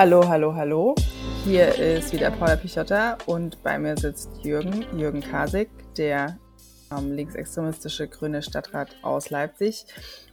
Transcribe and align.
Hallo, 0.00 0.26
hallo, 0.26 0.54
hallo. 0.54 0.94
Hier 1.44 1.74
ist 1.74 2.14
wieder 2.14 2.30
Paula 2.30 2.56
Pichotta 2.56 3.18
und 3.26 3.62
bei 3.62 3.78
mir 3.78 3.98
sitzt 3.98 4.30
Jürgen, 4.42 4.86
Jürgen 4.98 5.20
Kasig, 5.20 5.68
der 5.94 6.38
ähm, 6.90 7.12
linksextremistische 7.12 8.08
grüne 8.08 8.40
Stadtrat 8.40 8.96
aus 9.02 9.28
Leipzig. 9.28 9.84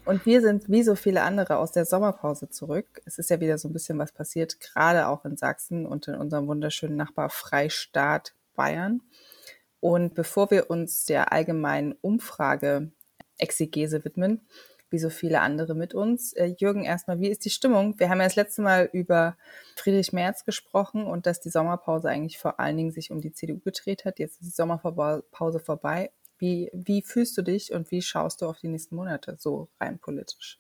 Und 0.05 0.25
wir 0.25 0.39
sind 0.39 0.69
wie 0.69 0.83
so 0.83 0.95
viele 0.95 1.21
andere 1.21 1.57
aus 1.57 1.73
der 1.73 1.83
Sommerpause 1.83 2.49
zurück. 2.49 3.01
Es 3.03 3.17
ist 3.17 3.29
ja 3.29 3.41
wieder 3.41 3.57
so 3.57 3.67
ein 3.67 3.73
bisschen 3.73 3.99
was 3.99 4.13
passiert, 4.13 4.57
gerade 4.61 5.09
auch 5.09 5.25
in 5.25 5.35
Sachsen 5.35 5.85
und 5.85 6.07
in 6.07 6.15
unserem 6.15 6.47
wunderschönen 6.47 6.95
Nachbar 6.95 7.29
Freistaat 7.29 8.35
Bayern. 8.55 9.01
Und 9.81 10.15
bevor 10.15 10.49
wir 10.49 10.69
uns 10.69 11.03
der 11.03 11.33
allgemeinen 11.33 11.93
Umfrage 11.99 12.89
Exegese 13.37 14.05
widmen, 14.05 14.47
wie 14.89 14.99
so 14.99 15.09
viele 15.09 15.41
andere 15.41 15.75
mit 15.75 15.93
uns. 15.93 16.33
Äh, 16.33 16.53
Jürgen, 16.57 16.83
erstmal, 16.83 17.19
wie 17.19 17.29
ist 17.29 17.45
die 17.45 17.49
Stimmung? 17.49 17.99
Wir 17.99 18.09
haben 18.09 18.19
ja 18.19 18.25
das 18.25 18.35
letzte 18.35 18.61
Mal 18.61 18.89
über 18.93 19.37
Friedrich 19.75 20.13
Merz 20.13 20.45
gesprochen 20.45 21.05
und 21.05 21.25
dass 21.25 21.39
die 21.39 21.49
Sommerpause 21.49 22.09
eigentlich 22.09 22.37
vor 22.37 22.59
allen 22.59 22.77
Dingen 22.77 22.91
sich 22.91 23.11
um 23.11 23.21
die 23.21 23.33
CDU 23.33 23.59
gedreht 23.59 24.05
hat. 24.05 24.19
Jetzt 24.19 24.41
ist 24.41 24.47
die 24.47 24.55
Sommerpause 24.55 25.59
vorbei. 25.59 26.11
Wie, 26.39 26.69
wie 26.73 27.01
fühlst 27.01 27.37
du 27.37 27.41
dich 27.41 27.73
und 27.73 27.91
wie 27.91 28.01
schaust 28.01 28.41
du 28.41 28.45
auf 28.45 28.59
die 28.59 28.67
nächsten 28.67 28.95
Monate 28.95 29.35
so 29.39 29.69
rein 29.79 29.99
politisch? 29.99 30.59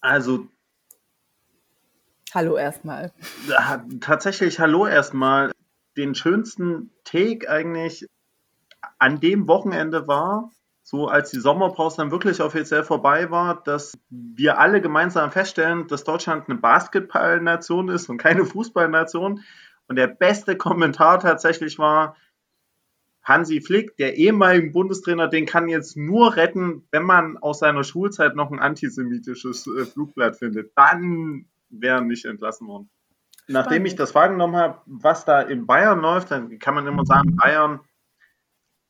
Also. 0.00 0.46
Hallo 2.34 2.56
erstmal. 2.56 3.12
Tatsächlich 4.00 4.60
hallo 4.60 4.86
erstmal. 4.86 5.50
Den 5.96 6.14
schönsten 6.14 6.92
Take 7.04 7.50
eigentlich 7.50 8.06
an 8.98 9.18
dem 9.18 9.48
Wochenende 9.48 10.06
war, 10.06 10.52
so 10.90 11.06
als 11.06 11.30
die 11.30 11.40
Sommerpause 11.40 11.98
dann 11.98 12.10
wirklich 12.10 12.40
offiziell 12.40 12.82
vorbei 12.82 13.30
war, 13.30 13.62
dass 13.62 13.98
wir 14.08 14.58
alle 14.58 14.80
gemeinsam 14.80 15.30
feststellen, 15.30 15.86
dass 15.86 16.02
Deutschland 16.02 16.48
eine 16.48 16.58
Basketballnation 16.58 17.90
ist 17.90 18.08
und 18.08 18.16
keine 18.16 18.46
Fußballnation. 18.46 19.44
Und 19.86 19.96
der 19.96 20.06
beste 20.06 20.56
Kommentar 20.56 21.20
tatsächlich 21.20 21.78
war, 21.78 22.16
Hansi 23.22 23.60
Flick, 23.60 23.98
der 23.98 24.16
ehemalige 24.16 24.70
Bundestrainer, 24.70 25.28
den 25.28 25.44
kann 25.44 25.68
jetzt 25.68 25.98
nur 25.98 26.36
retten, 26.36 26.88
wenn 26.90 27.02
man 27.02 27.36
aus 27.36 27.58
seiner 27.58 27.84
Schulzeit 27.84 28.34
noch 28.34 28.50
ein 28.50 28.58
antisemitisches 28.58 29.66
äh, 29.66 29.84
Flugblatt 29.84 30.36
findet. 30.36 30.72
Dann 30.74 31.44
wäre 31.68 31.96
er 31.96 32.00
nicht 32.00 32.24
entlassen 32.24 32.66
worden. 32.66 32.88
Nachdem 33.46 33.84
ich 33.84 33.94
das 33.94 34.14
wahrgenommen 34.14 34.56
habe, 34.56 34.80
was 34.86 35.26
da 35.26 35.42
in 35.42 35.66
Bayern 35.66 36.00
läuft, 36.00 36.30
dann 36.30 36.58
kann 36.58 36.74
man 36.74 36.86
immer 36.86 37.04
sagen, 37.04 37.36
Bayern 37.36 37.80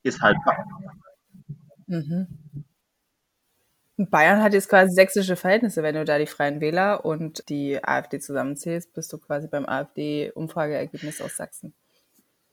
ist 0.05 0.23
halt 0.23 0.37
Mhm. 1.89 2.27
Bayern 3.97 4.43
hat 4.43 4.53
jetzt 4.53 4.69
quasi 4.69 4.95
sächsische 4.95 5.35
Verhältnisse. 5.35 5.83
Wenn 5.83 5.97
du 5.97 6.05
da 6.05 6.19
die 6.19 6.27
Freien 6.27 6.61
Wähler 6.61 7.05
und 7.05 7.49
die 7.49 7.83
AfD 7.83 8.21
zusammenzählst, 8.21 8.95
bist 8.95 9.13
du 9.13 9.19
quasi 9.19 9.49
beim 9.49 9.67
AfD-Umfrageergebnis 9.67 11.21
aus 11.21 11.37
Sachsen. 11.37 11.75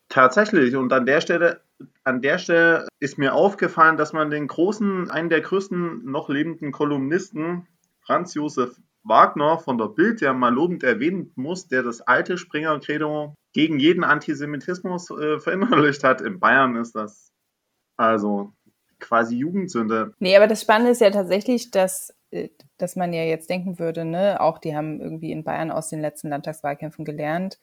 Tatsächlich. 0.10 0.76
Und 0.76 0.92
an 0.92 1.06
der 1.06 1.22
Stelle, 1.22 1.62
an 2.04 2.22
der 2.22 2.40
Stelle 2.40 2.88
ist 3.00 3.20
mir 3.20 3.36
aufgefallen, 3.36 3.98
dass 3.98 4.12
man 4.12 4.32
den 4.32 4.48
großen, 4.48 5.12
einen 5.12 5.30
der 5.30 5.42
größten 5.42 6.06
noch 6.06 6.30
lebenden 6.30 6.72
Kolumnisten, 6.72 7.68
Franz 8.02 8.34
Josef 8.34 8.76
Wagner 9.04 9.60
von 9.60 9.78
der 9.78 9.90
Bild, 9.90 10.22
ja 10.22 10.34
mal 10.34 10.54
lobend 10.54 10.84
erwähnen 10.84 11.32
muss, 11.36 11.68
der 11.68 11.84
das 11.84 12.02
alte 12.02 12.40
Springer-Credo 12.40 13.36
gegen 13.54 13.80
jeden 13.80 14.04
Antisemitismus 14.04 15.12
äh, 15.12 15.40
verinnerlicht 15.40 16.04
hat. 16.04 16.22
In 16.22 16.40
Bayern 16.40 16.76
ist 16.76 16.96
das 16.96 17.32
also 17.98 18.54
quasi 19.00 19.38
Jugendsünde. 19.38 20.14
Nee, 20.20 20.36
aber 20.36 20.48
das 20.48 20.62
Spannende 20.62 20.92
ist 20.92 21.02
ja 21.02 21.10
tatsächlich, 21.10 21.72
dass, 21.72 22.14
äh, 22.32 22.50
dass 22.78 22.96
man 22.96 23.14
ja 23.14 23.24
jetzt 23.24 23.50
denken 23.50 23.80
würde, 23.80 24.06
ne, 24.06 24.42
auch 24.42 24.58
die 24.58 24.76
haben 24.76 25.02
irgendwie 25.02 25.32
in 25.32 25.44
Bayern 25.44 25.72
aus 25.72 25.90
den 25.90 26.02
letzten 26.02 26.30
Landtagswahlkämpfen 26.30 27.06
gelernt. 27.06 27.60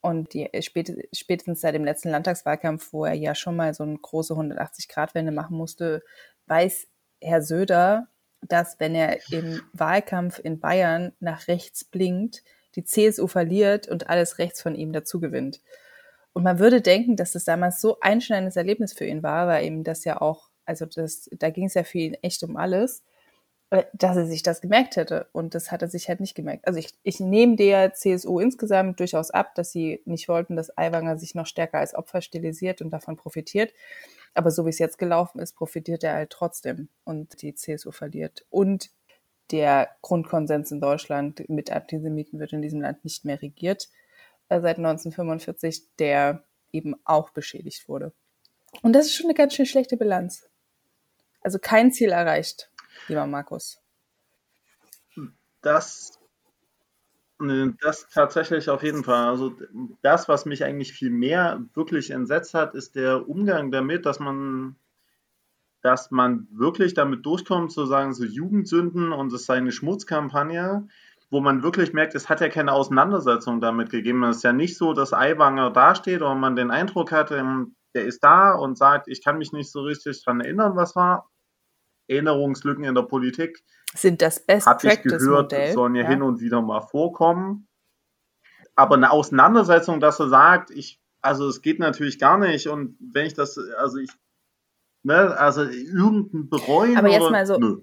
Und 0.00 0.34
die, 0.34 0.52
äh, 0.52 0.62
spätestens 0.62 1.60
seit 1.60 1.74
dem 1.74 1.84
letzten 1.84 2.10
Landtagswahlkampf, 2.10 2.92
wo 2.92 3.04
er 3.04 3.14
ja 3.14 3.34
schon 3.34 3.56
mal 3.56 3.74
so 3.74 3.82
eine 3.82 3.98
große 3.98 4.34
180-Grad-Wende 4.34 5.32
machen 5.32 5.56
musste, 5.56 6.02
weiß 6.46 6.86
Herr 7.20 7.42
Söder, 7.42 8.08
dass 8.42 8.78
wenn 8.78 8.94
er 8.94 9.18
im 9.30 9.60
Wahlkampf 9.72 10.38
in 10.38 10.60
Bayern 10.60 11.12
nach 11.20 11.48
rechts 11.48 11.84
blinkt, 11.84 12.44
die 12.76 12.84
CSU 12.84 13.26
verliert 13.26 13.88
und 13.88 14.10
alles 14.10 14.38
rechts 14.38 14.62
von 14.62 14.74
ihm 14.74 14.92
dazu 14.92 15.18
gewinnt. 15.18 15.60
Und 16.32 16.42
man 16.42 16.58
würde 16.58 16.82
denken, 16.82 17.16
dass 17.16 17.32
das 17.32 17.44
damals 17.44 17.80
so 17.80 17.98
ein 18.00 18.12
einschneidendes 18.12 18.56
Erlebnis 18.56 18.92
für 18.92 19.06
ihn 19.06 19.22
war, 19.22 19.46
weil 19.48 19.64
ihm 19.64 19.84
das 19.84 20.04
ja 20.04 20.20
auch 20.20 20.50
also 20.66 20.86
das, 20.86 21.30
da 21.32 21.50
ging 21.50 21.66
es 21.66 21.74
ja 21.74 21.84
für 21.84 21.98
ihn 21.98 22.14
echt 22.14 22.42
um 22.42 22.56
alles, 22.56 23.02
äh, 23.70 23.84
dass 23.94 24.16
er 24.16 24.26
sich 24.26 24.42
das 24.42 24.60
gemerkt 24.60 24.96
hätte. 24.96 25.28
Und 25.32 25.54
das 25.54 25.72
hat 25.72 25.82
er 25.82 25.88
sich 25.88 26.08
halt 26.08 26.20
nicht 26.20 26.34
gemerkt. 26.34 26.66
Also 26.66 26.78
ich, 26.78 26.94
ich 27.02 27.20
nehme 27.20 27.56
der 27.56 27.94
CSU 27.94 28.38
insgesamt 28.38 29.00
durchaus 29.00 29.30
ab, 29.30 29.54
dass 29.54 29.72
sie 29.72 30.02
nicht 30.04 30.28
wollten, 30.28 30.56
dass 30.56 30.76
Aiwanger 30.76 31.18
sich 31.18 31.34
noch 31.34 31.46
stärker 31.46 31.78
als 31.78 31.94
Opfer 31.94 32.20
stilisiert 32.20 32.82
und 32.82 32.90
davon 32.90 33.16
profitiert. 33.16 33.72
Aber 34.34 34.50
so 34.50 34.66
wie 34.66 34.70
es 34.70 34.78
jetzt 34.78 34.98
gelaufen 34.98 35.40
ist, 35.40 35.54
profitiert 35.54 36.04
er 36.04 36.14
halt 36.14 36.30
trotzdem 36.30 36.88
und 37.04 37.42
die 37.42 37.54
CSU 37.54 37.90
verliert. 37.90 38.44
Und 38.50 38.90
der 39.50 39.90
Grundkonsens 40.02 40.70
in 40.72 40.80
Deutschland 40.80 41.48
mit 41.48 41.70
Antisemiten 41.70 42.38
wird 42.38 42.52
in 42.52 42.62
diesem 42.62 42.80
Land 42.80 43.04
nicht 43.04 43.24
mehr 43.24 43.40
regiert 43.40 43.88
äh, 44.48 44.60
seit 44.60 44.78
1945, 44.78 45.96
der 45.98 46.44
eben 46.72 46.94
auch 47.04 47.30
beschädigt 47.30 47.88
wurde. 47.88 48.12
Und 48.82 48.92
das 48.92 49.06
ist 49.06 49.14
schon 49.14 49.26
eine 49.26 49.34
ganz 49.34 49.54
schön 49.54 49.66
schlechte 49.66 49.96
Bilanz. 49.96 50.48
Also 51.46 51.60
kein 51.60 51.92
Ziel 51.92 52.08
erreicht, 52.08 52.72
lieber 53.06 53.24
Markus. 53.24 53.80
Das, 55.62 56.18
das 57.38 58.08
tatsächlich 58.12 58.68
auf 58.68 58.82
jeden 58.82 59.04
Fall. 59.04 59.28
Also 59.28 59.54
das, 60.02 60.28
was 60.28 60.44
mich 60.44 60.64
eigentlich 60.64 60.92
viel 60.92 61.10
mehr 61.10 61.62
wirklich 61.74 62.10
entsetzt 62.10 62.52
hat, 62.52 62.74
ist 62.74 62.96
der 62.96 63.28
Umgang 63.28 63.70
damit, 63.70 64.06
dass 64.06 64.18
man, 64.18 64.74
dass 65.82 66.10
man 66.10 66.48
wirklich 66.50 66.94
damit 66.94 67.24
durchkommt, 67.24 67.70
zu 67.70 67.86
sagen, 67.86 68.12
so 68.12 68.24
Jugendsünden 68.24 69.12
und 69.12 69.32
es 69.32 69.46
sei 69.46 69.58
eine 69.58 69.70
Schmutzkampagne, 69.70 70.88
wo 71.30 71.40
man 71.40 71.62
wirklich 71.62 71.92
merkt, 71.92 72.16
es 72.16 72.28
hat 72.28 72.40
ja 72.40 72.48
keine 72.48 72.72
Auseinandersetzung 72.72 73.60
damit 73.60 73.90
gegeben. 73.90 74.24
Es 74.24 74.38
ist 74.38 74.42
ja 74.42 74.52
nicht 74.52 74.76
so, 74.76 74.94
dass 74.94 75.12
Aiwanger 75.12 75.70
dasteht 75.70 76.22
und 76.22 76.40
man 76.40 76.56
den 76.56 76.72
Eindruck 76.72 77.12
hat, 77.12 77.30
der 77.30 78.04
ist 78.04 78.24
da 78.24 78.52
und 78.52 78.76
sagt, 78.76 79.06
ich 79.06 79.22
kann 79.22 79.38
mich 79.38 79.52
nicht 79.52 79.70
so 79.70 79.82
richtig 79.82 80.24
daran 80.24 80.40
erinnern, 80.40 80.74
was 80.74 80.96
war. 80.96 81.30
Erinnerungslücken 82.08 82.84
in 82.84 82.94
der 82.94 83.02
Politik. 83.02 83.62
Sind 83.94 84.22
das 84.22 84.40
Best 84.40 84.66
Habe 84.66 84.88
ich 84.88 85.02
gehört, 85.02 85.52
Modell? 85.52 85.72
sollen 85.72 85.94
ja, 85.94 86.02
ja 86.02 86.08
hin 86.08 86.22
und 86.22 86.40
wieder 86.40 86.62
mal 86.62 86.80
vorkommen. 86.80 87.68
Aber 88.74 88.96
eine 88.96 89.10
Auseinandersetzung, 89.10 90.00
dass 90.00 90.20
er 90.20 90.28
sagt, 90.28 90.70
ich, 90.70 91.00
also 91.22 91.48
es 91.48 91.62
geht 91.62 91.78
natürlich 91.78 92.18
gar 92.18 92.38
nicht. 92.38 92.68
Und 92.68 92.96
wenn 93.00 93.26
ich 93.26 93.34
das, 93.34 93.58
also 93.78 93.98
ich, 93.98 94.10
ne, 95.02 95.36
also 95.38 95.62
irgendein 95.62 96.48
bereuen. 96.48 96.96
Aber 96.96 97.08
jetzt 97.08 97.22
oder, 97.22 97.30
mal 97.30 97.46
so. 97.46 97.58
Nö. 97.58 97.80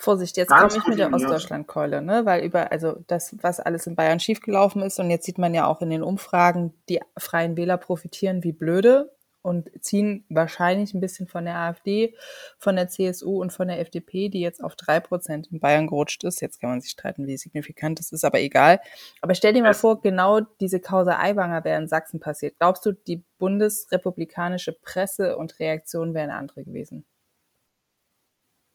Vorsicht, 0.00 0.36
jetzt 0.36 0.50
komme 0.50 0.68
ich 0.68 0.86
mit 0.86 0.98
der 1.00 1.12
Ostdeutschlandkeule, 1.12 2.00
ne? 2.02 2.24
Weil 2.24 2.44
über, 2.44 2.70
also 2.70 3.02
das, 3.08 3.34
was 3.42 3.58
alles 3.58 3.88
in 3.88 3.96
Bayern 3.96 4.20
schiefgelaufen 4.20 4.80
ist, 4.82 5.00
und 5.00 5.10
jetzt 5.10 5.26
sieht 5.26 5.38
man 5.38 5.54
ja 5.54 5.66
auch 5.66 5.82
in 5.82 5.90
den 5.90 6.04
Umfragen, 6.04 6.72
die 6.88 7.00
Freien 7.16 7.56
Wähler 7.56 7.78
profitieren 7.78 8.44
wie 8.44 8.52
blöde 8.52 9.10
und 9.48 9.70
ziehen 9.80 10.24
wahrscheinlich 10.28 10.94
ein 10.94 11.00
bisschen 11.00 11.26
von 11.26 11.44
der 11.44 11.56
AfD, 11.56 12.14
von 12.58 12.76
der 12.76 12.88
CSU 12.88 13.40
und 13.40 13.52
von 13.52 13.68
der 13.68 13.80
FDP, 13.80 14.28
die 14.28 14.40
jetzt 14.40 14.62
auf 14.62 14.76
drei 14.76 15.00
Prozent 15.00 15.48
in 15.50 15.58
Bayern 15.58 15.86
gerutscht 15.86 16.22
ist. 16.24 16.40
Jetzt 16.40 16.60
kann 16.60 16.70
man 16.70 16.80
sich 16.80 16.90
streiten, 16.90 17.26
wie 17.26 17.36
signifikant 17.36 17.98
das 17.98 18.12
ist, 18.12 18.24
aber 18.24 18.40
egal. 18.40 18.80
Aber 19.22 19.34
stell 19.34 19.54
dir 19.54 19.62
mal 19.62 19.74
vor, 19.74 20.00
genau 20.00 20.40
diese 20.60 20.80
Causa 20.80 21.18
Aiwanger 21.18 21.64
wäre 21.64 21.80
in 21.80 21.88
Sachsen 21.88 22.20
passiert. 22.20 22.56
Glaubst 22.58 22.84
du, 22.84 22.92
die 22.92 23.24
bundesrepublikanische 23.38 24.72
Presse 24.72 25.36
und 25.36 25.58
Reaktion 25.58 26.14
wären 26.14 26.30
andere 26.30 26.64
gewesen? 26.64 27.04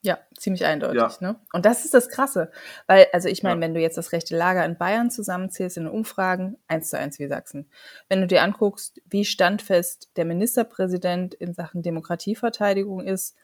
Ja, 0.06 0.20
ziemlich 0.38 0.66
eindeutig. 0.66 1.00
Ja. 1.00 1.16
Ne? 1.22 1.40
Und 1.54 1.66
das 1.66 1.86
ist 1.86 1.94
das 1.94 2.10
Krasse. 2.10 2.52
Weil, 2.88 3.08
also 3.14 3.30
ich 3.30 3.42
meine, 3.42 3.56
ja. 3.56 3.62
wenn 3.62 3.74
du 3.74 3.80
jetzt 3.80 3.98
das 3.98 4.12
rechte 4.12 4.36
Lager 4.36 4.66
in 4.66 4.78
Bayern 4.78 5.10
zusammenzählst 5.10 5.78
in 5.78 5.86
den 5.86 5.94
Umfragen, 5.94 6.58
eins 6.68 6.90
zu 6.90 7.00
eins 7.00 7.20
wie 7.20 7.28
Sachsen. 7.28 7.72
Wenn 8.10 8.20
du 8.20 8.28
dir 8.28 8.44
anguckst, 8.44 9.02
wie 9.06 9.24
standfest 9.24 10.10
der 10.18 10.26
Ministerpräsident 10.26 11.34
in 11.34 11.54
Sachen 11.54 11.82
Demokratieverteidigung 11.84 13.00
ist, 13.00 13.38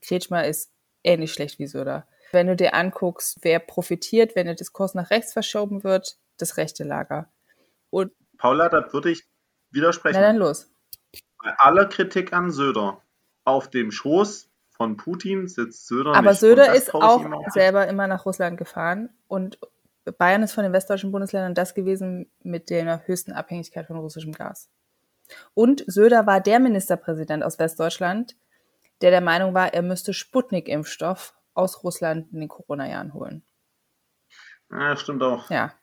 Kretschmer 0.00 0.46
ist 0.46 0.70
ähnlich 1.02 1.32
schlecht 1.32 1.58
wie 1.58 1.66
Söder. 1.66 2.06
Wenn 2.30 2.46
du 2.46 2.54
dir 2.54 2.74
anguckst, 2.74 3.38
wer 3.42 3.58
profitiert, 3.58 4.36
wenn 4.36 4.46
der 4.46 4.54
Diskurs 4.54 4.94
nach 4.94 5.10
rechts 5.10 5.32
verschoben 5.32 5.82
wird, 5.82 6.16
das 6.36 6.58
rechte 6.58 6.84
Lager. 6.84 7.28
Und 7.90 8.12
Paula, 8.36 8.68
da 8.68 8.92
würde 8.92 9.10
ich 9.10 9.24
widersprechen. 9.72 10.20
Na 10.20 10.28
dann 10.28 10.36
los. 10.36 10.70
Bei 11.42 11.52
aller 11.58 11.86
Kritik 11.86 12.32
an 12.32 12.52
Söder 12.52 13.02
auf 13.44 13.68
dem 13.68 13.90
Schoß 13.90 14.47
von 14.78 14.96
Putin 14.96 15.48
sitzt 15.48 15.88
Söder 15.88 16.14
Aber 16.14 16.30
nicht. 16.30 16.40
Söder 16.40 16.74
ist 16.74 16.94
auch 16.94 17.22
selber 17.48 17.86
immer 17.88 18.06
nach 18.06 18.24
Russland 18.24 18.56
gefahren 18.56 19.10
und 19.26 19.58
Bayern 20.16 20.42
ist 20.42 20.52
von 20.52 20.62
den 20.62 20.72
westdeutschen 20.72 21.12
Bundesländern 21.12 21.54
das 21.54 21.74
gewesen 21.74 22.30
mit 22.42 22.70
der 22.70 23.06
höchsten 23.06 23.32
Abhängigkeit 23.32 23.86
von 23.86 23.98
russischem 23.98 24.32
Gas. 24.32 24.70
Und 25.52 25.84
Söder 25.86 26.26
war 26.26 26.40
der 26.40 26.60
Ministerpräsident 26.60 27.42
aus 27.42 27.58
Westdeutschland, 27.58 28.36
der 29.02 29.10
der 29.10 29.20
Meinung 29.20 29.52
war, 29.52 29.74
er 29.74 29.82
müsste 29.82 30.14
Sputnik-Impfstoff 30.14 31.34
aus 31.54 31.82
Russland 31.82 32.32
in 32.32 32.40
den 32.40 32.48
Corona-Jahren 32.48 33.12
holen. 33.12 33.42
Ja, 34.70 34.96
stimmt 34.96 35.22
auch. 35.22 35.50
Ja. 35.50 35.74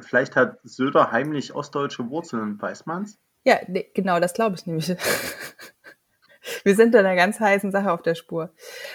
Vielleicht 0.00 0.36
hat 0.36 0.58
Söder 0.62 1.10
heimlich 1.10 1.54
ostdeutsche 1.54 2.08
Wurzeln, 2.08 2.60
weiß 2.60 2.86
man's? 2.86 3.18
Ja, 3.44 3.58
nee, 3.66 3.90
genau, 3.92 4.20
das 4.20 4.34
glaube 4.34 4.56
ich 4.56 4.66
nämlich. 4.66 4.88
Wir 6.66 6.74
sind 6.74 6.94
da 6.94 6.98
einer 6.98 7.14
ganz 7.14 7.38
heißen 7.38 7.70
Sache 7.70 7.92
auf 7.92 8.02
der 8.02 8.16
Spur. 8.16 8.50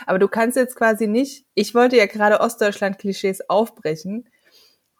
Aber 0.06 0.20
du 0.20 0.28
kannst 0.28 0.58
jetzt 0.58 0.76
quasi 0.76 1.08
nicht, 1.08 1.46
ich 1.54 1.74
wollte 1.74 1.96
ja 1.96 2.06
gerade 2.06 2.42
Ostdeutschland-Klischees 2.42 3.50
aufbrechen, 3.50 4.28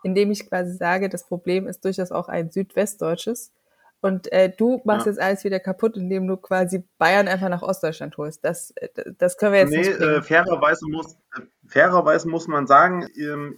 indem 0.04 0.32
ich 0.32 0.48
quasi 0.48 0.78
sage, 0.78 1.10
das 1.10 1.28
Problem 1.28 1.68
ist 1.68 1.84
durchaus 1.84 2.14
auch 2.14 2.30
ein 2.30 2.50
südwestdeutsches. 2.50 3.52
Und 4.00 4.32
äh, 4.32 4.54
du 4.56 4.80
machst 4.86 5.06
ja. 5.06 5.12
jetzt 5.12 5.22
alles 5.22 5.44
wieder 5.44 5.60
kaputt, 5.60 5.98
indem 5.98 6.28
du 6.28 6.38
quasi 6.38 6.88
Bayern 6.98 7.28
einfach 7.28 7.50
nach 7.50 7.62
Ostdeutschland 7.62 8.16
holst. 8.16 8.46
Das, 8.46 8.72
äh, 8.78 8.88
das 9.18 9.36
können 9.36 9.52
wir 9.52 9.60
jetzt 9.60 9.72
nee, 9.72 9.78
nicht. 9.80 10.00
Nee, 10.00 10.06
äh, 10.06 10.22
fairerweise, 10.22 10.86
muss, 10.88 11.18
fairerweise 11.72 12.28
muss 12.28 12.48
man 12.48 12.68
sagen, 12.68 13.04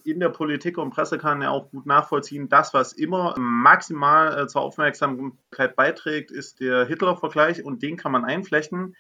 in 0.04 0.20
der 0.20 0.30
Politik 0.30 0.78
und 0.78 0.92
Presse 0.92 1.18
kann 1.18 1.42
ja 1.42 1.50
auch 1.50 1.72
gut 1.72 1.86
nachvollziehen, 1.86 2.48
das, 2.48 2.74
was 2.74 2.94
immer 2.94 3.36
maximal 3.38 4.40
äh, 4.40 4.48
zur 4.48 4.62
Aufmerksamkeit 4.62 5.76
beiträgt, 5.76 6.32
ist 6.32 6.60
der 6.60 6.86
Hitler-Vergleich 6.86 7.66
und 7.66 7.82
den 7.82 7.98
kann 7.98 8.12
man 8.12 8.24
einflechten. 8.24 8.96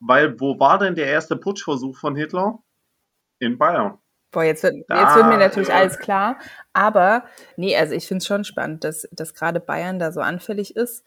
Weil 0.00 0.40
wo 0.40 0.58
war 0.58 0.78
denn 0.78 0.94
der 0.94 1.06
erste 1.06 1.36
Putschversuch 1.36 1.96
von 1.96 2.16
Hitler? 2.16 2.58
In 3.40 3.58
Bayern. 3.58 3.98
Boah, 4.30 4.44
jetzt 4.44 4.62
wird, 4.62 4.74
da, 4.88 5.02
jetzt 5.02 5.16
wird 5.16 5.28
mir 5.28 5.38
natürlich 5.38 5.72
alles 5.72 5.98
klar. 5.98 6.38
Aber 6.72 7.24
nee, 7.56 7.76
also 7.76 7.94
ich 7.94 8.06
finde 8.06 8.18
es 8.18 8.26
schon 8.26 8.44
spannend, 8.44 8.84
dass, 8.84 9.08
dass 9.12 9.32
gerade 9.32 9.60
Bayern 9.60 9.98
da 9.98 10.12
so 10.12 10.20
anfällig 10.20 10.76
ist. 10.76 11.04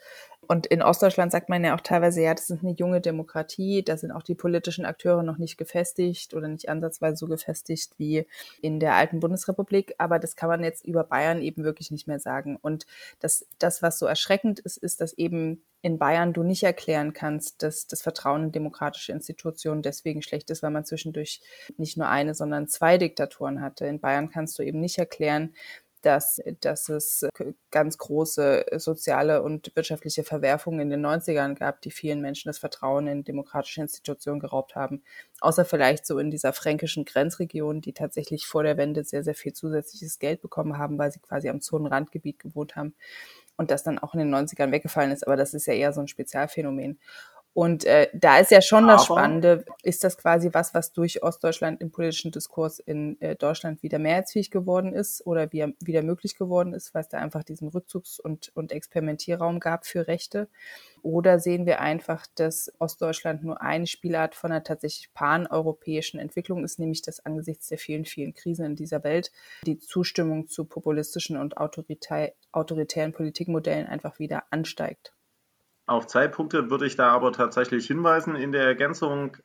Und 0.51 0.67
in 0.67 0.81
Ostdeutschland 0.81 1.31
sagt 1.31 1.47
man 1.47 1.63
ja 1.63 1.73
auch 1.73 1.79
teilweise, 1.79 2.21
ja, 2.21 2.33
das 2.33 2.49
ist 2.49 2.61
eine 2.61 2.73
junge 2.73 2.99
Demokratie, 2.99 3.83
da 3.83 3.95
sind 3.95 4.11
auch 4.11 4.21
die 4.21 4.35
politischen 4.35 4.83
Akteure 4.83 5.23
noch 5.23 5.37
nicht 5.37 5.57
gefestigt 5.57 6.33
oder 6.33 6.49
nicht 6.49 6.67
ansatzweise 6.67 7.15
so 7.15 7.27
gefestigt 7.27 7.93
wie 7.99 8.27
in 8.61 8.81
der 8.81 8.95
alten 8.95 9.21
Bundesrepublik. 9.21 9.95
Aber 9.97 10.19
das 10.19 10.35
kann 10.35 10.49
man 10.49 10.61
jetzt 10.61 10.83
über 10.85 11.05
Bayern 11.05 11.41
eben 11.41 11.63
wirklich 11.63 11.89
nicht 11.89 12.05
mehr 12.05 12.19
sagen. 12.19 12.57
Und 12.61 12.85
das, 13.21 13.47
das 13.59 13.81
was 13.81 13.97
so 13.97 14.05
erschreckend 14.07 14.59
ist, 14.59 14.75
ist, 14.75 14.99
dass 14.99 15.13
eben 15.13 15.63
in 15.81 15.97
Bayern 15.97 16.33
du 16.33 16.43
nicht 16.43 16.63
erklären 16.63 17.13
kannst, 17.13 17.63
dass 17.63 17.87
das 17.87 18.01
Vertrauen 18.01 18.43
in 18.43 18.51
demokratische 18.51 19.13
Institutionen 19.13 19.81
deswegen 19.81 20.21
schlecht 20.21 20.49
ist, 20.49 20.63
weil 20.63 20.71
man 20.71 20.83
zwischendurch 20.83 21.39
nicht 21.77 21.95
nur 21.95 22.09
eine, 22.09 22.35
sondern 22.35 22.67
zwei 22.67 22.97
Diktaturen 22.97 23.61
hatte. 23.61 23.85
In 23.85 24.01
Bayern 24.01 24.29
kannst 24.29 24.59
du 24.59 24.63
eben 24.63 24.81
nicht 24.81 24.97
erklären, 24.97 25.53
dass, 26.01 26.41
dass 26.61 26.89
es 26.89 27.27
ganz 27.71 27.97
große 27.97 28.65
soziale 28.77 29.41
und 29.41 29.71
wirtschaftliche 29.75 30.23
Verwerfungen 30.23 30.79
in 30.79 30.89
den 30.89 31.05
90ern 31.05 31.55
gab, 31.55 31.81
die 31.81 31.91
vielen 31.91 32.21
Menschen 32.21 32.49
das 32.49 32.59
Vertrauen 32.59 33.07
in 33.07 33.23
demokratische 33.23 33.81
Institutionen 33.81 34.39
geraubt 34.39 34.75
haben. 34.75 35.03
Außer 35.39 35.65
vielleicht 35.65 36.05
so 36.05 36.19
in 36.19 36.31
dieser 36.31 36.53
fränkischen 36.53 37.05
Grenzregion, 37.05 37.81
die 37.81 37.93
tatsächlich 37.93 38.45
vor 38.45 38.63
der 38.63 38.77
Wende 38.77 39.03
sehr, 39.03 39.23
sehr 39.23 39.35
viel 39.35 39.53
zusätzliches 39.53 40.19
Geld 40.19 40.41
bekommen 40.41 40.77
haben, 40.77 40.97
weil 40.97 41.11
sie 41.11 41.19
quasi 41.19 41.49
am 41.49 41.61
Zonenrandgebiet 41.61 42.39
gewohnt 42.39 42.75
haben 42.75 42.95
und 43.57 43.71
das 43.71 43.83
dann 43.83 43.99
auch 43.99 44.13
in 44.13 44.19
den 44.19 44.33
90ern 44.33 44.71
weggefallen 44.71 45.11
ist. 45.11 45.25
Aber 45.25 45.35
das 45.35 45.53
ist 45.53 45.67
ja 45.67 45.73
eher 45.73 45.93
so 45.93 46.01
ein 46.01 46.07
Spezialphänomen. 46.07 46.99
Und 47.53 47.83
äh, 47.83 48.07
da 48.13 48.39
ist 48.39 48.51
ja 48.51 48.61
schon 48.61 48.87
das 48.87 49.05
Spannende, 49.05 49.65
ist 49.83 50.05
das 50.05 50.17
quasi 50.17 50.49
was, 50.53 50.73
was 50.73 50.93
durch 50.93 51.21
Ostdeutschland 51.21 51.81
im 51.81 51.91
politischen 51.91 52.31
Diskurs 52.31 52.79
in 52.79 53.19
äh, 53.19 53.35
Deutschland 53.35 53.83
wieder 53.83 53.99
mehrheitsfähig 53.99 54.51
geworden 54.51 54.93
ist 54.93 55.27
oder 55.27 55.51
wie, 55.51 55.75
wieder 55.81 56.01
möglich 56.01 56.37
geworden 56.37 56.73
ist, 56.73 56.93
weil 56.93 57.01
es 57.01 57.09
da 57.09 57.17
einfach 57.17 57.43
diesen 57.43 57.69
Rückzugs- 57.69 58.21
und, 58.21 58.55
und 58.55 58.71
Experimentierraum 58.71 59.59
gab 59.59 59.85
für 59.85 60.07
Rechte? 60.07 60.47
Oder 61.01 61.39
sehen 61.39 61.65
wir 61.65 61.81
einfach, 61.81 62.25
dass 62.35 62.71
Ostdeutschland 62.79 63.43
nur 63.43 63.61
eine 63.61 63.87
Spielart 63.87 64.33
von 64.33 64.51
einer 64.51 64.63
tatsächlich 64.63 65.13
paneuropäischen 65.13 66.21
Entwicklung 66.21 66.63
ist, 66.63 66.79
nämlich 66.79 67.01
dass 67.01 67.25
angesichts 67.25 67.67
der 67.67 67.79
vielen, 67.79 68.05
vielen 68.05 68.33
Krisen 68.33 68.65
in 68.65 68.75
dieser 68.77 69.03
Welt 69.03 69.31
die 69.65 69.77
Zustimmung 69.77 70.47
zu 70.47 70.63
populistischen 70.63 71.35
und 71.35 71.57
autoritär, 71.57 72.31
autoritären 72.53 73.11
Politikmodellen 73.11 73.87
einfach 73.87 74.19
wieder 74.19 74.43
ansteigt? 74.51 75.13
Auf 75.91 76.07
zwei 76.07 76.29
Punkte 76.29 76.69
würde 76.69 76.85
ich 76.85 76.95
da 76.95 77.09
aber 77.09 77.33
tatsächlich 77.33 77.85
hinweisen. 77.85 78.37
In 78.37 78.53
der 78.53 78.63
Ergänzung, 78.63 79.35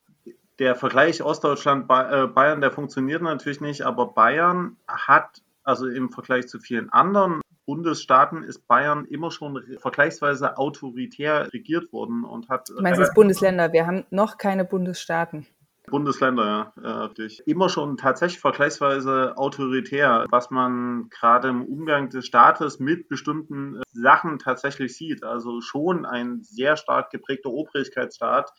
der 0.60 0.76
Vergleich 0.76 1.20
Ostdeutschland-Bayern, 1.20 2.58
äh, 2.58 2.60
der 2.60 2.70
funktioniert 2.70 3.20
natürlich 3.20 3.60
nicht, 3.60 3.82
aber 3.82 4.12
Bayern 4.12 4.76
hat, 4.86 5.42
also 5.64 5.88
im 5.88 6.12
Vergleich 6.12 6.46
zu 6.46 6.60
vielen 6.60 6.88
anderen 6.90 7.40
Bundesstaaten, 7.64 8.44
ist 8.44 8.68
Bayern 8.68 9.06
immer 9.06 9.32
schon 9.32 9.60
vergleichsweise 9.80 10.56
autoritär 10.56 11.52
regiert 11.52 11.92
worden 11.92 12.22
und 12.22 12.48
hat. 12.48 12.68
Du 12.68 12.80
meinst 12.80 13.00
jetzt 13.00 13.14
Bundesländer? 13.14 13.72
Wir 13.72 13.84
haben 13.88 14.04
noch 14.10 14.38
keine 14.38 14.64
Bundesstaaten. 14.64 15.48
Bundesländer, 15.86 16.72
ja, 16.82 17.08
durch 17.08 17.42
immer 17.46 17.68
schon 17.68 17.96
tatsächlich 17.96 18.40
vergleichsweise 18.40 19.36
autoritär, 19.36 20.26
was 20.30 20.50
man 20.50 21.08
gerade 21.10 21.48
im 21.48 21.64
Umgang 21.64 22.10
des 22.10 22.26
Staates 22.26 22.78
mit 22.78 23.08
bestimmten 23.08 23.76
äh, 23.76 23.82
Sachen 23.92 24.38
tatsächlich 24.38 24.96
sieht. 24.96 25.24
Also 25.24 25.60
schon 25.60 26.04
ein 26.04 26.42
sehr 26.42 26.76
stark 26.76 27.10
geprägter 27.10 27.50
Obrigkeitsstaat. 27.50 28.52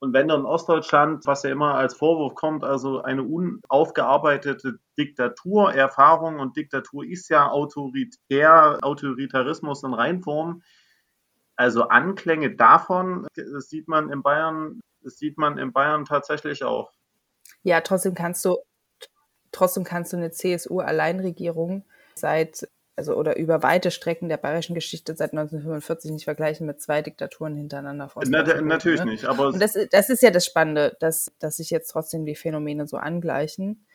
Und 0.00 0.12
wenn 0.12 0.28
dann 0.28 0.44
Ostdeutschland, 0.44 1.26
was 1.26 1.42
ja 1.42 1.50
immer 1.50 1.74
als 1.74 1.94
Vorwurf 1.94 2.34
kommt, 2.34 2.62
also 2.62 3.02
eine 3.02 3.24
unaufgearbeitete 3.24 4.78
Diktaturerfahrung 4.96 6.38
und 6.38 6.56
Diktatur 6.56 7.04
ist 7.04 7.28
ja 7.30 7.48
autoritär, 7.50 8.78
Autoritarismus 8.82 9.82
in 9.82 9.94
Reinform. 9.94 10.62
Also 11.56 11.88
Anklänge 11.88 12.54
davon 12.54 13.26
sieht 13.34 13.88
man 13.88 14.10
in 14.12 14.22
Bayern 14.22 14.80
das 15.08 15.16
sieht 15.16 15.38
man 15.38 15.56
in 15.56 15.72
Bayern 15.72 16.04
tatsächlich 16.04 16.64
auch. 16.64 16.92
Ja, 17.62 17.80
trotzdem 17.80 18.14
kannst 18.14 18.44
du, 18.44 18.58
trotzdem 19.52 19.82
kannst 19.82 20.12
du 20.12 20.18
eine 20.18 20.30
CSU-Alleinregierung 20.30 21.86
seit, 22.14 22.68
also 22.94 23.14
oder 23.14 23.38
über 23.38 23.62
weite 23.62 23.90
Strecken 23.90 24.28
der 24.28 24.36
bayerischen 24.36 24.74
Geschichte 24.74 25.16
seit 25.16 25.32
1945 25.32 26.10
nicht 26.10 26.24
vergleichen 26.24 26.66
mit 26.66 26.82
zwei 26.82 27.00
Diktaturen 27.00 27.56
hintereinander. 27.56 28.10
Na, 28.26 28.42
natürlich 28.60 29.00
ne? 29.00 29.12
nicht, 29.12 29.24
aber. 29.24 29.48
Und 29.48 29.62
das, 29.62 29.78
das 29.90 30.10
ist 30.10 30.22
ja 30.22 30.30
das 30.30 30.44
Spannende, 30.44 30.94
dass, 31.00 31.32
dass 31.38 31.56
sich 31.56 31.70
jetzt 31.70 31.88
trotzdem 31.88 32.26
die 32.26 32.36
Phänomene 32.36 32.86
so 32.86 32.98
angleichen. 32.98 33.86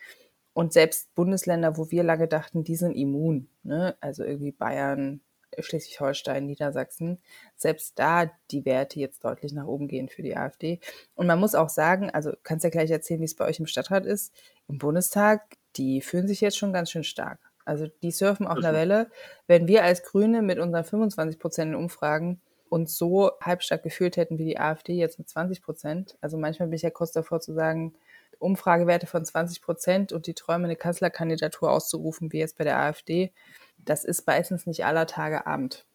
Und 0.52 0.72
selbst 0.72 1.14
Bundesländer, 1.14 1.76
wo 1.76 1.90
wir 1.92 2.02
lange 2.02 2.26
dachten, 2.26 2.64
die 2.64 2.76
sind 2.76 2.94
immun, 2.94 3.48
ne? 3.62 3.96
also 4.00 4.24
irgendwie 4.24 4.52
Bayern, 4.52 5.20
Schleswig-Holstein, 5.58 6.46
Niedersachsen, 6.46 7.18
selbst 7.56 7.98
da 7.98 8.30
die 8.50 8.64
Werte 8.64 9.00
jetzt 9.00 9.24
deutlich 9.24 9.52
nach 9.52 9.66
oben 9.66 9.88
gehen 9.88 10.08
für 10.08 10.22
die 10.22 10.36
AfD. 10.36 10.80
Und 11.14 11.26
man 11.26 11.38
muss 11.38 11.54
auch 11.54 11.68
sagen, 11.68 12.10
also 12.10 12.32
kannst 12.42 12.64
ja 12.64 12.70
gleich 12.70 12.90
erzählen, 12.90 13.20
wie 13.20 13.24
es 13.24 13.36
bei 13.36 13.46
euch 13.46 13.60
im 13.60 13.66
Stadtrat 13.66 14.06
ist, 14.06 14.32
im 14.68 14.78
Bundestag, 14.78 15.42
die 15.76 16.00
fühlen 16.00 16.28
sich 16.28 16.40
jetzt 16.40 16.58
schon 16.58 16.72
ganz 16.72 16.90
schön 16.90 17.04
stark. 17.04 17.38
Also 17.64 17.86
die 18.02 18.10
surfen 18.10 18.46
auf 18.46 18.58
einer 18.58 18.74
Welle. 18.74 19.10
Wenn 19.46 19.66
wir 19.66 19.84
als 19.84 20.02
Grüne 20.02 20.42
mit 20.42 20.58
unseren 20.58 20.84
25 20.84 21.38
Prozent 21.38 21.70
in 21.72 21.76
Umfragen 21.76 22.40
uns 22.68 22.96
so 22.96 23.30
halbstark 23.40 23.82
gefühlt 23.82 24.16
hätten 24.16 24.38
wie 24.38 24.44
die 24.44 24.58
AfD 24.58 24.94
jetzt 24.94 25.18
mit 25.18 25.28
20 25.28 25.62
Prozent, 25.62 26.18
also 26.20 26.36
manchmal 26.36 26.68
bin 26.68 26.76
ich 26.76 26.82
ja 26.82 26.90
kurz 26.90 27.12
davor 27.12 27.40
zu 27.40 27.54
sagen, 27.54 27.94
Umfragewerte 28.38 29.06
von 29.06 29.24
20 29.24 29.62
Prozent 29.62 30.12
und 30.12 30.26
die 30.26 30.34
träumen 30.34 30.66
eine 30.66 30.76
Kanzlerkandidatur 30.76 31.70
auszurufen, 31.70 32.32
wie 32.32 32.38
jetzt 32.38 32.58
bei 32.58 32.64
der 32.64 32.78
AfD, 32.78 33.32
das 33.78 34.04
ist 34.04 34.26
meistens 34.26 34.66
nicht 34.66 34.84
aller 34.84 35.06
Tage 35.06 35.46
Abend. 35.46 35.86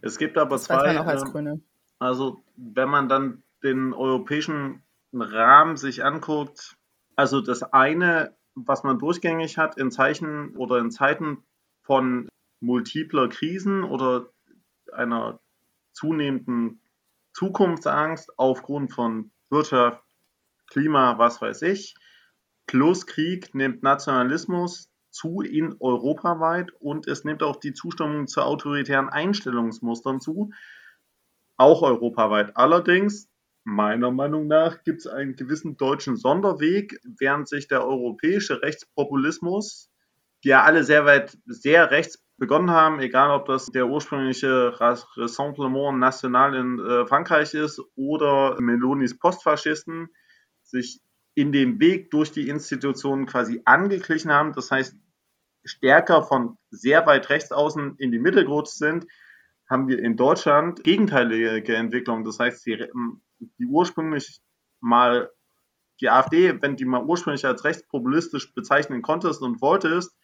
Es 0.00 0.18
gibt 0.18 0.38
aber 0.38 0.56
das 0.56 0.64
zwei. 0.64 0.98
Als 0.98 1.24
Grüne. 1.24 1.60
Also, 1.98 2.42
wenn 2.56 2.88
man 2.88 3.08
dann 3.08 3.42
den 3.62 3.94
europäischen 3.94 4.82
Rahmen 5.12 5.76
sich 5.76 6.04
anguckt, 6.04 6.76
also 7.16 7.40
das 7.40 7.62
eine, 7.62 8.36
was 8.54 8.84
man 8.84 8.98
durchgängig 8.98 9.58
hat 9.58 9.78
in 9.78 9.90
Zeichen 9.90 10.54
oder 10.56 10.78
in 10.78 10.90
Zeiten 10.90 11.42
von 11.82 12.28
multipler 12.60 13.28
Krisen 13.28 13.84
oder 13.84 14.30
einer 14.92 15.40
zunehmenden 15.92 16.80
Zukunftsangst 17.32 18.38
aufgrund 18.38 18.92
von 18.92 19.30
Wirtschaft, 19.50 20.02
Klima, 20.68 21.18
was 21.18 21.40
weiß 21.40 21.62
ich, 21.62 21.94
plus 22.66 23.06
Krieg 23.06 23.54
nimmt 23.54 23.82
Nationalismus 23.82 24.90
zu 25.16 25.40
in 25.40 25.74
europaweit 25.80 26.70
und 26.78 27.08
es 27.08 27.24
nimmt 27.24 27.42
auch 27.42 27.56
die 27.56 27.72
Zustimmung 27.72 28.28
zu 28.28 28.42
autoritären 28.42 29.08
Einstellungsmustern 29.08 30.20
zu, 30.20 30.50
auch 31.56 31.82
europaweit. 31.82 32.56
Allerdings, 32.56 33.28
meiner 33.64 34.10
Meinung 34.10 34.46
nach, 34.46 34.84
gibt 34.84 35.00
es 35.00 35.06
einen 35.06 35.34
gewissen 35.34 35.76
deutschen 35.76 36.16
Sonderweg, 36.16 37.00
während 37.18 37.48
sich 37.48 37.66
der 37.66 37.84
europäische 37.84 38.62
Rechtspopulismus, 38.62 39.90
die 40.44 40.50
ja 40.50 40.62
alle 40.62 40.84
sehr 40.84 41.06
weit, 41.06 41.36
sehr 41.46 41.90
rechts 41.90 42.22
begonnen 42.36 42.70
haben, 42.70 43.00
egal 43.00 43.30
ob 43.30 43.46
das 43.46 43.66
der 43.66 43.88
ursprüngliche 43.88 44.78
Rassemblement 44.78 45.98
National 45.98 46.54
in 46.54 46.78
äh, 46.78 47.06
Frankreich 47.06 47.54
ist 47.54 47.80
oder 47.96 48.60
Melonis 48.60 49.18
Postfaschisten, 49.18 50.10
sich 50.62 51.00
in 51.34 51.52
dem 51.52 51.80
Weg 51.80 52.10
durch 52.10 52.32
die 52.32 52.48
Institutionen 52.48 53.26
quasi 53.26 53.60
angeglichen 53.64 54.32
haben. 54.32 54.52
Das 54.52 54.70
heißt, 54.70 54.96
stärker 55.66 56.22
von 56.22 56.56
sehr 56.70 57.06
weit 57.06 57.28
rechts 57.28 57.52
außen 57.52 57.96
in 57.98 58.12
die 58.12 58.18
Mitte 58.18 58.44
gerutscht 58.44 58.74
sind, 58.74 59.06
haben 59.68 59.88
wir 59.88 59.98
in 59.98 60.16
Deutschland 60.16 60.82
gegenteilige 60.84 61.76
Entwicklungen. 61.76 62.24
Das 62.24 62.38
heißt, 62.38 62.64
die, 62.66 62.86
die 63.58 63.66
ursprünglich 63.66 64.40
mal 64.80 65.30
die 66.00 66.08
AfD, 66.08 66.60
wenn 66.62 66.76
die 66.76 66.84
mal 66.84 67.04
ursprünglich 67.04 67.44
als 67.44 67.64
rechtspopulistisch 67.64 68.54
bezeichnen 68.54 69.02
konntest 69.02 69.42
und 69.42 69.60
wolltest, 69.60 70.16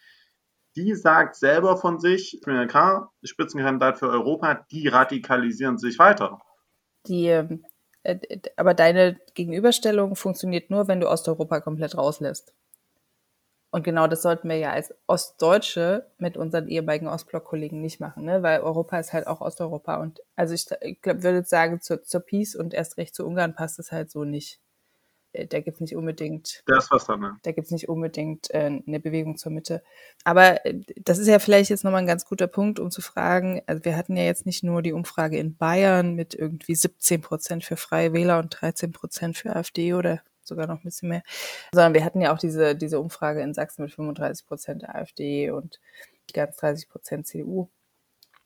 die 0.76 0.94
sagt 0.94 1.36
selber 1.36 1.76
von 1.76 1.98
sich, 1.98 2.40
MLK, 2.46 3.08
Spitzenkandidat 3.22 3.98
für 3.98 4.08
Europa, 4.08 4.66
die 4.70 4.88
radikalisieren 4.88 5.76
sich 5.76 5.98
weiter. 5.98 6.40
Die, 7.06 7.26
äh, 7.26 8.40
aber 8.56 8.74
deine 8.74 9.18
Gegenüberstellung 9.34 10.16
funktioniert 10.16 10.70
nur, 10.70 10.88
wenn 10.88 11.00
du 11.00 11.08
Osteuropa 11.08 11.60
komplett 11.60 11.96
rauslässt. 11.96 12.54
Und 13.74 13.84
genau 13.84 14.06
das 14.06 14.20
sollten 14.20 14.50
wir 14.50 14.56
ja 14.58 14.70
als 14.70 14.94
Ostdeutsche 15.06 16.06
mit 16.18 16.36
unseren 16.36 16.68
ehemaligen 16.68 17.08
Ostblock-Kollegen 17.08 17.80
nicht 17.80 18.00
machen, 18.00 18.24
ne? 18.24 18.42
weil 18.42 18.60
Europa 18.60 18.98
ist 18.98 19.14
halt 19.14 19.26
auch 19.26 19.40
Osteuropa. 19.40 19.96
Und 19.96 20.20
also 20.36 20.52
ich, 20.52 20.66
ich 20.82 21.00
glaub, 21.00 21.22
würde 21.22 21.42
sagen, 21.44 21.80
zur, 21.80 22.02
zur 22.02 22.20
Peace 22.20 22.54
und 22.54 22.74
erst 22.74 22.98
recht 22.98 23.14
zu 23.14 23.26
Ungarn 23.26 23.54
passt 23.54 23.78
es 23.78 23.90
halt 23.90 24.10
so 24.10 24.24
nicht. 24.24 24.60
Äh, 25.32 25.46
da 25.46 25.60
gibt 25.60 25.76
es 25.76 25.80
nicht 25.80 25.96
unbedingt. 25.96 26.62
Das 26.66 26.90
was 26.90 27.06
dann, 27.06 27.20
ne? 27.20 27.38
Da 27.44 27.52
gibt 27.52 27.64
es 27.64 27.70
nicht 27.70 27.88
unbedingt 27.88 28.50
äh, 28.50 28.82
eine 28.86 29.00
Bewegung 29.00 29.38
zur 29.38 29.52
Mitte. 29.52 29.82
Aber 30.24 30.66
äh, 30.66 30.80
das 31.02 31.16
ist 31.16 31.28
ja 31.28 31.38
vielleicht 31.38 31.70
jetzt 31.70 31.82
nochmal 31.82 32.02
ein 32.02 32.06
ganz 32.06 32.26
guter 32.26 32.48
Punkt, 32.48 32.78
um 32.78 32.90
zu 32.90 33.00
fragen. 33.00 33.62
Also 33.66 33.86
wir 33.86 33.96
hatten 33.96 34.18
ja 34.18 34.24
jetzt 34.24 34.44
nicht 34.44 34.62
nur 34.62 34.82
die 34.82 34.92
Umfrage 34.92 35.38
in 35.38 35.56
Bayern 35.56 36.14
mit 36.14 36.34
irgendwie 36.34 36.74
17 36.74 37.22
Prozent 37.22 37.64
für 37.64 37.78
Freie 37.78 38.12
Wähler 38.12 38.38
und 38.38 38.50
13 38.60 38.92
Prozent 38.92 39.38
für 39.38 39.56
AfD 39.56 39.94
oder 39.94 40.20
sogar 40.46 40.66
noch 40.66 40.78
ein 40.78 40.84
bisschen 40.84 41.08
mehr, 41.08 41.22
sondern 41.72 41.94
wir 41.94 42.04
hatten 42.04 42.20
ja 42.20 42.32
auch 42.32 42.38
diese, 42.38 42.74
diese 42.74 43.00
Umfrage 43.00 43.42
in 43.42 43.54
Sachsen 43.54 43.82
mit 43.82 43.92
35 43.92 44.46
Prozent 44.46 44.88
AfD 44.88 45.50
und 45.50 45.80
ganz 46.32 46.56
30 46.56 46.88
Prozent 46.88 47.26
CDU. 47.26 47.68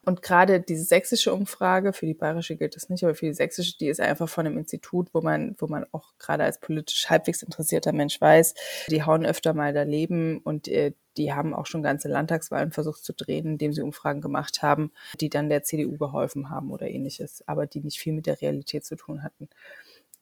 Und 0.07 0.23
gerade 0.23 0.61
diese 0.61 0.85
sächsische 0.85 1.35
Umfrage, 1.35 1.93
für 1.93 2.07
die 2.07 2.15
bayerische 2.15 2.55
gilt 2.55 2.77
das 2.77 2.89
nicht, 2.89 3.03
aber 3.03 3.17
für 3.17 3.27
die 3.27 3.35
sächsische, 3.35 3.77
die 3.77 3.89
ist 3.89 4.01
einfach 4.01 4.29
von 4.29 4.47
einem 4.47 4.57
Institut, 4.57 5.09
wo 5.13 5.21
man, 5.21 5.57
wo 5.59 5.67
man 5.67 5.85
auch 5.91 6.13
gerade 6.21 6.45
als 6.45 6.61
politisch 6.61 7.11
halbwegs 7.11 7.43
interessierter 7.43 7.93
Mensch 7.93 8.21
weiß, 8.21 8.55
die 8.89 9.03
hauen 9.03 9.27
öfter 9.27 9.53
mal 9.53 9.73
daneben 9.73 10.39
und 10.39 10.69
äh, 10.69 10.93
die 11.17 11.33
haben 11.33 11.55
auch 11.55 11.67
schon 11.67 11.83
ganze 11.83 12.09
Landtagswahlen 12.09 12.71
versucht 12.71 13.05
zu 13.05 13.15
drehen, 13.15 13.47
indem 13.47 13.73
sie 13.73 13.83
Umfragen 13.83 14.21
gemacht 14.21 14.63
haben, 14.63 14.93
die 15.21 15.29
dann 15.29 15.49
der 15.49 15.65
CDU 15.65 15.97
geholfen 15.97 16.51
haben 16.51 16.71
oder 16.71 16.89
ähnliches, 16.89 17.43
aber 17.49 17.67
die 17.67 17.81
nicht 17.81 17.99
viel 17.99 18.13
mit 18.13 18.27
der 18.27 18.41
Realität 18.41 18.85
zu 18.85 18.95
tun 18.95 19.25
hatten. 19.25 19.49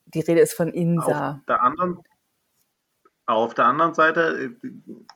Die 0.07 0.21
Rede 0.21 0.41
ist 0.41 0.55
von 0.55 0.69
INSA. 0.69 1.33
Auf 1.33 1.47
der 1.47 1.63
anderen, 1.63 1.99
auf 3.27 3.55
der 3.55 3.67
anderen 3.67 3.95
Seite 3.95 4.55
äh, 4.63 4.71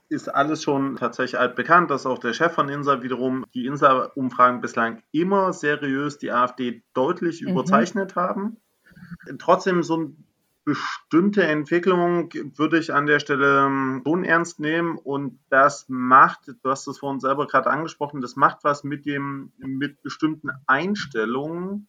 ist 0.09 0.29
alles 0.29 0.63
schon 0.63 0.97
tatsächlich 0.97 1.39
altbekannt, 1.39 1.91
dass 1.91 2.07
auch 2.07 2.19
der 2.19 2.33
Chef 2.33 2.53
von 2.53 2.69
INSA 2.69 3.03
wiederum 3.03 3.45
die 3.55 3.67
INSA-Umfragen 3.67 4.61
bislang 4.61 5.03
immer 5.13 5.53
seriös 5.53 6.19
die 6.19 6.33
AfD 6.33 6.83
deutlich 6.95 7.43
mhm. 7.43 7.49
überzeichnet 7.49 8.17
haben. 8.17 8.57
Trotzdem 9.39 9.83
so 9.83 9.95
eine 9.95 10.13
bestimmte 10.69 11.45
Entwicklung 11.45 12.31
würde 12.57 12.79
ich 12.79 12.93
an 12.93 13.07
der 13.07 13.21
Stelle 13.21 13.65
ähm, 13.65 14.03
schon 14.07 14.25
ernst 14.25 14.61
nehmen 14.61 14.99
und 14.99 15.39
das 15.49 15.87
macht, 15.89 16.49
du 16.49 16.71
hast 16.71 16.87
es 16.87 16.99
vorhin 16.99 17.21
selber 17.21 17.47
gerade 17.47 17.71
angesprochen, 17.71 18.21
das 18.21 18.37
macht 18.37 18.65
was 18.65 18.85
mit 18.85 19.07
dem, 19.07 19.53
mit 19.57 20.03
bestimmten 20.03 20.51
Einstellungen, 20.67 21.89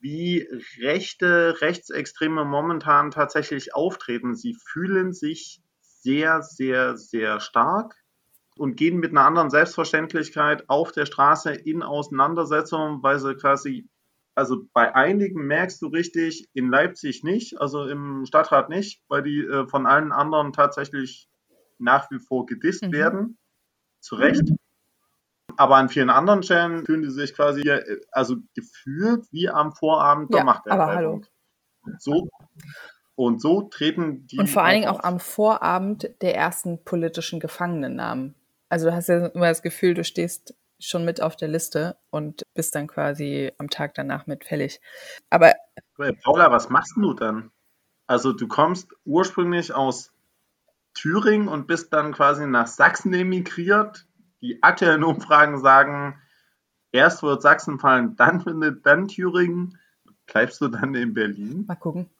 wie 0.00 0.46
rechte, 0.80 1.60
Rechtsextreme 1.60 2.44
momentan 2.44 3.10
tatsächlich 3.10 3.74
auftreten. 3.74 4.34
Sie 4.34 4.54
fühlen 4.54 5.12
sich 5.12 5.62
sehr, 5.80 6.42
sehr, 6.42 6.96
sehr 6.96 7.40
stark 7.40 7.94
und 8.56 8.76
gehen 8.76 8.98
mit 8.98 9.12
einer 9.12 9.24
anderen 9.24 9.50
Selbstverständlichkeit 9.50 10.68
auf 10.68 10.92
der 10.92 11.06
Straße 11.06 11.52
in 11.52 11.82
Auseinandersetzungen, 11.82 13.02
weil 13.02 13.18
sie 13.20 13.36
quasi, 13.36 13.88
also 14.34 14.64
bei 14.72 14.94
einigen 14.94 15.46
merkst 15.46 15.80
du 15.80 15.86
richtig, 15.86 16.48
in 16.54 16.68
Leipzig 16.68 17.22
nicht, 17.22 17.60
also 17.60 17.86
im 17.86 18.26
Stadtrat 18.26 18.68
nicht, 18.68 19.02
weil 19.08 19.22
die 19.22 19.40
äh, 19.40 19.66
von 19.68 19.86
allen 19.86 20.12
anderen 20.12 20.52
tatsächlich 20.52 21.28
nach 21.78 22.10
wie 22.10 22.18
vor 22.18 22.46
gedisst 22.46 22.84
mhm. 22.84 22.92
werden. 22.92 23.38
Zu 24.00 24.16
Recht. 24.16 24.52
Aber 25.58 25.74
an 25.74 25.88
vielen 25.88 26.08
anderen 26.08 26.44
Stellen 26.44 26.86
fühlen 26.86 27.02
die 27.02 27.10
sich 27.10 27.34
quasi, 27.34 27.62
äh, 27.62 28.00
also 28.12 28.36
gefühlt 28.54 29.26
wie 29.32 29.48
am 29.48 29.72
Vorabend 29.72 30.32
der 30.32 30.38
ja, 30.38 30.44
Machtergreifung. 30.44 31.26
So, 31.98 32.28
und 33.16 33.40
so 33.42 33.62
treten 33.62 34.24
die. 34.28 34.38
Und 34.38 34.48
vor 34.48 34.62
allen 34.62 34.82
Dingen 34.82 34.88
auch 34.88 35.02
am 35.02 35.18
Vorabend 35.18 36.10
der 36.22 36.36
ersten 36.36 36.84
politischen 36.84 37.40
Gefangenennamen. 37.40 38.36
Also 38.68 38.86
du 38.86 38.94
hast 38.94 39.08
ja 39.08 39.26
immer 39.26 39.48
das 39.48 39.62
Gefühl, 39.62 39.94
du 39.94 40.04
stehst 40.04 40.54
schon 40.78 41.04
mit 41.04 41.20
auf 41.20 41.34
der 41.34 41.48
Liste 41.48 41.96
und 42.10 42.44
bist 42.54 42.76
dann 42.76 42.86
quasi 42.86 43.50
am 43.58 43.68
Tag 43.68 43.94
danach 43.94 44.28
mit 44.28 44.44
fällig. 44.44 44.80
Aber. 45.28 45.54
Paula, 46.22 46.52
was 46.52 46.68
machst 46.68 46.92
du 46.94 47.14
dann? 47.14 47.50
Also 48.06 48.32
du 48.32 48.46
kommst 48.46 48.92
ursprünglich 49.04 49.74
aus 49.74 50.12
Thüringen 50.94 51.48
und 51.48 51.66
bist 51.66 51.92
dann 51.92 52.12
quasi 52.12 52.46
nach 52.46 52.68
Sachsen 52.68 53.12
emigriert 53.12 54.06
die 54.40 54.62
aktuellen 54.62 55.04
Umfragen 55.04 55.60
sagen, 55.60 56.20
erst 56.92 57.22
wird 57.22 57.42
Sachsen 57.42 57.78
fallen, 57.78 58.16
dann 58.16 58.40
findet 58.40 58.86
dann 58.86 59.08
Thüringen. 59.08 59.78
Bleibst 60.26 60.60
du 60.60 60.68
dann 60.68 60.94
in 60.94 61.14
Berlin? 61.14 61.64
Mal 61.66 61.76
gucken. 61.76 62.10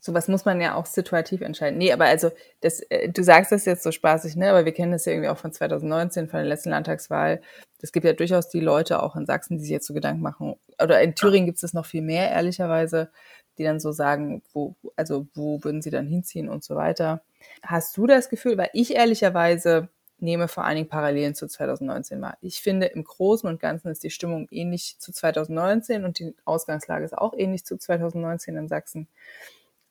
Sowas 0.00 0.28
muss 0.28 0.44
man 0.44 0.60
ja 0.60 0.74
auch 0.74 0.86
situativ 0.86 1.40
entscheiden. 1.40 1.76
Nee, 1.76 1.92
aber 1.92 2.04
also, 2.04 2.30
das, 2.60 2.80
äh, 2.88 3.08
du 3.10 3.22
sagst 3.24 3.50
das 3.50 3.64
jetzt 3.64 3.82
so 3.82 3.90
spaßig, 3.90 4.36
ne? 4.36 4.48
Aber 4.50 4.64
wir 4.64 4.72
kennen 4.72 4.92
das 4.92 5.04
ja 5.04 5.12
irgendwie 5.12 5.28
auch 5.28 5.36
von 5.36 5.52
2019, 5.52 6.28
von 6.28 6.38
der 6.38 6.48
letzten 6.48 6.70
Landtagswahl. 6.70 7.42
Es 7.82 7.90
gibt 7.90 8.06
ja 8.06 8.12
durchaus 8.12 8.48
die 8.48 8.60
Leute 8.60 9.02
auch 9.02 9.16
in 9.16 9.26
Sachsen, 9.26 9.58
die 9.58 9.64
sich 9.64 9.70
jetzt 9.70 9.86
so 9.86 9.94
Gedanken 9.94 10.22
machen. 10.22 10.54
Oder 10.80 11.02
in 11.02 11.16
Thüringen 11.16 11.46
gibt 11.46 11.56
es 11.56 11.62
das 11.62 11.74
noch 11.74 11.84
viel 11.84 12.02
mehr, 12.02 12.30
ehrlicherweise, 12.30 13.10
die 13.58 13.64
dann 13.64 13.80
so 13.80 13.90
sagen, 13.90 14.42
wo, 14.52 14.76
also 14.94 15.26
wo 15.34 15.62
würden 15.64 15.82
sie 15.82 15.90
dann 15.90 16.06
hinziehen 16.06 16.48
und 16.48 16.62
so 16.62 16.76
weiter. 16.76 17.22
Hast 17.62 17.96
du 17.96 18.06
das 18.06 18.30
Gefühl, 18.30 18.56
weil 18.56 18.70
ich 18.72 18.94
ehrlicherweise 18.94 19.88
nehme 20.18 20.48
vor 20.48 20.64
allen 20.64 20.76
Dingen 20.76 20.88
Parallelen 20.88 21.34
zu 21.34 21.46
2019 21.46 22.20
wahr. 22.20 22.36
Ich 22.40 22.60
finde, 22.60 22.86
im 22.86 23.04
Großen 23.04 23.48
und 23.48 23.60
Ganzen 23.60 23.88
ist 23.88 24.02
die 24.02 24.10
Stimmung 24.10 24.48
ähnlich 24.50 24.96
zu 24.98 25.12
2019 25.12 26.04
und 26.04 26.18
die 26.18 26.34
Ausgangslage 26.44 27.04
ist 27.04 27.16
auch 27.16 27.34
ähnlich 27.36 27.64
zu 27.64 27.76
2019 27.76 28.56
in 28.56 28.68
Sachsen. 28.68 29.08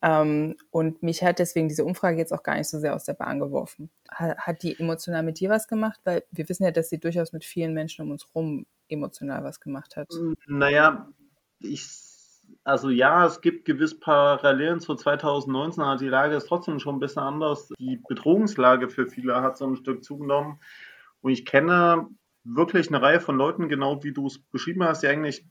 Ähm, 0.02 0.56
und 0.70 1.02
mich 1.02 1.24
hat 1.24 1.40
deswegen 1.40 1.70
diese 1.70 1.86
Umfrage 1.86 2.18
jetzt 2.18 2.34
auch 2.34 2.44
gar 2.44 2.56
nicht 2.56 2.70
so 2.70 2.80
sehr 2.80 2.94
aus 2.94 3.06
der 3.06 3.14
Bahn 3.14 3.40
geworfen. 3.40 3.90
Hat, 4.10 4.38
hat 4.38 4.64
die 4.64 4.80
emotional 4.80 5.24
mit 5.24 5.40
dir 5.40 5.50
was 5.50 5.68
gemacht? 5.68 6.00
Weil 6.04 6.24
wir 6.32 6.48
wissen 6.50 6.64
ja, 6.64 6.72
dass 6.72 6.90
sie 6.90 7.00
durchaus 7.00 7.34
mit 7.34 7.44
vielen 7.44 7.74
Menschen 7.74 8.04
um 8.04 8.12
uns 8.12 8.28
rum 8.36 8.66
emotional 8.90 9.44
was 9.44 9.60
gemacht 9.60 9.96
hat. 9.96 10.08
Naja, 10.46 11.10
ich 11.60 12.17
also 12.64 12.90
ja, 12.90 13.26
es 13.26 13.42
gibt 13.42 13.66
gewiss 13.66 14.00
Parallelen 14.00 14.80
zu 14.80 14.96
2019, 14.96 15.82
aber 15.84 15.98
die 15.98 16.08
Lage 16.08 16.36
ist 16.36 16.48
trotzdem 16.48 16.80
schon 16.80 16.96
ein 16.96 17.00
bisschen 17.00 17.24
anders. 17.24 17.70
Die 17.80 18.02
Bedrohungslage 18.08 18.90
für 18.90 19.08
viele 19.08 19.42
hat 19.42 19.58
so 19.58 19.66
ein 19.68 19.76
Stück 19.76 20.04
zugenommen. 20.04 20.60
Und 21.22 21.32
ich 21.32 21.46
kenne 21.46 22.08
wirklich 22.44 22.90
eine 22.90 23.02
Reihe 23.02 23.20
von 23.20 23.38
Leuten, 23.38 23.70
genau 23.70 24.04
wie 24.04 24.14
du 24.14 24.28
es 24.28 24.40
beschrieben 24.40 24.84
hast, 24.84 25.04
die 25.04 25.08
eigentlich 25.08 25.46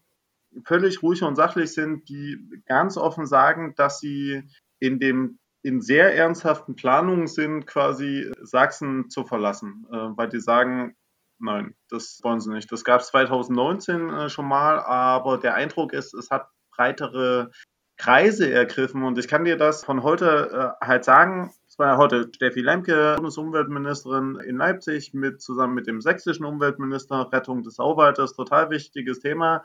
völlig 0.65 1.03
ruhig 1.03 1.23
und 1.23 1.37
sachlich 1.37 1.73
sind, 1.73 2.09
die 2.09 2.63
ganz 2.67 2.97
offen 2.97 3.27
sagen, 3.27 3.75
dass 3.77 4.01
sie 4.01 4.43
in 4.79 4.99
dem 4.99 5.39
in 5.63 5.81
sehr 5.81 6.15
ernsthaften 6.15 6.77
Planungen 6.77 7.27
sind, 7.27 7.67
quasi 7.67 8.31
Sachsen 8.41 9.11
zu 9.11 9.25
verlassen, 9.25 9.85
äh, 9.91 9.97
weil 10.17 10.29
die 10.29 10.39
sagen, 10.39 10.95
nein, 11.41 11.75
das 11.89 12.21
wollen 12.23 12.41
sie 12.41 12.53
nicht. 12.53 12.71
Das 12.71 12.85
gab 12.85 13.01
es 13.01 13.09
2019 13.09 14.11
äh, 14.11 14.29
schon 14.29 14.47
mal, 14.47 14.79
aber 14.79 15.39
der 15.39 15.55
Eindruck 15.55 15.93
ist, 15.93 16.15
es 16.15 16.31
hat 16.31 16.49
breitere 16.77 17.51
Kreise 17.97 18.51
ergriffen. 18.51 19.03
Und 19.05 19.19
ich 19.19 19.29
kann 19.29 19.45
dir 19.45 19.57
das 19.57 19.85
von 19.85 20.03
heute 20.03 20.75
äh, 20.81 20.85
halt 20.85 21.05
sagen. 21.05 21.53
Es 21.69 21.79
war 21.79 21.97
heute 21.97 22.31
Steffi 22.35 22.61
Lemke, 22.61 23.15
Bundesumweltministerin 23.17 24.37
in 24.47 24.57
Leipzig, 24.57 25.15
mit, 25.15 25.41
zusammen 25.41 25.75
mit 25.75 25.87
dem 25.87 26.01
sächsischen 26.01 26.45
Umweltminister, 26.45 27.31
Rettung 27.33 27.63
des 27.63 27.79
Auwaldes, 27.79 28.35
total 28.35 28.71
wichtiges 28.71 29.21
Thema. 29.21 29.65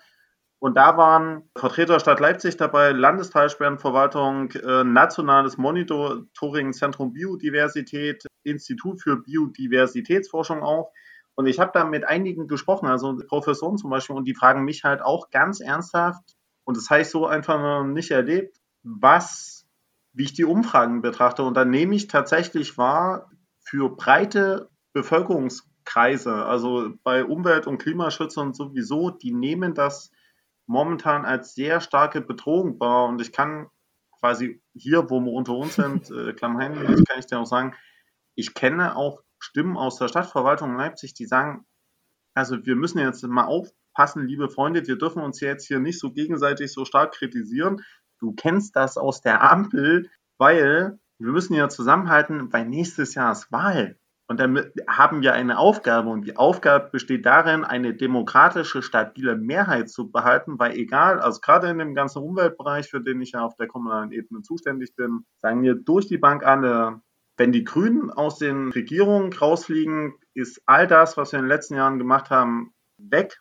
Und 0.60 0.77
da 0.77 0.96
waren 0.96 1.50
Vertreter 1.58 2.00
Stadt 2.00 2.20
Leipzig 2.20 2.56
dabei, 2.56 2.91
Landesteilsperrenverwaltung, 2.91 4.51
äh, 4.51 4.84
Nationales 4.84 5.58
Monitoring-Zentrum 5.58 7.13
Biodiversität, 7.13 8.25
Institut 8.44 9.01
für 9.01 9.18
Biodiversitätsforschung 9.18 10.62
auch. 10.62 10.91
Und 11.36 11.48
ich 11.48 11.60
habe 11.60 11.72
da 11.74 11.84
mit 11.84 12.03
einigen 12.08 12.48
gesprochen, 12.48 12.88
also 12.88 13.18
Professoren 13.27 13.77
zum 13.77 13.89
Beispiel, 13.89 14.15
und 14.15 14.25
die 14.25 14.36
fragen 14.36 14.63
mich 14.63 14.84
halt 14.84 15.01
auch 15.01 15.32
ganz 15.32 15.62
ernsthaft, 15.62 16.36
und 16.63 16.77
das 16.77 16.89
habe 16.89 17.01
ich 17.01 17.10
so 17.10 17.25
einfach 17.25 17.60
noch 17.60 17.84
nicht 17.84 18.12
erlebt, 18.12 18.58
was, 18.84 19.68
wie 20.13 20.24
ich 20.24 20.34
die 20.34 20.46
Umfragen 20.46 21.01
betrachte. 21.01 21.44
Und 21.44 21.56
dann 21.56 21.70
nehme 21.70 21.96
ich 21.96 22.08
tatsächlich 22.08 22.77
wahr, 22.77 23.30
für 23.60 23.96
breite 23.96 24.70
Bevölkerungskreise, 24.94 26.46
also 26.46 26.94
bei 27.03 27.24
Umwelt- 27.24 27.68
und 27.68 27.77
Klimaschützern 27.77 28.53
sowieso, 28.53 29.10
die 29.10 29.32
nehmen 29.32 29.74
das 29.74 30.12
momentan 30.65 31.25
als 31.25 31.53
sehr 31.53 31.82
starke 31.82 32.22
Bedrohung 32.22 32.80
wahr. 32.80 33.08
Und 33.08 33.22
ich 33.22 33.32
kann 33.32 33.70
quasi 34.20 34.62
hier, 34.74 35.10
wo 35.10 35.20
wir 35.20 35.32
unter 35.32 35.53
uns 35.53 35.75
sind, 35.75 36.10
äh, 36.12 36.34
Klammheim, 36.34 36.74
kann 36.75 37.20
ich 37.20 37.25
dir 37.25 37.39
auch 37.39 37.46
sagen, 37.46 37.75
ich 38.36 38.53
kenne 38.53 38.96
auch 38.96 39.22
Stimmen 39.39 39.77
aus 39.77 39.98
der 39.98 40.08
Stadtverwaltung 40.08 40.72
in 40.72 40.77
Leipzig, 40.77 41.13
die 41.13 41.25
sagen, 41.25 41.65
also 42.34 42.65
wir 42.65 42.75
müssen 42.75 43.00
jetzt 43.00 43.24
mal 43.24 43.46
auf, 43.46 43.70
passen, 43.93 44.27
liebe 44.27 44.50
Freunde, 44.50 44.86
wir 44.88 44.98
dürfen 44.98 45.21
uns 45.21 45.39
jetzt 45.39 45.67
hier 45.67 45.79
nicht 45.79 46.00
so 46.00 46.12
gegenseitig 46.12 46.74
so 46.74 46.86
stark 46.86 47.13
kritisieren. 47.13 47.81
Du 48.19 48.33
kennst 48.33 48.75
das 48.75 48.98
aus 48.98 49.21
der 49.21 49.50
Ampel, 49.50 50.10
weil 50.38 51.00
wir 51.19 51.31
müssen 51.31 51.53
ja 51.53 51.69
zusammenhalten, 51.69 52.51
weil 52.51 52.65
nächstes 52.65 53.15
Jahr 53.15 53.31
ist 53.31 53.51
Wahl. 53.51 53.98
Und 54.31 54.39
dann 54.39 54.71
haben 54.88 55.21
wir 55.21 55.33
eine 55.33 55.57
Aufgabe 55.57 56.10
und 56.10 56.25
die 56.25 56.38
Aufgabe 56.38 56.89
besteht 56.89 57.25
darin, 57.25 57.65
eine 57.65 57.93
demokratische, 57.93 58.81
stabile 58.81 59.36
Mehrheit 59.36 59.89
zu 59.89 60.10
behalten, 60.10 60.57
weil 60.57 60.71
egal, 60.77 61.19
also 61.19 61.41
gerade 61.41 61.67
in 61.67 61.79
dem 61.79 61.95
ganzen 61.95 62.24
Umweltbereich, 62.24 62.89
für 62.89 63.01
den 63.01 63.19
ich 63.19 63.33
ja 63.33 63.41
auf 63.41 63.57
der 63.57 63.67
kommunalen 63.67 64.13
Ebene 64.13 64.41
zuständig 64.41 64.95
bin, 64.95 65.25
sagen 65.41 65.63
wir 65.63 65.75
durch 65.75 66.07
die 66.07 66.17
Bank 66.17 66.45
alle, 66.45 67.01
wenn 67.36 67.51
die 67.51 67.65
Grünen 67.65 68.10
aus 68.10 68.38
den 68.38 68.71
Regierungen 68.71 69.33
rausfliegen, 69.33 70.13
ist 70.33 70.62
all 70.65 70.88
das, 70.88 71.17
was 71.17 71.33
wir 71.33 71.39
in 71.39 71.45
den 71.45 71.50
letzten 71.50 71.75
Jahren 71.75 72.00
gemacht 72.00 72.29
haben, 72.29 72.74
weg 72.98 73.40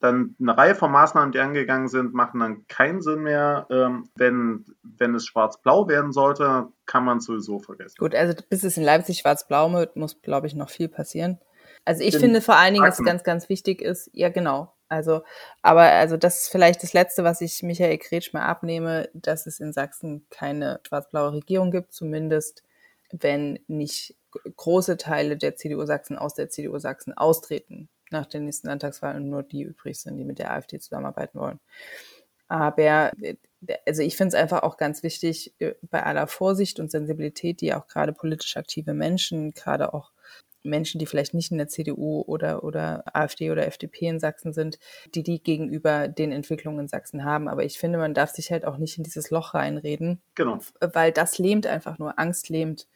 dann 0.00 0.36
eine 0.40 0.56
Reihe 0.56 0.74
von 0.74 0.92
Maßnahmen, 0.92 1.32
die 1.32 1.38
angegangen 1.38 1.88
sind, 1.88 2.12
machen 2.12 2.40
dann 2.40 2.66
keinen 2.68 3.00
Sinn 3.00 3.22
mehr. 3.22 3.66
Ähm, 3.70 4.08
wenn, 4.16 4.66
wenn 4.82 5.14
es 5.14 5.26
schwarz-blau 5.26 5.88
werden 5.88 6.12
sollte, 6.12 6.68
kann 6.84 7.04
man 7.04 7.18
es 7.18 7.24
sowieso 7.24 7.58
vergessen. 7.58 7.96
Gut, 7.98 8.14
also 8.14 8.34
bis 8.48 8.62
es 8.62 8.76
in 8.76 8.84
Leipzig 8.84 9.18
schwarz-blau 9.18 9.72
wird, 9.72 9.96
muss, 9.96 10.20
glaube 10.20 10.46
ich, 10.46 10.54
noch 10.54 10.70
viel 10.70 10.88
passieren. 10.88 11.38
Also 11.84 12.02
ich 12.02 12.14
in 12.14 12.20
finde 12.20 12.40
vor 12.42 12.56
allen 12.56 12.74
Dingen, 12.74 12.84
dass 12.84 13.02
ganz, 13.02 13.22
ganz 13.24 13.48
wichtig 13.48 13.80
ist, 13.80 14.10
ja 14.12 14.28
genau, 14.28 14.72
also, 14.88 15.22
aber 15.62 15.82
also 15.82 16.16
das 16.16 16.42
ist 16.42 16.48
vielleicht 16.48 16.82
das 16.82 16.92
Letzte, 16.92 17.24
was 17.24 17.40
ich 17.40 17.62
Michael 17.62 17.98
Kretsch 17.98 18.32
mal 18.32 18.44
abnehme, 18.44 19.08
dass 19.14 19.46
es 19.46 19.58
in 19.60 19.72
Sachsen 19.72 20.26
keine 20.30 20.80
schwarz-blaue 20.86 21.32
Regierung 21.32 21.70
gibt, 21.70 21.92
zumindest 21.92 22.62
wenn 23.10 23.58
nicht 23.66 24.16
große 24.56 24.96
Teile 24.96 25.36
der 25.36 25.56
CDU 25.56 25.84
Sachsen 25.86 26.18
aus 26.18 26.34
der 26.34 26.50
CDU 26.50 26.78
Sachsen 26.78 27.14
austreten 27.14 27.88
nach 28.10 28.26
den 28.26 28.44
nächsten 28.44 28.68
Landtagswahlen 28.68 29.28
nur 29.28 29.42
die 29.42 29.62
übrig 29.62 30.00
sind, 30.00 30.16
die 30.16 30.24
mit 30.24 30.38
der 30.38 30.52
AfD 30.52 30.78
zusammenarbeiten 30.78 31.38
wollen. 31.38 31.60
Aber 32.48 33.10
also 33.86 34.02
ich 34.02 34.16
finde 34.16 34.36
es 34.36 34.40
einfach 34.40 34.62
auch 34.62 34.76
ganz 34.76 35.02
wichtig, 35.02 35.54
äh, 35.58 35.74
bei 35.82 36.02
aller 36.02 36.26
Vorsicht 36.28 36.78
und 36.78 36.90
Sensibilität, 36.90 37.60
die 37.60 37.74
auch 37.74 37.88
gerade 37.88 38.12
politisch 38.12 38.56
aktive 38.56 38.94
Menschen, 38.94 39.52
gerade 39.52 39.92
auch 39.92 40.12
Menschen, 40.62 40.98
die 40.98 41.06
vielleicht 41.06 41.34
nicht 41.34 41.50
in 41.50 41.58
der 41.58 41.68
CDU 41.68 42.22
oder, 42.26 42.64
oder 42.64 43.04
AfD 43.12 43.50
oder 43.50 43.66
FDP 43.66 44.08
in 44.08 44.20
Sachsen 44.20 44.52
sind, 44.52 44.78
die 45.14 45.22
die 45.22 45.42
gegenüber 45.42 46.08
den 46.08 46.32
Entwicklungen 46.32 46.80
in 46.80 46.88
Sachsen 46.88 47.24
haben. 47.24 47.48
Aber 47.48 47.64
ich 47.64 47.78
finde, 47.78 47.98
man 47.98 48.14
darf 48.14 48.30
sich 48.30 48.50
halt 48.50 48.64
auch 48.64 48.76
nicht 48.76 48.98
in 48.98 49.04
dieses 49.04 49.30
Loch 49.30 49.54
reinreden. 49.54 50.20
Genau. 50.34 50.58
Weil 50.80 51.12
das 51.12 51.38
lähmt 51.38 51.66
einfach 51.66 51.98
nur. 51.98 52.18
Angst 52.18 52.48
lähmt. 52.48 52.88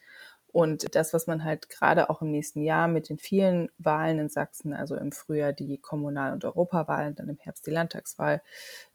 Und 0.51 0.95
das, 0.95 1.13
was 1.13 1.27
man 1.27 1.43
halt 1.43 1.69
gerade 1.69 2.09
auch 2.09 2.21
im 2.21 2.31
nächsten 2.31 2.61
Jahr 2.61 2.87
mit 2.87 3.09
den 3.09 3.17
vielen 3.17 3.69
Wahlen 3.77 4.19
in 4.19 4.29
Sachsen, 4.29 4.73
also 4.73 4.95
im 4.95 5.11
Frühjahr 5.11 5.53
die 5.53 5.77
Kommunal- 5.77 6.33
und 6.33 6.43
Europawahlen, 6.43 7.15
dann 7.15 7.29
im 7.29 7.37
Herbst 7.37 7.65
die 7.65 7.71
Landtagswahl, 7.71 8.41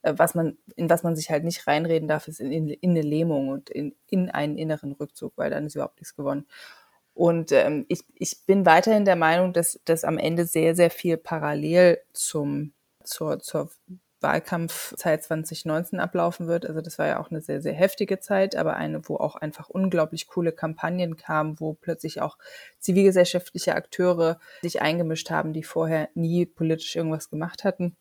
äh, 0.02 0.14
was 0.16 0.34
man, 0.34 0.58
in 0.76 0.90
was 0.90 1.02
man 1.02 1.16
sich 1.16 1.30
halt 1.30 1.44
nicht 1.44 1.66
reinreden 1.66 2.08
darf, 2.08 2.28
ist 2.28 2.40
in, 2.40 2.52
in, 2.52 2.68
in 2.68 2.90
eine 2.90 3.02
Lähmung 3.02 3.48
und 3.48 3.70
in, 3.70 3.94
in 4.08 4.30
einen 4.30 4.58
inneren 4.58 4.92
Rückzug, 4.92 5.32
weil 5.36 5.50
dann 5.50 5.66
ist 5.66 5.75
überhaupt 5.75 6.00
nichts 6.00 6.14
gewonnen. 6.14 6.46
Und 7.14 7.50
ähm, 7.52 7.86
ich, 7.88 8.04
ich 8.14 8.44
bin 8.44 8.66
weiterhin 8.66 9.06
der 9.06 9.16
Meinung, 9.16 9.54
dass, 9.54 9.80
dass 9.86 10.04
am 10.04 10.18
Ende 10.18 10.44
sehr, 10.44 10.76
sehr 10.76 10.90
viel 10.90 11.16
parallel 11.16 11.98
zum, 12.12 12.75
zur, 13.02 13.38
zur 13.40 13.70
Wahlkampfzeit 14.26 15.23
2019 15.23 16.00
ablaufen 16.00 16.49
wird. 16.49 16.66
Also 16.66 16.80
das 16.80 16.99
war 16.99 17.06
ja 17.06 17.21
auch 17.21 17.30
eine 17.30 17.40
sehr, 17.40 17.62
sehr 17.62 17.75
heftige 17.75 18.18
Zeit, 18.18 18.56
aber 18.56 18.75
eine, 18.75 19.09
wo 19.09 19.16
auch 19.16 19.37
einfach 19.37 19.68
unglaublich 19.68 20.26
coole 20.26 20.50
Kampagnen 20.50 21.16
kamen, 21.16 21.61
wo 21.61 21.75
plötzlich 21.75 22.21
auch 22.21 22.37
zivilgesellschaftliche 22.80 23.76
Akteure 23.76 24.40
sich 24.62 24.83
eingemischt 24.83 25.30
haben, 25.30 25.52
die 25.52 25.62
vorher 25.62 26.09
nie 26.14 26.45
politisch 26.45 26.97
irgendwas 26.97 27.30
gemacht 27.30 27.62
hatten. 27.62 27.97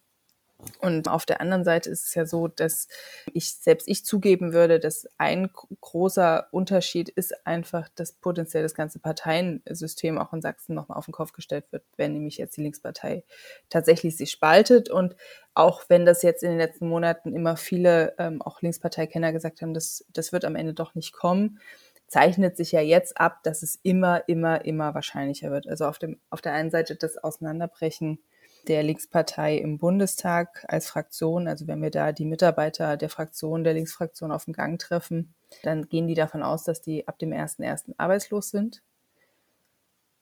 Und 0.79 1.07
auf 1.07 1.25
der 1.25 1.41
anderen 1.41 1.63
Seite 1.63 1.89
ist 1.89 2.07
es 2.07 2.15
ja 2.15 2.25
so, 2.25 2.47
dass 2.47 2.87
ich 3.33 3.55
selbst 3.55 3.87
ich 3.87 4.05
zugeben 4.05 4.53
würde, 4.53 4.79
dass 4.79 5.07
ein 5.17 5.49
großer 5.81 6.47
Unterschied 6.51 7.09
ist 7.09 7.45
einfach, 7.45 7.89
dass 7.95 8.13
potenziell 8.13 8.63
das 8.63 8.75
ganze 8.75 8.99
Parteiensystem 8.99 10.17
auch 10.17 10.33
in 10.33 10.41
Sachsen 10.41 10.75
nochmal 10.75 10.97
auf 10.97 11.05
den 11.05 11.13
Kopf 11.13 11.33
gestellt 11.33 11.65
wird, 11.71 11.83
wenn 11.97 12.13
nämlich 12.13 12.37
jetzt 12.37 12.57
die 12.57 12.61
Linkspartei 12.61 13.23
tatsächlich 13.69 14.17
sich 14.17 14.31
spaltet. 14.31 14.89
Und 14.89 15.15
auch 15.53 15.83
wenn 15.87 16.05
das 16.05 16.21
jetzt 16.21 16.43
in 16.43 16.49
den 16.49 16.59
letzten 16.59 16.87
Monaten 16.87 17.33
immer 17.33 17.57
viele 17.57 18.13
ähm, 18.17 18.41
auch 18.41 18.61
Linksparteikenner 18.61 19.31
gesagt 19.31 19.61
haben, 19.61 19.73
das, 19.73 20.05
das 20.13 20.31
wird 20.31 20.45
am 20.45 20.55
Ende 20.55 20.73
doch 20.73 20.95
nicht 20.95 21.13
kommen, 21.13 21.59
zeichnet 22.07 22.55
sich 22.57 22.71
ja 22.71 22.81
jetzt 22.81 23.19
ab, 23.19 23.43
dass 23.43 23.63
es 23.63 23.79
immer, 23.81 24.27
immer, 24.27 24.63
immer 24.65 24.93
wahrscheinlicher 24.93 25.51
wird. 25.51 25.67
Also 25.67 25.85
auf 25.85 25.97
dem, 25.97 26.19
auf 26.29 26.41
der 26.41 26.53
einen 26.53 26.69
Seite 26.69 26.95
das 26.95 27.17
Auseinanderbrechen 27.17 28.19
der 28.67 28.83
Linkspartei 28.83 29.57
im 29.57 29.77
Bundestag 29.77 30.65
als 30.67 30.87
Fraktion. 30.87 31.47
Also 31.47 31.67
wenn 31.67 31.81
wir 31.81 31.91
da 31.91 32.11
die 32.11 32.25
Mitarbeiter 32.25 32.97
der 32.97 33.09
Fraktion, 33.09 33.63
der 33.63 33.73
Linksfraktion 33.73 34.31
auf 34.31 34.45
dem 34.45 34.53
Gang 34.53 34.79
treffen, 34.79 35.33
dann 35.63 35.87
gehen 35.87 36.07
die 36.07 36.15
davon 36.15 36.43
aus, 36.43 36.63
dass 36.63 36.81
die 36.81 37.07
ab 37.07 37.19
dem 37.19 37.31
1.1. 37.31 37.93
arbeitslos 37.97 38.49
sind. 38.49 38.81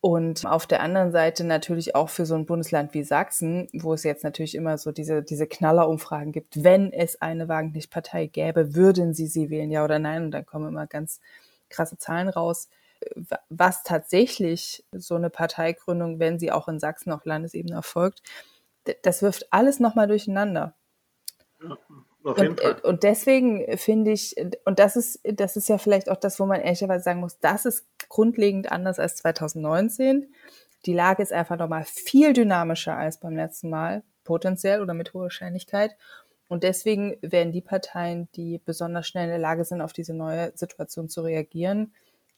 Und 0.05 0.45
auf 0.45 0.67
der 0.67 0.81
anderen 0.81 1.13
Seite 1.13 1.45
natürlich 1.45 1.95
auch 1.95 2.09
für 2.09 2.25
so 2.25 2.35
ein 2.35 2.45
Bundesland 2.45 2.93
wie 2.93 3.05
Sachsen, 3.05 3.69
wo 3.71 3.93
es 3.93 4.03
jetzt 4.03 4.25
natürlich 4.25 4.53
immer 4.53 4.77
so 4.77 4.91
diese, 4.91 5.23
diese 5.23 5.47
Knallerumfragen 5.47 6.33
gibt, 6.33 6.61
wenn 6.61 6.91
es 6.91 7.21
eine 7.21 7.47
Wagenknecht-Partei 7.47 8.25
gäbe, 8.25 8.75
würden 8.75 9.13
Sie 9.13 9.27
sie 9.27 9.49
wählen, 9.49 9.71
ja 9.71 9.81
oder 9.81 9.99
nein? 9.99 10.25
Und 10.25 10.31
dann 10.31 10.45
kommen 10.45 10.67
immer 10.67 10.87
ganz 10.87 11.21
krasse 11.69 11.97
Zahlen 11.97 12.27
raus 12.27 12.67
was 13.49 13.83
tatsächlich 13.83 14.85
so 14.91 15.15
eine 15.15 15.29
Parteigründung, 15.29 16.19
wenn 16.19 16.39
sie 16.39 16.51
auch 16.51 16.67
in 16.67 16.79
Sachsen 16.79 17.11
auf 17.11 17.25
Landesebene 17.25 17.75
erfolgt, 17.75 18.21
das 19.01 19.21
wirft 19.21 19.51
alles 19.51 19.79
nochmal 19.79 20.07
durcheinander. 20.07 20.75
Ja, 21.61 21.77
und, 22.23 22.83
und, 22.83 23.03
deswegen 23.03 23.77
finde 23.77 24.11
ich, 24.11 24.35
und 24.63 24.79
das 24.79 24.95
ist, 24.95 25.19
das 25.23 25.57
ist 25.57 25.67
ja 25.67 25.77
vielleicht 25.77 26.09
auch 26.09 26.15
das, 26.15 26.39
wo 26.39 26.45
man 26.45 26.61
ehrlicherweise 26.61 27.03
sagen 27.03 27.19
muss, 27.19 27.39
das 27.39 27.65
ist 27.65 27.85
grundlegend 28.07 28.71
anders 28.71 28.97
als 28.97 29.17
2019. 29.17 30.33
Die 30.85 30.93
Lage 30.93 31.21
ist 31.21 31.33
einfach 31.33 31.57
nochmal 31.57 31.83
viel 31.83 32.31
dynamischer 32.31 32.95
als 32.95 33.19
beim 33.19 33.35
letzten 33.35 33.69
Mal, 33.69 34.03
potenziell 34.23 34.81
oder 34.81 34.93
mit 34.93 35.13
hoher 35.13 35.23
Wahrscheinlichkeit. 35.23 35.97
Und 36.47 36.63
deswegen 36.63 37.17
werden 37.21 37.51
die 37.51 37.61
Parteien, 37.61 38.29
die 38.35 38.61
besonders 38.63 39.07
schnell 39.07 39.25
in 39.25 39.31
der 39.31 39.39
Lage 39.39 39.65
sind, 39.65 39.81
auf 39.81 39.91
diese 39.91 40.13
neue 40.13 40.51
Situation 40.55 41.09
zu 41.09 41.21
reagieren, 41.21 41.93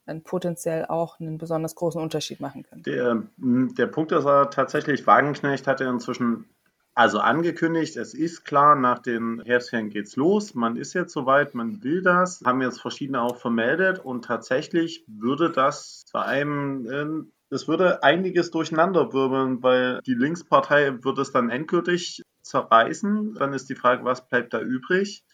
dann 0.06 0.24
potenziell 0.24 0.86
auch 0.86 1.20
einen 1.20 1.38
besonders 1.38 1.76
großen 1.76 2.02
Unterschied 2.02 2.40
machen 2.40 2.64
können. 2.64 2.84
Der, 2.84 3.24
der 3.38 3.88
Punkt 3.88 4.12
ist 4.12 4.26
aber 4.26 4.50
tatsächlich, 4.50 5.06
Wagenknecht 5.08 5.68
hat 5.68 5.80
ja 5.80 5.90
inzwischen 5.90 6.46
also 6.98 7.20
angekündigt, 7.20 7.98
es 7.98 8.14
ist 8.14 8.46
klar, 8.46 8.78
nach 8.78 9.00
den 9.00 9.42
Herbstferien 9.46 9.90
geht's 9.90 10.16
los. 10.16 10.56
Man 10.56 10.78
ist 10.78 10.94
jetzt 10.94 11.12
soweit, 11.12 11.54
man 11.54 11.84
will 11.84 12.02
das, 12.02 12.42
haben 12.46 12.62
jetzt 12.62 12.80
verschiedene 12.80 13.22
auch 13.22 13.36
vermeldet 13.36 14.00
und 14.00 14.24
tatsächlich 14.24 15.04
würde 15.08 15.52
das 15.52 16.06
zu 16.06 16.20
einem, 16.20 17.34
es 17.50 17.68
würde 17.68 18.02
einiges 18.02 18.50
durcheinander 18.50 19.12
wirbeln, 19.12 19.62
weil 19.62 20.00
die 20.06 20.14
Linkspartei 20.14 21.04
würde 21.04 21.22
es 21.22 21.34
dann 21.34 21.50
endgültig 21.50 22.24
zerreißen. 22.44 23.34
Dann 23.34 23.52
ist 23.52 23.70
die 23.70 23.76
Frage, 23.76 24.06
was 24.06 24.30
bleibt 24.30 24.54
da 24.54 24.62
übrig? 24.62 25.26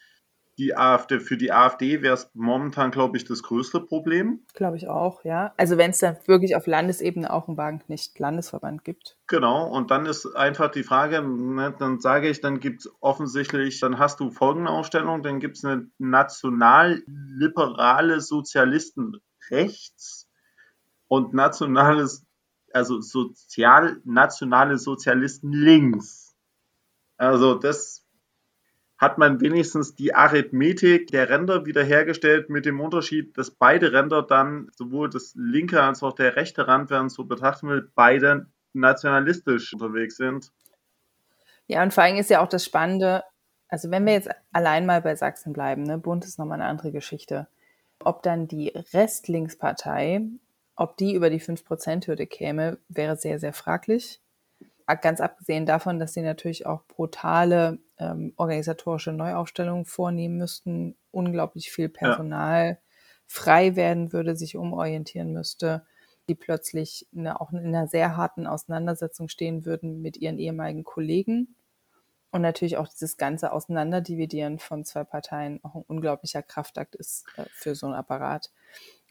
Die 0.58 0.76
AfD, 0.76 1.20
für 1.20 1.36
die 1.36 1.52
AfD 1.52 2.02
wäre 2.02 2.14
es 2.14 2.28
momentan, 2.34 2.90
glaube 2.90 3.16
ich, 3.16 3.24
das 3.24 3.40
größte 3.42 3.80
Problem. 3.80 4.44
Glaube 4.54 4.76
ich 4.76 4.88
auch, 4.88 5.24
ja. 5.24 5.54
Also 5.56 5.78
wenn 5.78 5.92
es 5.92 5.98
dann 5.98 6.18
wirklich 6.26 6.56
auf 6.56 6.66
Landesebene 6.66 7.32
auch 7.32 7.46
einen 7.48 7.56
Wagenknecht-Landesverband 7.56 8.84
gibt. 8.84 9.16
Genau, 9.26 9.66
und 9.68 9.90
dann 9.90 10.04
ist 10.06 10.26
einfach 10.36 10.70
die 10.70 10.82
Frage, 10.82 11.22
ne, 11.22 11.74
dann 11.78 12.00
sage 12.00 12.28
ich, 12.28 12.40
dann 12.40 12.60
gibt 12.60 12.80
es 12.80 12.92
offensichtlich, 13.00 13.80
dann 13.80 13.98
hast 13.98 14.20
du 14.20 14.30
folgende 14.30 14.70
Aufstellung, 14.70 15.22
dann 15.22 15.40
gibt 15.40 15.56
es 15.56 15.64
eine 15.64 15.88
nationalliberale 15.98 18.20
Sozialisten 18.20 19.16
rechts 19.50 20.28
und 21.08 21.34
nationales, 21.34 22.24
also 22.72 23.00
sozial-nationale 23.00 24.76
Sozialisten 24.76 25.52
links. 25.52 26.36
Also 27.16 27.54
das 27.54 28.01
hat 29.02 29.18
man 29.18 29.40
wenigstens 29.40 29.96
die 29.96 30.14
Arithmetik 30.14 31.08
der 31.08 31.28
Ränder 31.28 31.66
wiederhergestellt 31.66 32.50
mit 32.50 32.64
dem 32.64 32.80
Unterschied, 32.80 33.36
dass 33.36 33.50
beide 33.50 33.92
Ränder 33.92 34.22
dann, 34.22 34.70
sowohl 34.76 35.10
das 35.10 35.34
linke 35.34 35.82
als 35.82 36.04
auch 36.04 36.12
der 36.12 36.36
rechte 36.36 36.68
Rand, 36.68 36.88
wenn 36.90 36.98
man 36.98 37.08
so 37.08 37.24
betrachten 37.24 37.68
will, 37.68 37.90
beide 37.96 38.46
nationalistisch 38.74 39.72
unterwegs 39.72 40.18
sind. 40.18 40.52
Ja, 41.66 41.82
und 41.82 41.92
vor 41.92 42.04
allem 42.04 42.16
ist 42.16 42.30
ja 42.30 42.40
auch 42.40 42.48
das 42.48 42.64
Spannende, 42.64 43.24
also 43.66 43.90
wenn 43.90 44.06
wir 44.06 44.12
jetzt 44.12 44.30
allein 44.52 44.86
mal 44.86 45.02
bei 45.02 45.16
Sachsen 45.16 45.52
bleiben, 45.52 45.82
ne, 45.82 45.98
Bund 45.98 46.24
ist 46.24 46.38
nochmal 46.38 46.60
eine 46.60 46.70
andere 46.70 46.92
Geschichte. 46.92 47.48
Ob 47.98 48.22
dann 48.22 48.46
die 48.46 48.68
Restlinkspartei, 48.68 50.20
ob 50.76 50.96
die 50.96 51.14
über 51.14 51.28
die 51.28 51.40
5%-Hürde 51.40 52.28
käme, 52.28 52.78
wäre 52.88 53.16
sehr, 53.16 53.40
sehr 53.40 53.52
fraglich 53.52 54.22
ganz 55.00 55.20
abgesehen 55.20 55.66
davon, 55.66 55.98
dass 55.98 56.14
sie 56.14 56.22
natürlich 56.22 56.66
auch 56.66 56.84
brutale 56.86 57.78
ähm, 58.02 58.32
organisatorische 58.36 59.12
Neuaufstellungen 59.12 59.84
vornehmen 59.84 60.38
müssten, 60.38 60.96
unglaublich 61.10 61.70
viel 61.70 61.88
Personal 61.88 62.66
ja. 62.66 62.78
frei 63.26 63.76
werden 63.76 64.12
würde, 64.12 64.36
sich 64.36 64.56
umorientieren 64.56 65.32
müsste, 65.32 65.86
die 66.28 66.34
plötzlich 66.34 67.06
eine, 67.16 67.40
auch 67.40 67.52
in 67.52 67.58
einer 67.58 67.86
sehr 67.86 68.16
harten 68.16 68.46
Auseinandersetzung 68.46 69.28
stehen 69.28 69.64
würden 69.64 70.02
mit 70.02 70.16
ihren 70.16 70.38
ehemaligen 70.38 70.84
Kollegen. 70.84 71.54
Und 72.30 72.40
natürlich 72.40 72.78
auch 72.78 72.88
dieses 72.88 73.18
ganze 73.18 73.52
Auseinanderdividieren 73.52 74.58
von 74.58 74.84
zwei 74.84 75.04
Parteien 75.04 75.60
auch 75.62 75.74
ein 75.74 75.84
unglaublicher 75.86 76.42
Kraftakt 76.42 76.94
ist 76.94 77.26
äh, 77.36 77.44
für 77.52 77.74
so 77.74 77.86
einen 77.86 77.94
Apparat. 77.94 78.50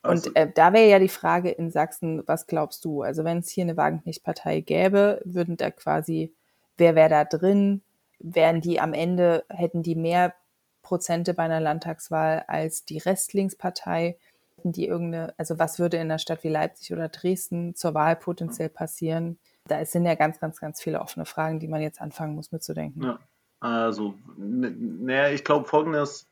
Also, 0.02 0.30
und 0.30 0.36
äh, 0.36 0.52
da 0.52 0.74
wäre 0.74 0.90
ja 0.90 0.98
die 0.98 1.08
Frage 1.08 1.52
in 1.52 1.70
Sachsen, 1.70 2.24
was 2.26 2.48
glaubst 2.48 2.84
du? 2.84 3.04
Also 3.04 3.24
wenn 3.24 3.38
es 3.38 3.50
hier 3.50 3.64
eine 3.64 3.78
Wagenknecht-Partei 3.78 4.62
gäbe, 4.62 5.22
würden 5.24 5.58
da 5.58 5.70
quasi, 5.70 6.34
wer 6.78 6.96
wäre 6.96 7.10
da 7.10 7.26
drin? 7.26 7.84
Wären 8.24 8.62
die 8.62 8.80
am 8.80 8.94
Ende, 8.94 9.46
hätten 9.50 9.84
die 9.84 9.96
mehr 9.96 10.34
Prozente 10.82 11.34
bei 11.34 11.44
einer 11.44 11.60
Landtagswahl 11.60 12.44
als 12.48 12.86
die 12.86 12.98
Restlinkspartei? 13.00 14.18
Die 14.64 14.88
irgendeine, 14.88 15.34
also 15.38 15.58
was 15.58 15.80
würde 15.80 15.98
in 15.98 16.04
einer 16.04 16.20
Stadt 16.20 16.44
wie 16.44 16.50
Leipzig 16.50 16.94
oder 16.94 17.10
Dresden 17.10 17.76
zur 17.76 17.96
Wahl 17.96 18.16
potenziell 18.16 18.70
passieren? 18.70 19.40
Da 19.68 19.84
sind 19.86 20.06
ja 20.06 20.16
ganz, 20.16 20.40
ganz, 20.40 20.60
ganz 20.60 20.82
viele 20.82 21.02
offene 21.02 21.26
Fragen, 21.26 21.60
die 21.60 21.68
man 21.68 21.82
jetzt 21.82 22.00
anfangen 22.00 22.36
muss 22.36 22.52
mitzudenken. 22.52 23.04
Ja, 23.04 23.20
also, 23.60 24.16
naja, 24.38 25.30
ich 25.30 25.44
glaube 25.44 25.68
folgendes, 25.68 26.28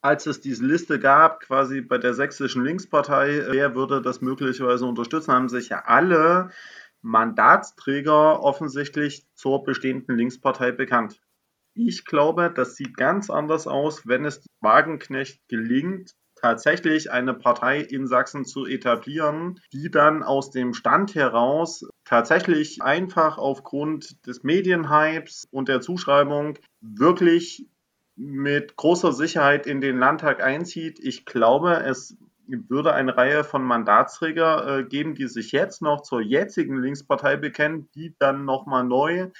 als 0.00 0.26
es 0.26 0.40
diese 0.40 0.64
Liste 0.64 0.98
gab, 0.98 1.40
quasi 1.40 1.80
bei 1.80 1.98
der 1.98 2.14
sächsischen 2.14 2.64
Linkspartei, 2.64 3.42
wer 3.50 3.74
würde 3.74 4.00
das 4.02 4.20
möglicherweise 4.20 4.86
unterstützen, 4.86 5.32
haben 5.32 5.48
sich 5.48 5.68
ja 5.68 5.84
alle 5.84 6.50
Mandatsträger 7.02 8.42
offensichtlich 8.42 9.26
zur 9.34 9.64
bestehenden 9.64 10.16
Linkspartei 10.16 10.72
bekannt. 10.72 11.20
Ich 11.80 12.04
glaube, 12.04 12.52
das 12.52 12.74
sieht 12.74 12.96
ganz 12.96 13.30
anders 13.30 13.68
aus, 13.68 14.04
wenn 14.04 14.24
es 14.24 14.44
Wagenknecht 14.60 15.38
gelingt, 15.46 16.10
tatsächlich 16.34 17.12
eine 17.12 17.34
Partei 17.34 17.80
in 17.80 18.08
Sachsen 18.08 18.44
zu 18.44 18.66
etablieren, 18.66 19.60
die 19.72 19.88
dann 19.88 20.24
aus 20.24 20.50
dem 20.50 20.74
Stand 20.74 21.14
heraus 21.14 21.88
tatsächlich 22.04 22.82
einfach 22.82 23.38
aufgrund 23.38 24.26
des 24.26 24.42
Medienhypes 24.42 25.46
und 25.52 25.68
der 25.68 25.80
Zuschreibung 25.80 26.58
wirklich 26.80 27.68
mit 28.16 28.74
großer 28.74 29.12
Sicherheit 29.12 29.68
in 29.68 29.80
den 29.80 29.98
Landtag 29.98 30.42
einzieht. 30.42 30.98
Ich 30.98 31.26
glaube, 31.26 31.84
es 31.84 32.16
würde 32.48 32.92
eine 32.92 33.16
Reihe 33.16 33.44
von 33.44 33.62
Mandatsträger 33.62 34.78
äh, 34.78 34.84
geben, 34.84 35.14
die 35.14 35.28
sich 35.28 35.52
jetzt 35.52 35.82
noch 35.82 36.02
zur 36.02 36.22
jetzigen 36.22 36.80
Linkspartei 36.82 37.36
bekennen, 37.36 37.88
die 37.94 38.16
dann 38.18 38.44
nochmal 38.44 38.82
neu 38.84 39.30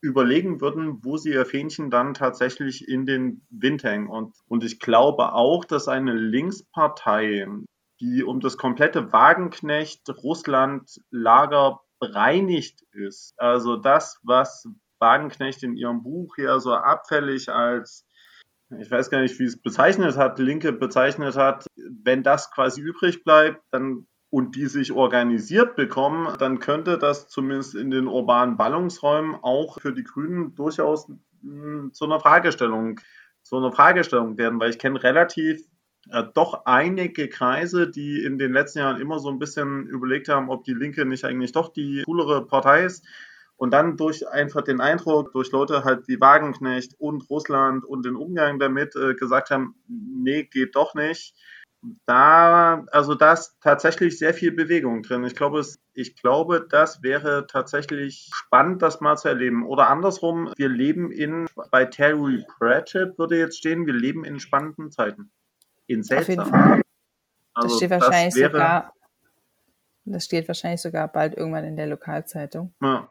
überlegen 0.00 0.60
würden, 0.60 1.04
wo 1.04 1.16
sie 1.16 1.30
ihr 1.30 1.46
Fähnchen 1.46 1.90
dann 1.90 2.14
tatsächlich 2.14 2.88
in 2.88 3.06
den 3.06 3.46
Wind 3.50 3.84
hängen. 3.84 4.08
Und, 4.08 4.34
und 4.48 4.64
ich 4.64 4.80
glaube 4.80 5.32
auch, 5.32 5.64
dass 5.64 5.86
eine 5.88 6.14
Linkspartei, 6.14 7.46
die 8.00 8.24
um 8.24 8.40
das 8.40 8.56
komplette 8.56 9.12
Wagenknecht-Russland-Lager 9.12 11.80
bereinigt 11.98 12.82
ist, 12.92 13.34
also 13.38 13.76
das, 13.76 14.18
was 14.22 14.66
Wagenknecht 14.98 15.62
in 15.62 15.76
ihrem 15.76 16.02
Buch 16.02 16.38
ja 16.38 16.58
so 16.58 16.72
abfällig 16.74 17.50
als 17.50 18.06
ich 18.78 18.90
weiß 18.90 19.10
gar 19.10 19.20
nicht, 19.20 19.38
wie 19.40 19.44
es 19.44 19.60
bezeichnet 19.60 20.16
hat, 20.16 20.38
Linke 20.38 20.72
bezeichnet 20.72 21.36
hat, 21.36 21.66
wenn 21.76 22.22
das 22.22 22.52
quasi 22.52 22.80
übrig 22.80 23.24
bleibt, 23.24 23.62
dann 23.72 24.06
und 24.30 24.54
die 24.54 24.66
sich 24.66 24.92
organisiert 24.92 25.74
bekommen, 25.74 26.32
dann 26.38 26.60
könnte 26.60 26.98
das 26.98 27.28
zumindest 27.28 27.74
in 27.74 27.90
den 27.90 28.06
urbanen 28.06 28.56
Ballungsräumen 28.56 29.34
auch 29.42 29.80
für 29.80 29.92
die 29.92 30.04
Grünen 30.04 30.54
durchaus 30.54 31.10
hm, 31.42 31.90
zu 31.92 32.04
einer 32.04 32.20
Fragestellung, 32.20 33.00
zu 33.42 33.56
einer 33.56 33.72
Fragestellung 33.72 34.38
werden, 34.38 34.60
weil 34.60 34.70
ich 34.70 34.78
kenne 34.78 35.02
relativ 35.02 35.62
äh, 36.10 36.22
doch 36.32 36.64
einige 36.64 37.28
Kreise, 37.28 37.90
die 37.90 38.22
in 38.22 38.38
den 38.38 38.52
letzten 38.52 38.78
Jahren 38.78 39.00
immer 39.00 39.18
so 39.18 39.28
ein 39.30 39.40
bisschen 39.40 39.86
überlegt 39.86 40.28
haben, 40.28 40.48
ob 40.48 40.62
die 40.64 40.74
Linke 40.74 41.04
nicht 41.04 41.24
eigentlich 41.24 41.52
doch 41.52 41.72
die 41.72 42.04
coolere 42.06 42.46
Partei 42.46 42.84
ist. 42.84 43.04
Und 43.56 43.72
dann 43.72 43.98
durch 43.98 44.26
einfach 44.26 44.62
den 44.62 44.80
Eindruck, 44.80 45.32
durch 45.32 45.50
Leute 45.50 45.84
halt 45.84 46.08
wie 46.08 46.18
Wagenknecht 46.18 46.94
und 46.98 47.28
Russland 47.28 47.84
und 47.84 48.06
den 48.06 48.16
Umgang 48.16 48.58
damit 48.58 48.96
äh, 48.96 49.14
gesagt 49.14 49.50
haben, 49.50 49.74
nee, 49.86 50.44
geht 50.44 50.76
doch 50.76 50.94
nicht 50.94 51.34
da, 52.06 52.84
also 52.92 53.14
da 53.14 53.32
ist 53.32 53.56
tatsächlich 53.60 54.18
sehr 54.18 54.34
viel 54.34 54.52
Bewegung 54.52 55.02
drin. 55.02 55.24
Ich 55.24 55.34
glaube, 55.34 55.64
ich 55.94 56.16
glaube, 56.16 56.66
das 56.68 57.02
wäre 57.02 57.46
tatsächlich 57.46 58.28
spannend, 58.34 58.82
das 58.82 59.00
mal 59.00 59.16
zu 59.16 59.28
erleben. 59.28 59.66
Oder 59.66 59.88
andersrum, 59.88 60.52
wir 60.56 60.68
leben 60.68 61.10
in, 61.10 61.46
bei 61.70 61.86
Terry 61.86 62.44
Pratchett 62.58 63.18
würde 63.18 63.38
jetzt 63.38 63.58
stehen, 63.58 63.86
wir 63.86 63.94
leben 63.94 64.24
in 64.24 64.40
spannenden 64.40 64.90
Zeiten. 64.90 65.30
In 65.86 66.02
seltsamen. 66.02 66.82
Also, 67.54 67.68
das 67.68 67.76
steht 67.76 67.90
wahrscheinlich 67.90 68.34
das 68.34 68.36
wäre, 68.36 68.52
sogar, 68.52 68.94
das 70.04 70.24
steht 70.24 70.48
wahrscheinlich 70.48 70.82
sogar 70.82 71.08
bald 71.08 71.36
irgendwann 71.36 71.64
in 71.64 71.76
der 71.76 71.86
Lokalzeitung. 71.86 72.74
Ja. 72.80 73.10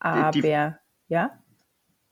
Aber, 0.00 0.30
die, 0.32 0.40
ja? 1.08 1.41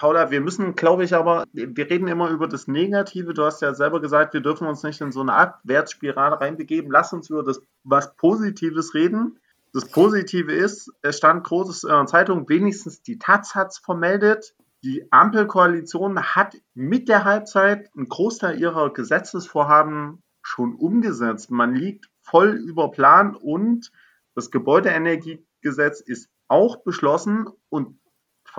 Paula, 0.00 0.30
wir 0.30 0.40
müssen, 0.40 0.76
glaube 0.76 1.04
ich, 1.04 1.14
aber, 1.14 1.44
wir 1.52 1.90
reden 1.90 2.08
immer 2.08 2.30
über 2.30 2.48
das 2.48 2.66
Negative. 2.66 3.34
Du 3.34 3.44
hast 3.44 3.60
ja 3.60 3.74
selber 3.74 4.00
gesagt, 4.00 4.32
wir 4.32 4.40
dürfen 4.40 4.66
uns 4.66 4.82
nicht 4.82 5.02
in 5.02 5.12
so 5.12 5.20
eine 5.20 5.34
Abwärtsspirale 5.34 6.40
reinbegeben. 6.40 6.90
Lass 6.90 7.12
uns 7.12 7.28
über 7.28 7.42
das 7.42 7.60
was 7.84 8.16
Positives 8.16 8.94
reden. 8.94 9.38
Das 9.74 9.84
Positive 9.84 10.52
ist, 10.52 10.90
es 11.02 11.18
stand 11.18 11.44
großes 11.44 11.84
in 11.84 11.90
der 11.90 12.06
Zeitung, 12.06 12.48
wenigstens 12.48 13.02
die 13.02 13.18
Taz 13.18 13.54
hat 13.54 13.72
es 13.72 13.78
vermeldet. 13.78 14.54
Die 14.82 15.06
Ampelkoalition 15.12 16.18
hat 16.34 16.56
mit 16.72 17.10
der 17.10 17.24
Halbzeit 17.24 17.90
einen 17.94 18.08
Großteil 18.08 18.58
ihrer 18.58 18.94
Gesetzesvorhaben 18.94 20.22
schon 20.40 20.76
umgesetzt. 20.76 21.50
Man 21.50 21.74
liegt 21.74 22.08
voll 22.22 22.52
über 22.52 22.90
Plan 22.90 23.36
und 23.36 23.92
das 24.34 24.50
Gebäudeenergiegesetz 24.50 26.00
ist 26.00 26.30
auch 26.48 26.78
beschlossen 26.78 27.48
und 27.68 27.99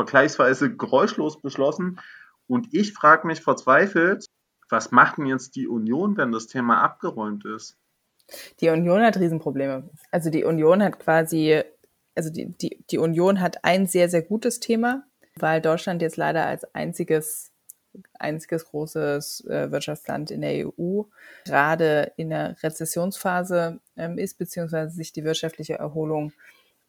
vergleichsweise 0.02 0.76
geräuschlos 0.76 1.40
beschlossen. 1.42 2.00
Und 2.48 2.74
ich 2.74 2.94
frage 2.94 3.28
mich 3.28 3.42
verzweifelt, 3.42 4.26
was 4.70 4.92
macht 4.92 5.18
denn 5.18 5.28
jetzt 5.28 5.56
die 5.56 5.68
Union, 5.68 6.18
wenn 6.18 6.32
das 6.32 6.48
Thema 6.48 6.82
abgeräumt 6.82 7.46
ist? 7.46 7.78
Die 8.62 8.70
Union 8.70 9.02
hat 9.02 9.18
Riesenprobleme. 9.18 9.90
Also 10.10 10.30
die 10.30 10.44
Union 10.44 10.82
hat 10.82 11.00
quasi, 11.00 11.62
also 12.16 12.32
die, 12.32 12.48
die, 12.48 12.84
die 12.90 12.98
Union 12.98 13.42
hat 13.42 13.64
ein 13.64 13.86
sehr, 13.86 14.10
sehr 14.10 14.22
gutes 14.22 14.60
Thema, 14.60 15.04
weil 15.36 15.62
Deutschland 15.62 16.02
jetzt 16.02 16.18
leider 16.18 16.46
als 16.46 16.64
einziges, 16.74 17.52
einziges 18.18 18.66
großes 18.66 19.46
äh, 19.46 19.72
Wirtschaftsland 19.72 20.32
in 20.32 20.42
der 20.42 20.68
EU 20.68 21.04
gerade 21.46 22.14
in 22.16 22.30
der 22.30 22.56
Rezessionsphase 22.64 23.80
ähm, 23.98 24.18
ist, 24.18 24.38
beziehungsweise 24.38 24.96
sich 24.96 25.12
die 25.12 25.26
wirtschaftliche 25.26 25.76
Erholung 25.76 26.32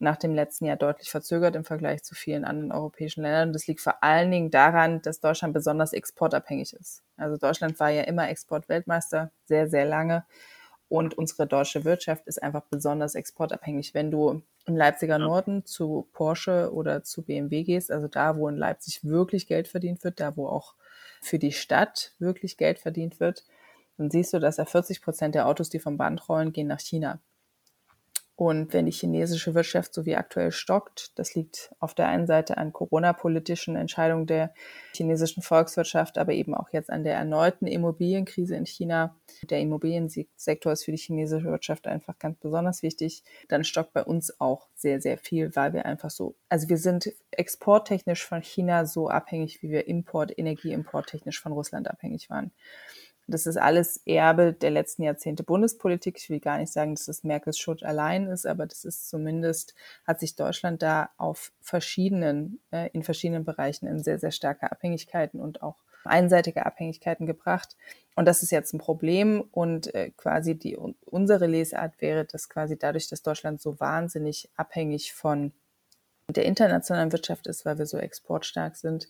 nach 0.03 0.17
dem 0.17 0.35
letzten 0.35 0.65
Jahr 0.65 0.75
deutlich 0.75 1.09
verzögert 1.09 1.55
im 1.55 1.63
Vergleich 1.63 2.03
zu 2.03 2.13
vielen 2.13 2.45
anderen 2.45 2.71
europäischen 2.71 3.21
Ländern. 3.21 3.53
das 3.53 3.67
liegt 3.67 3.81
vor 3.81 4.03
allen 4.03 4.29
Dingen 4.29 4.51
daran, 4.51 5.01
dass 5.01 5.19
Deutschland 5.19 5.53
besonders 5.53 5.93
exportabhängig 5.93 6.73
ist. 6.73 7.03
Also 7.17 7.37
Deutschland 7.37 7.79
war 7.79 7.89
ja 7.89 8.03
immer 8.03 8.29
Exportweltmeister, 8.29 9.31
sehr, 9.45 9.67
sehr 9.67 9.85
lange. 9.85 10.25
Und 10.89 11.17
unsere 11.17 11.47
deutsche 11.47 11.85
Wirtschaft 11.85 12.27
ist 12.27 12.43
einfach 12.43 12.61
besonders 12.69 13.15
exportabhängig. 13.15 13.95
Wenn 13.95 14.11
du 14.11 14.43
im 14.65 14.75
Leipziger 14.75 15.17
Norden 15.17 15.65
zu 15.65 16.07
Porsche 16.13 16.71
oder 16.71 17.03
zu 17.03 17.23
BMW 17.23 17.63
gehst, 17.63 17.91
also 17.91 18.07
da, 18.07 18.37
wo 18.37 18.47
in 18.47 18.57
Leipzig 18.57 19.03
wirklich 19.03 19.47
Geld 19.47 19.67
verdient 19.67 20.03
wird, 20.03 20.19
da, 20.19 20.37
wo 20.37 20.47
auch 20.47 20.75
für 21.21 21.39
die 21.39 21.51
Stadt 21.51 22.11
wirklich 22.19 22.57
Geld 22.57 22.77
verdient 22.77 23.19
wird, 23.19 23.43
dann 23.97 24.11
siehst 24.11 24.33
du, 24.33 24.39
dass 24.39 24.57
da 24.57 24.65
40 24.65 25.01
Prozent 25.01 25.35
der 25.35 25.47
Autos, 25.47 25.69
die 25.69 25.79
vom 25.79 25.97
Band 25.97 26.29
rollen, 26.29 26.53
gehen 26.53 26.67
nach 26.67 26.79
China. 26.79 27.19
Und 28.35 28.73
wenn 28.73 28.87
die 28.87 28.91
chinesische 28.91 29.53
Wirtschaft 29.53 29.93
so 29.93 30.07
wie 30.07 30.15
aktuell 30.15 30.51
stockt, 30.51 31.17
das 31.19 31.35
liegt 31.35 31.71
auf 31.79 31.93
der 31.93 32.07
einen 32.07 32.25
Seite 32.25 32.57
an 32.57 32.73
Corona-politischen 32.73 33.75
Entscheidungen 33.75 34.25
der 34.25 34.55
chinesischen 34.95 35.43
Volkswirtschaft, 35.43 36.17
aber 36.17 36.33
eben 36.33 36.55
auch 36.55 36.69
jetzt 36.71 36.89
an 36.89 37.03
der 37.03 37.13
erneuten 37.13 37.67
Immobilienkrise 37.67 38.55
in 38.55 38.65
China. 38.65 39.15
Der 39.43 39.59
Immobiliensektor 39.59 40.73
ist 40.73 40.83
für 40.83 40.91
die 40.91 40.97
chinesische 40.97 41.45
Wirtschaft 41.45 41.85
einfach 41.85 42.17
ganz 42.17 42.39
besonders 42.39 42.81
wichtig. 42.81 43.23
Dann 43.49 43.63
stockt 43.63 43.93
bei 43.93 44.03
uns 44.03 44.39
auch 44.39 44.67
sehr, 44.73 44.99
sehr 44.99 45.19
viel, 45.19 45.55
weil 45.55 45.73
wir 45.73 45.85
einfach 45.85 46.09
so, 46.09 46.35
also 46.49 46.69
wir 46.69 46.77
sind 46.77 47.13
exporttechnisch 47.29 48.25
von 48.25 48.41
China 48.41 48.87
so 48.87 49.09
abhängig, 49.09 49.61
wie 49.61 49.69
wir 49.69 49.87
Import, 49.87 50.35
Energieimporttechnisch 50.35 51.39
von 51.39 51.51
Russland 51.51 51.87
abhängig 51.87 52.31
waren. 52.31 52.51
Das 53.27 53.45
ist 53.45 53.57
alles 53.57 54.01
Erbe 54.05 54.53
der 54.53 54.71
letzten 54.71 55.03
Jahrzehnte 55.03 55.43
Bundespolitik. 55.43 56.17
Ich 56.17 56.29
will 56.29 56.39
gar 56.39 56.57
nicht 56.57 56.71
sagen, 56.71 56.95
dass 56.95 57.05
das 57.05 57.23
Merkels 57.23 57.57
Schuld 57.57 57.83
allein 57.83 58.27
ist, 58.27 58.45
aber 58.45 58.65
das 58.65 58.83
ist 58.83 59.09
zumindest, 59.09 59.75
hat 60.05 60.19
sich 60.19 60.35
Deutschland 60.35 60.81
da 60.81 61.09
auf 61.17 61.51
verschiedenen, 61.61 62.59
äh, 62.71 62.89
in 62.91 63.03
verschiedenen 63.03 63.45
Bereichen 63.45 63.87
in 63.87 64.03
sehr, 64.03 64.19
sehr 64.19 64.31
starke 64.31 64.71
Abhängigkeiten 64.71 65.39
und 65.39 65.61
auch 65.61 65.77
einseitige 66.05 66.65
Abhängigkeiten 66.65 67.25
gebracht. 67.25 67.77
Und 68.15 68.25
das 68.25 68.43
ist 68.43 68.51
jetzt 68.51 68.73
ein 68.73 68.79
Problem. 68.79 69.41
Und 69.51 69.93
äh, 69.95 70.11
quasi 70.11 70.55
die, 70.55 70.77
unsere 70.77 71.47
Lesart 71.47 72.01
wäre, 72.01 72.25
dass 72.25 72.49
quasi 72.49 72.77
dadurch, 72.77 73.07
dass 73.07 73.23
Deutschland 73.23 73.61
so 73.61 73.79
wahnsinnig 73.79 74.49
abhängig 74.55 75.13
von 75.13 75.53
der 76.29 76.45
internationalen 76.45 77.11
Wirtschaft 77.11 77.47
ist, 77.47 77.65
weil 77.65 77.77
wir 77.77 77.85
so 77.85 77.97
exportstark 77.97 78.75
sind. 78.75 79.07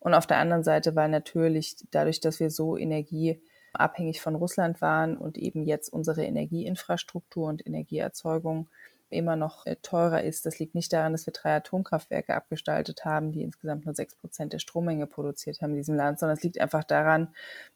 Und 0.00 0.14
auf 0.14 0.26
der 0.26 0.38
anderen 0.38 0.62
Seite, 0.62 0.94
weil 0.94 1.08
natürlich 1.08 1.76
dadurch, 1.90 2.20
dass 2.20 2.40
wir 2.40 2.50
so 2.50 2.76
Energie 2.76 3.40
abhängig 3.72 4.20
von 4.20 4.34
Russland 4.34 4.80
waren 4.80 5.16
und 5.16 5.36
eben 5.36 5.64
jetzt 5.64 5.92
unsere 5.92 6.24
Energieinfrastruktur 6.24 7.48
und 7.48 7.66
Energieerzeugung 7.66 8.68
immer 9.10 9.36
noch 9.36 9.66
äh, 9.66 9.76
teurer 9.82 10.22
ist. 10.22 10.46
Das 10.46 10.58
liegt 10.58 10.74
nicht 10.74 10.92
daran, 10.92 11.12
dass 11.12 11.26
wir 11.26 11.32
drei 11.32 11.56
Atomkraftwerke 11.56 12.34
abgestaltet 12.34 13.04
haben, 13.04 13.32
die 13.32 13.42
insgesamt 13.42 13.86
nur 13.86 13.94
sechs 13.94 14.14
Prozent 14.14 14.52
der 14.52 14.58
Strommenge 14.58 15.06
produziert 15.06 15.60
haben 15.60 15.70
in 15.70 15.76
diesem 15.76 15.96
Land, 15.96 16.18
sondern 16.18 16.36
es 16.36 16.42
liegt 16.42 16.60
einfach 16.60 16.84
daran, 16.84 17.34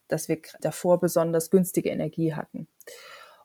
dass 0.08 0.28
wir 0.28 0.38
davor 0.60 1.00
besonders 1.00 1.50
günstige 1.50 1.90
Energie 1.90 2.34
hatten. 2.34 2.68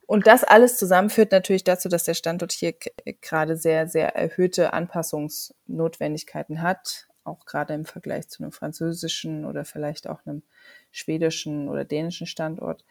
Und 0.06 0.28
das 0.28 0.44
alles 0.44 0.78
zusammen 0.78 1.10
führt 1.10 1.32
natürlich 1.32 1.66
dazu, 1.66 1.90
dass 1.90 2.06
der 2.06 2.13
Standort 2.13 2.54
hier 2.54 2.74
gerade 3.22 3.58
sehr, 3.58 3.88
sehr 3.88 4.16
erhöhte 4.16 4.72
Anpassungsnotwendigkeiten 4.74 6.62
hat, 6.62 7.08
auch 7.28 7.46
gerade 7.46 7.74
im 7.74 7.86
Vergleich 7.86 8.30
zu 8.30 8.44
einem 8.44 8.52
französischen 8.52 9.46
oder 9.46 9.66
vielleicht 9.66 10.08
auch 10.08 10.26
einem 10.26 10.44
schwedischen 10.92 11.70
oder 11.70 11.86
dänischen 11.86 12.28
Standort. 12.28 12.84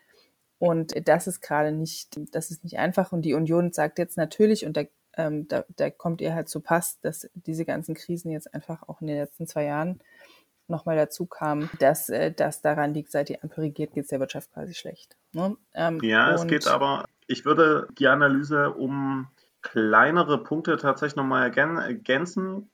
Und 0.58 0.94
das 1.08 1.26
ist 1.26 1.40
gerade 1.40 1.72
nicht, 1.72 2.18
das 2.32 2.50
ist 2.50 2.64
nicht 2.64 2.78
einfach. 2.78 3.12
Und 3.12 3.22
die 3.22 3.34
Union 3.34 3.72
sagt 3.72 3.98
jetzt 3.98 4.16
natürlich, 4.16 4.64
und 4.64 4.76
da, 4.76 4.82
ähm, 5.16 5.48
da, 5.48 5.64
da 5.76 5.90
kommt 5.90 6.20
ihr 6.20 6.34
halt 6.34 6.48
zu 6.48 6.60
Pass, 6.60 6.98
dass 7.00 7.28
diese 7.34 7.64
ganzen 7.64 7.94
Krisen 7.94 8.30
jetzt 8.30 8.54
einfach 8.54 8.88
auch 8.88 9.00
in 9.00 9.06
den 9.08 9.18
letzten 9.18 9.46
zwei 9.46 9.64
Jahren 9.64 10.00
nochmal 10.68 10.96
dazu 10.96 11.26
kam, 11.26 11.70
dass 11.78 12.08
äh, 12.08 12.32
das 12.32 12.62
daran 12.62 12.94
liegt, 12.94 13.12
seit 13.12 13.28
die 13.28 13.40
Ampel 13.42 13.64
regiert, 13.64 13.92
geht 13.92 14.04
es 14.04 14.10
der 14.10 14.20
Wirtschaft 14.20 14.52
quasi 14.52 14.74
schlecht. 14.74 15.16
Ne? 15.32 15.56
Ähm, 15.74 16.00
ja, 16.02 16.32
es 16.32 16.46
geht 16.46 16.66
aber, 16.66 17.04
ich 17.26 17.44
würde 17.44 17.88
die 17.98 18.08
Analyse 18.08 18.72
um 18.72 19.28
kleinere 19.62 20.42
Punkte 20.42 20.76
tatsächlich 20.76 21.16
nochmal 21.16 21.50
ergänzen, 21.56 22.70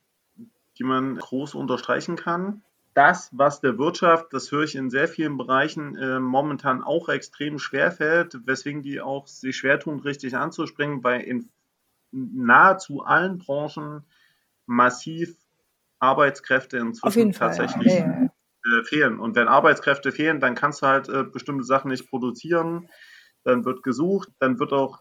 die 0.78 0.84
man 0.84 1.16
groß 1.16 1.54
unterstreichen 1.54 2.16
kann. 2.16 2.62
Das, 2.94 3.30
was 3.32 3.60
der 3.60 3.78
Wirtschaft, 3.78 4.26
das 4.32 4.52
höre 4.52 4.64
ich 4.64 4.74
in 4.74 4.90
sehr 4.90 5.08
vielen 5.08 5.38
Bereichen 5.38 5.96
äh, 5.96 6.20
momentan 6.20 6.82
auch 6.82 7.08
extrem 7.08 7.58
schwer 7.58 7.90
fällt, 7.90 8.46
weswegen 8.46 8.82
die 8.82 9.00
auch 9.00 9.26
sich 9.26 9.56
schwer 9.56 9.80
tun, 9.80 10.00
richtig 10.00 10.36
anzuspringen, 10.36 11.02
weil 11.02 11.22
in 11.22 11.48
nahezu 12.10 13.02
allen 13.02 13.38
Branchen 13.38 14.04
massiv 14.66 15.34
Arbeitskräfte 16.00 16.78
inzwischen 16.78 17.32
tatsächlich 17.32 17.94
ja, 17.94 18.28
Äh, 18.64 18.84
fehlen. 18.84 19.18
Und 19.18 19.34
wenn 19.34 19.48
Arbeitskräfte 19.48 20.12
fehlen, 20.12 20.38
dann 20.38 20.54
kannst 20.54 20.82
du 20.82 20.86
halt 20.86 21.08
äh, 21.08 21.24
bestimmte 21.24 21.64
Sachen 21.64 21.90
nicht 21.90 22.08
produzieren. 22.08 22.88
Dann 23.42 23.64
wird 23.64 23.82
gesucht, 23.82 24.28
dann 24.38 24.60
wird 24.60 24.72
auch 24.72 25.00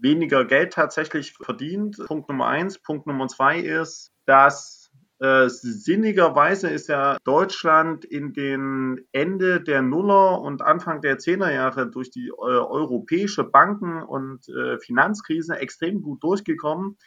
weniger 0.00 0.44
Geld 0.44 0.72
tatsächlich 0.72 1.32
verdient. 1.32 1.96
Punkt 2.06 2.28
Nummer 2.28 2.46
eins. 2.46 2.78
Punkt 2.78 3.08
Nummer 3.08 3.26
zwei 3.26 3.58
ist, 3.58 4.12
dass 4.24 4.81
äh, 5.22 5.48
sinnigerweise 5.48 6.68
ist 6.68 6.88
ja 6.88 7.16
Deutschland 7.22 8.04
in 8.04 8.32
den 8.32 9.06
Ende 9.12 9.62
der 9.62 9.80
Nuller 9.80 10.40
und 10.40 10.62
Anfang 10.62 11.00
der 11.00 11.18
Zehnerjahre 11.18 11.88
durch 11.88 12.10
die 12.10 12.26
äh, 12.26 12.32
europäische 12.32 13.44
Banken- 13.44 14.02
und 14.02 14.48
äh, 14.48 14.80
Finanzkrise 14.80 15.56
extrem 15.60 16.02
gut 16.02 16.24
durchgekommen, 16.24 16.98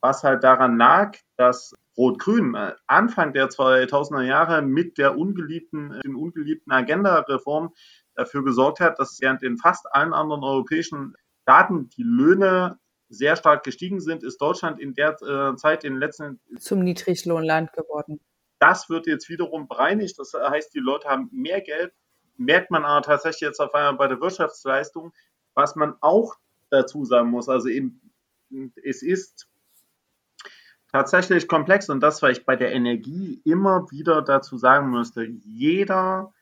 was 0.00 0.22
halt 0.22 0.44
daran 0.44 0.78
lag, 0.78 1.16
dass 1.36 1.74
Rot-Grün 1.98 2.54
äh, 2.54 2.74
Anfang 2.86 3.32
der 3.32 3.48
2000er 3.48 4.22
Jahre 4.22 4.62
mit 4.62 4.96
der 4.96 5.18
ungeliebten, 5.18 5.94
äh, 5.94 6.00
den 6.02 6.14
ungeliebten 6.14 6.72
Agenda-Reform 6.72 7.74
dafür 8.14 8.44
gesorgt 8.44 8.78
hat, 8.78 9.00
dass 9.00 9.18
während 9.20 9.42
in 9.42 9.58
fast 9.58 9.92
allen 9.92 10.12
anderen 10.12 10.44
europäischen 10.44 11.14
Staaten 11.42 11.88
die 11.88 12.04
Löhne 12.04 12.78
sehr 13.16 13.36
stark 13.36 13.64
gestiegen 13.64 14.00
sind, 14.00 14.22
ist 14.22 14.38
Deutschland 14.38 14.80
in 14.80 14.94
der 14.94 15.16
äh, 15.22 15.56
Zeit 15.56 15.84
in 15.84 15.94
den 15.94 16.00
letzten 16.00 16.40
zum 16.58 16.80
Niedriglohnland 16.80 17.72
geworden. 17.72 18.20
Das 18.58 18.88
wird 18.88 19.06
jetzt 19.06 19.28
wiederum 19.28 19.68
bereinigt. 19.68 20.18
Das 20.18 20.32
heißt, 20.34 20.74
die 20.74 20.80
Leute 20.80 21.08
haben 21.08 21.28
mehr 21.32 21.60
Geld. 21.60 21.92
Merkt 22.36 22.70
man 22.70 22.84
aber 22.84 23.02
tatsächlich 23.02 23.42
jetzt 23.42 23.60
auf 23.60 23.74
einmal 23.74 23.94
bei 23.94 24.08
der 24.08 24.20
Wirtschaftsleistung, 24.20 25.12
was 25.54 25.76
man 25.76 25.94
auch 26.00 26.34
dazu 26.70 27.04
sagen 27.04 27.30
muss. 27.30 27.48
Also 27.48 27.68
eben, 27.68 28.00
es 28.82 29.02
ist 29.02 29.48
tatsächlich 30.90 31.48
komplex 31.48 31.88
und 31.90 32.00
das, 32.00 32.22
was 32.22 32.38
ich 32.38 32.44
bei 32.44 32.56
der 32.56 32.72
Energie 32.72 33.40
immer 33.44 33.90
wieder 33.90 34.22
dazu 34.22 34.56
sagen 34.56 34.90
müsste, 34.90 35.24
jeder 35.24 36.32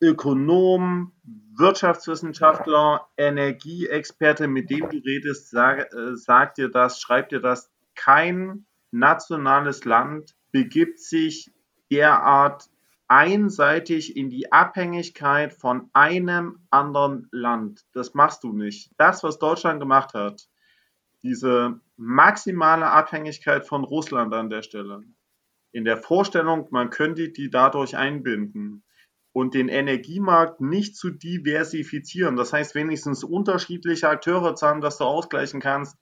Ökonom, 0.00 1.12
Wirtschaftswissenschaftler, 1.56 3.08
Energieexperte, 3.16 4.46
mit 4.46 4.70
dem 4.70 4.88
du 4.88 4.98
redest, 4.98 5.50
sag, 5.50 5.92
äh, 5.92 6.16
sagt 6.16 6.58
dir 6.58 6.68
das, 6.68 7.00
schreibt 7.00 7.32
dir 7.32 7.40
das, 7.40 7.70
kein 7.94 8.66
nationales 8.90 9.84
Land 9.84 10.36
begibt 10.52 11.00
sich 11.00 11.52
derart 11.90 12.70
einseitig 13.08 14.16
in 14.16 14.30
die 14.30 14.52
Abhängigkeit 14.52 15.52
von 15.52 15.88
einem 15.94 16.60
anderen 16.70 17.28
Land. 17.32 17.86
Das 17.92 18.14
machst 18.14 18.44
du 18.44 18.52
nicht. 18.52 18.92
Das, 18.98 19.24
was 19.24 19.38
Deutschland 19.38 19.80
gemacht 19.80 20.14
hat, 20.14 20.48
diese 21.22 21.80
maximale 21.96 22.86
Abhängigkeit 22.86 23.66
von 23.66 23.82
Russland 23.82 24.32
an 24.34 24.50
der 24.50 24.62
Stelle. 24.62 25.02
In 25.72 25.84
der 25.84 25.96
Vorstellung, 25.96 26.68
man 26.70 26.90
könnte 26.90 27.30
die 27.30 27.50
dadurch 27.50 27.96
einbinden 27.96 28.84
und 29.38 29.54
den 29.54 29.68
Energiemarkt 29.68 30.60
nicht 30.60 30.96
zu 30.96 31.10
diversifizieren. 31.10 32.34
Das 32.34 32.52
heißt, 32.52 32.74
wenigstens 32.74 33.22
unterschiedliche 33.22 34.08
Akteure 34.08 34.56
zu 34.56 34.66
haben, 34.66 34.80
dass 34.80 34.98
du 34.98 35.04
ausgleichen 35.04 35.60
kannst, 35.60 35.96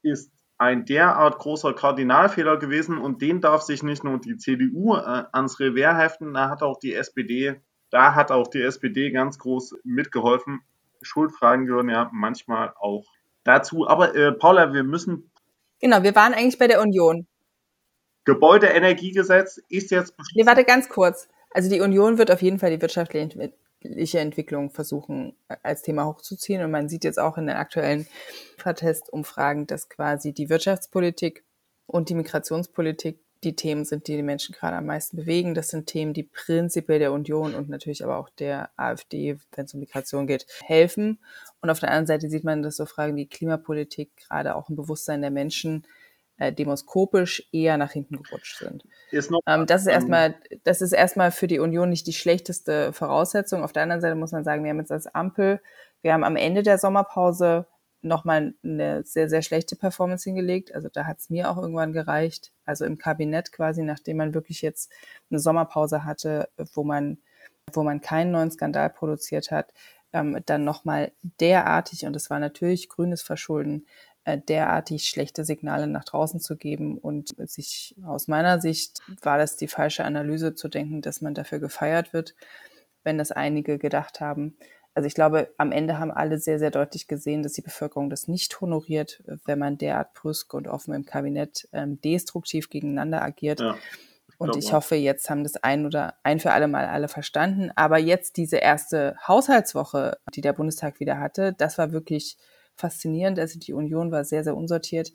ist 0.00 0.32
ein 0.56 0.86
derart 0.86 1.38
großer 1.38 1.74
Kardinalfehler 1.74 2.56
gewesen 2.56 2.96
und 2.96 3.20
den 3.20 3.42
darf 3.42 3.60
sich 3.60 3.82
nicht 3.82 4.02
nur 4.02 4.18
die 4.18 4.38
CDU 4.38 4.94
äh, 4.94 5.24
ans 5.32 5.60
Revers 5.60 5.98
heften, 5.98 6.32
da 6.32 6.48
hat 6.48 6.62
auch 6.62 6.78
die 6.78 6.94
SPD, 6.94 7.60
da 7.90 8.14
hat 8.14 8.30
auch 8.30 8.48
die 8.48 8.62
SPD 8.62 9.10
ganz 9.10 9.38
groß 9.38 9.74
mitgeholfen. 9.84 10.62
Schuldfragen 11.02 11.66
gehören 11.66 11.90
ja 11.90 12.08
manchmal 12.14 12.72
auch 12.80 13.04
dazu. 13.42 13.86
Aber 13.86 14.14
äh, 14.14 14.32
Paula, 14.32 14.72
wir 14.72 14.84
müssen. 14.84 15.30
Genau, 15.80 16.02
wir 16.02 16.14
waren 16.14 16.32
eigentlich 16.32 16.58
bei 16.58 16.68
der 16.68 16.80
Union. 16.80 17.26
Gebäudeenergiegesetz 18.24 19.60
ist 19.68 19.90
jetzt. 19.90 20.14
Nee, 20.34 20.46
warte 20.46 20.64
ganz 20.64 20.88
kurz. 20.88 21.28
Also 21.54 21.70
die 21.70 21.80
Union 21.80 22.18
wird 22.18 22.32
auf 22.32 22.42
jeden 22.42 22.58
Fall 22.58 22.70
die 22.70 22.82
wirtschaftliche 22.82 24.18
Entwicklung 24.18 24.70
versuchen, 24.70 25.36
äh, 25.48 25.56
als 25.62 25.82
Thema 25.82 26.04
hochzuziehen. 26.04 26.62
Und 26.62 26.72
man 26.72 26.88
sieht 26.88 27.04
jetzt 27.04 27.18
auch 27.18 27.38
in 27.38 27.46
den 27.46 27.56
aktuellen 27.56 28.06
Vertestumfragen, 28.58 29.66
dass 29.66 29.88
quasi 29.88 30.34
die 30.34 30.50
Wirtschaftspolitik 30.50 31.44
und 31.86 32.08
die 32.08 32.14
Migrationspolitik 32.14 33.20
die 33.44 33.54
Themen 33.54 33.84
sind, 33.84 34.08
die 34.08 34.16
die 34.16 34.22
Menschen 34.22 34.54
gerade 34.54 34.76
am 34.76 34.86
meisten 34.86 35.16
bewegen. 35.16 35.54
Das 35.54 35.68
sind 35.68 35.86
Themen, 35.86 36.12
die 36.12 36.24
prinzipiell 36.24 36.98
der 36.98 37.12
Union 37.12 37.54
und 37.54 37.68
natürlich 37.68 38.02
aber 38.02 38.16
auch 38.16 38.30
der 38.30 38.70
AfD, 38.76 39.36
wenn 39.54 39.66
es 39.66 39.74
um 39.74 39.80
Migration 39.80 40.26
geht, 40.26 40.46
helfen. 40.64 41.20
Und 41.60 41.70
auf 41.70 41.78
der 41.78 41.90
anderen 41.90 42.06
Seite 42.06 42.30
sieht 42.30 42.44
man, 42.44 42.62
dass 42.62 42.76
so 42.76 42.86
Fragen 42.86 43.16
wie 43.16 43.26
Klimapolitik 43.28 44.10
gerade 44.16 44.56
auch 44.56 44.70
im 44.70 44.76
Bewusstsein 44.76 45.20
der 45.20 45.30
Menschen 45.30 45.86
äh, 46.38 46.52
demoskopisch 46.52 47.48
eher 47.52 47.76
nach 47.76 47.92
hinten 47.92 48.22
gerutscht 48.22 48.58
sind. 48.58 48.84
Ist 49.10 49.30
ähm, 49.46 49.66
das 49.66 49.82
ist 49.82 49.88
erstmal, 49.88 50.34
das 50.64 50.80
ist 50.80 50.92
erstmal 50.92 51.30
für 51.30 51.46
die 51.46 51.60
Union 51.60 51.90
nicht 51.90 52.06
die 52.06 52.12
schlechteste 52.12 52.92
Voraussetzung. 52.92 53.62
Auf 53.62 53.72
der 53.72 53.84
anderen 53.84 54.00
Seite 54.00 54.14
muss 54.14 54.32
man 54.32 54.44
sagen, 54.44 54.64
wir 54.64 54.70
haben 54.70 54.80
jetzt 54.80 54.92
als 54.92 55.06
Ampel, 55.06 55.60
wir 56.02 56.12
haben 56.12 56.24
am 56.24 56.36
Ende 56.36 56.62
der 56.62 56.78
Sommerpause 56.78 57.66
nochmal 58.02 58.54
eine 58.62 59.02
sehr, 59.04 59.28
sehr 59.28 59.42
schlechte 59.42 59.76
Performance 59.76 60.24
hingelegt. 60.24 60.74
Also 60.74 60.88
da 60.92 61.06
hat 61.06 61.18
es 61.18 61.30
mir 61.30 61.50
auch 61.50 61.56
irgendwann 61.56 61.92
gereicht. 61.92 62.52
Also 62.66 62.84
im 62.84 62.98
Kabinett 62.98 63.50
quasi, 63.52 63.82
nachdem 63.82 64.18
man 64.18 64.34
wirklich 64.34 64.60
jetzt 64.60 64.92
eine 65.30 65.40
Sommerpause 65.40 66.04
hatte, 66.04 66.48
wo 66.74 66.84
man, 66.84 67.18
wo 67.72 67.82
man 67.82 68.00
keinen 68.00 68.30
neuen 68.30 68.50
Skandal 68.50 68.90
produziert 68.90 69.50
hat, 69.50 69.72
ähm, 70.12 70.40
dann 70.46 70.64
nochmal 70.64 71.12
derartig, 71.40 72.04
und 72.06 72.12
das 72.12 72.30
war 72.30 72.38
natürlich 72.38 72.88
grünes 72.88 73.22
Verschulden, 73.22 73.86
derartig 74.26 75.08
schlechte 75.08 75.44
Signale 75.44 75.86
nach 75.86 76.04
draußen 76.04 76.40
zu 76.40 76.56
geben. 76.56 76.98
Und 76.98 77.34
sich 77.48 77.94
aus 78.04 78.28
meiner 78.28 78.60
Sicht 78.60 79.00
war 79.22 79.38
das 79.38 79.56
die 79.56 79.68
falsche 79.68 80.04
Analyse 80.04 80.54
zu 80.54 80.68
denken, 80.68 81.02
dass 81.02 81.20
man 81.20 81.34
dafür 81.34 81.58
gefeiert 81.58 82.12
wird, 82.12 82.34
wenn 83.02 83.18
das 83.18 83.32
einige 83.32 83.78
gedacht 83.78 84.20
haben 84.20 84.56
also 84.94 85.08
ich 85.08 85.14
glaube, 85.14 85.52
am 85.58 85.72
Ende 85.72 85.98
haben 85.98 86.12
alle 86.12 86.38
sehr, 86.38 86.60
sehr 86.60 86.70
deutlich 86.70 87.08
gesehen, 87.08 87.42
dass 87.42 87.52
die 87.52 87.62
Bevölkerung 87.62 88.10
das 88.10 88.28
nicht 88.28 88.60
honoriert, 88.60 89.22
wenn 89.44 89.58
man 89.58 89.76
derart 89.76 90.14
brüsk 90.14 90.54
und 90.54 90.68
offen 90.68 90.94
im 90.94 91.04
Kabinett 91.04 91.68
ähm, 91.72 92.00
destruktiv 92.00 92.70
gegeneinander 92.70 93.20
agiert. 93.20 93.58
Ja, 93.58 93.76
ich 94.28 94.38
und 94.38 94.56
ich 94.56 94.72
hoffe, 94.72 94.94
jetzt 94.94 95.28
haben 95.30 95.42
das 95.42 95.56
ein 95.56 95.84
oder 95.84 96.14
ein 96.22 96.38
für 96.38 96.52
alle 96.52 96.68
Mal 96.68 96.86
alle 96.86 97.08
verstanden. 97.08 97.72
Aber 97.74 97.98
jetzt 97.98 98.36
diese 98.36 98.58
erste 98.58 99.16
Haushaltswoche, 99.26 100.18
die 100.32 100.40
der 100.40 100.52
Bundestag 100.52 101.00
wieder 101.00 101.18
hatte, 101.18 101.52
das 101.52 101.76
war 101.76 101.90
wirklich 101.90 102.36
faszinierend. 102.76 103.38
Also 103.38 103.58
die 103.58 103.72
Union 103.72 104.10
war 104.10 104.24
sehr, 104.24 104.44
sehr 104.44 104.56
unsortiert. 104.56 105.12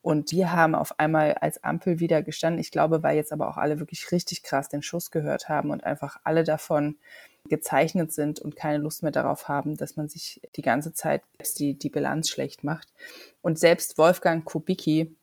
Und 0.00 0.30
wir 0.30 0.52
haben 0.52 0.74
auf 0.74 0.98
einmal 0.98 1.34
als 1.34 1.62
Ampel 1.64 2.00
wieder 2.00 2.22
gestanden. 2.22 2.60
Ich 2.60 2.70
glaube, 2.70 3.02
weil 3.02 3.16
jetzt 3.16 3.32
aber 3.32 3.48
auch 3.48 3.56
alle 3.56 3.78
wirklich 3.78 4.10
richtig 4.12 4.42
krass 4.42 4.68
den 4.68 4.82
Schuss 4.82 5.10
gehört 5.10 5.48
haben 5.48 5.70
und 5.70 5.84
einfach 5.84 6.18
alle 6.24 6.44
davon 6.44 6.96
gezeichnet 7.48 8.12
sind 8.12 8.40
und 8.40 8.56
keine 8.56 8.78
Lust 8.78 9.02
mehr 9.02 9.12
darauf 9.12 9.48
haben, 9.48 9.76
dass 9.76 9.96
man 9.96 10.08
sich 10.08 10.40
die 10.56 10.62
ganze 10.62 10.92
Zeit 10.92 11.22
die, 11.58 11.74
die 11.74 11.90
Bilanz 11.90 12.28
schlecht 12.28 12.62
macht. 12.62 12.92
Und 13.42 13.58
selbst 13.58 13.98
Wolfgang 13.98 14.44
Kubicki 14.44 15.16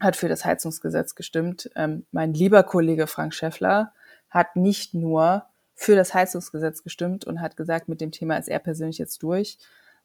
hat 0.00 0.16
für 0.16 0.28
das 0.28 0.44
Heizungsgesetz 0.44 1.14
gestimmt. 1.14 1.70
Ähm, 1.74 2.06
mein 2.12 2.34
lieber 2.34 2.62
Kollege 2.62 3.06
Frank 3.06 3.34
Schäffler 3.34 3.92
hat 4.30 4.56
nicht 4.56 4.94
nur 4.94 5.46
für 5.74 5.96
das 5.96 6.14
Heizungsgesetz 6.14 6.82
gestimmt 6.82 7.24
und 7.24 7.40
hat 7.40 7.56
gesagt, 7.56 7.88
mit 7.88 8.00
dem 8.00 8.12
Thema 8.12 8.36
ist 8.36 8.48
er 8.48 8.58
persönlich 8.58 8.98
jetzt 8.98 9.22
durch, 9.22 9.58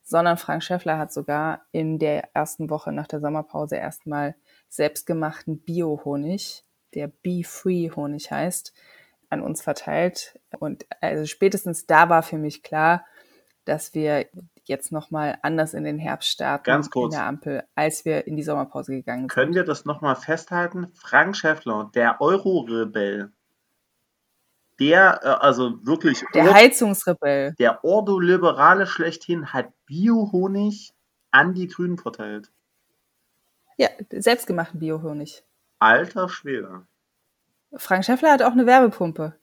sondern 0.09 0.37
Frank 0.37 0.63
Schäffler 0.63 0.97
hat 0.97 1.13
sogar 1.13 1.67
in 1.71 1.99
der 1.99 2.35
ersten 2.35 2.71
Woche 2.71 2.91
nach 2.91 3.05
der 3.05 3.19
Sommerpause 3.19 3.75
erstmal 3.75 4.35
selbstgemachten 4.67 5.61
Bio-Honig, 5.61 6.65
der 6.95 7.09
Bee-Free-Honig 7.09 8.31
heißt, 8.31 8.73
an 9.29 9.41
uns 9.41 9.61
verteilt. 9.61 10.39
Und 10.57 10.87
also 10.99 11.27
spätestens 11.27 11.85
da 11.85 12.09
war 12.09 12.23
für 12.23 12.39
mich 12.39 12.63
klar, 12.63 13.05
dass 13.65 13.93
wir 13.93 14.25
jetzt 14.63 14.91
nochmal 14.91 15.37
anders 15.43 15.75
in 15.75 15.83
den 15.83 15.99
Herbst 15.99 16.29
starten 16.29 16.63
Ganz 16.63 16.89
kurz. 16.89 17.13
in 17.13 17.19
der 17.19 17.27
Ampel, 17.27 17.63
als 17.75 18.03
wir 18.03 18.25
in 18.25 18.35
die 18.35 18.41
Sommerpause 18.41 18.93
gegangen 18.93 19.21
sind. 19.21 19.29
Können 19.29 19.53
wir 19.53 19.63
das 19.63 19.85
nochmal 19.85 20.15
festhalten? 20.15 20.91
Frank 20.95 21.37
Schäffler, 21.37 21.91
der 21.93 22.19
Euro-Rebell, 22.19 23.31
der, 24.79 25.19
äh, 25.23 25.27
also 25.27 25.85
wirklich, 25.85 26.23
Der 26.33 26.45
Or- 26.45 26.53
Heizungsrebell. 26.53 27.53
der 27.59 27.83
Ordoliberale 27.83 28.87
schlechthin 28.87 29.53
hat 29.53 29.67
Biohonig 29.85 30.93
an 31.31 31.53
die 31.53 31.67
Grünen 31.67 31.97
verteilt. 31.97 32.49
Ja, 33.77 33.89
selbstgemachten 34.11 34.79
Biohonig. 34.79 35.43
Alter 35.79 36.27
Schwede. 36.29 36.85
Frank 37.75 38.03
Schäffler 38.03 38.31
hat 38.31 38.41
auch 38.41 38.51
eine 38.51 38.65
Werbepumpe. 38.65 39.35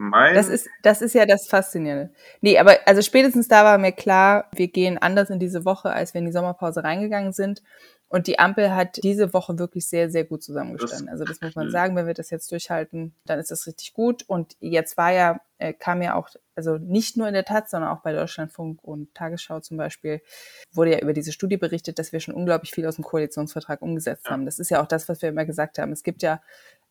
Mein, 0.00 0.34
Das 0.34 0.48
ist, 0.48 0.68
das 0.82 1.02
ist 1.02 1.14
ja 1.14 1.26
das 1.26 1.48
Faszinierende. 1.48 2.12
Nee, 2.40 2.56
aber 2.58 2.76
also 2.86 3.02
spätestens 3.02 3.48
da 3.48 3.64
war 3.64 3.78
mir 3.78 3.90
klar, 3.90 4.48
wir 4.54 4.68
gehen 4.68 4.96
anders 4.96 5.28
in 5.28 5.40
diese 5.40 5.64
Woche, 5.64 5.90
als 5.90 6.14
wir 6.14 6.20
in 6.20 6.26
die 6.26 6.32
Sommerpause 6.32 6.84
reingegangen 6.84 7.32
sind. 7.32 7.62
Und 8.10 8.26
die 8.26 8.38
Ampel 8.38 8.74
hat 8.74 9.02
diese 9.02 9.34
Woche 9.34 9.58
wirklich 9.58 9.86
sehr, 9.86 10.10
sehr 10.10 10.24
gut 10.24 10.42
zusammengestanden. 10.42 11.10
Also 11.10 11.24
das 11.24 11.42
muss 11.42 11.54
man 11.54 11.70
sagen, 11.70 11.94
wenn 11.94 12.06
wir 12.06 12.14
das 12.14 12.30
jetzt 12.30 12.50
durchhalten, 12.50 13.14
dann 13.26 13.38
ist 13.38 13.50
das 13.50 13.66
richtig 13.66 13.92
gut. 13.92 14.24
Und 14.26 14.56
jetzt 14.60 14.96
war 14.96 15.12
ja, 15.12 15.40
äh, 15.58 15.74
kam 15.74 16.00
ja 16.00 16.14
auch, 16.14 16.30
also 16.54 16.78
nicht 16.78 17.18
nur 17.18 17.28
in 17.28 17.34
der 17.34 17.44
Taz, 17.44 17.70
sondern 17.70 17.90
auch 17.90 18.00
bei 18.00 18.14
Deutschlandfunk 18.14 18.82
und 18.82 19.14
Tagesschau 19.14 19.60
zum 19.60 19.76
Beispiel, 19.76 20.22
wurde 20.72 20.92
ja 20.92 21.00
über 21.00 21.12
diese 21.12 21.32
Studie 21.32 21.58
berichtet, 21.58 21.98
dass 21.98 22.12
wir 22.12 22.20
schon 22.20 22.34
unglaublich 22.34 22.70
viel 22.70 22.86
aus 22.86 22.96
dem 22.96 23.04
Koalitionsvertrag 23.04 23.82
umgesetzt 23.82 24.30
haben. 24.30 24.46
Das 24.46 24.58
ist 24.58 24.70
ja 24.70 24.82
auch 24.82 24.88
das, 24.88 25.08
was 25.10 25.20
wir 25.20 25.28
immer 25.28 25.44
gesagt 25.44 25.78
haben. 25.78 25.92
Es 25.92 26.02
gibt 26.02 26.22
ja 26.22 26.40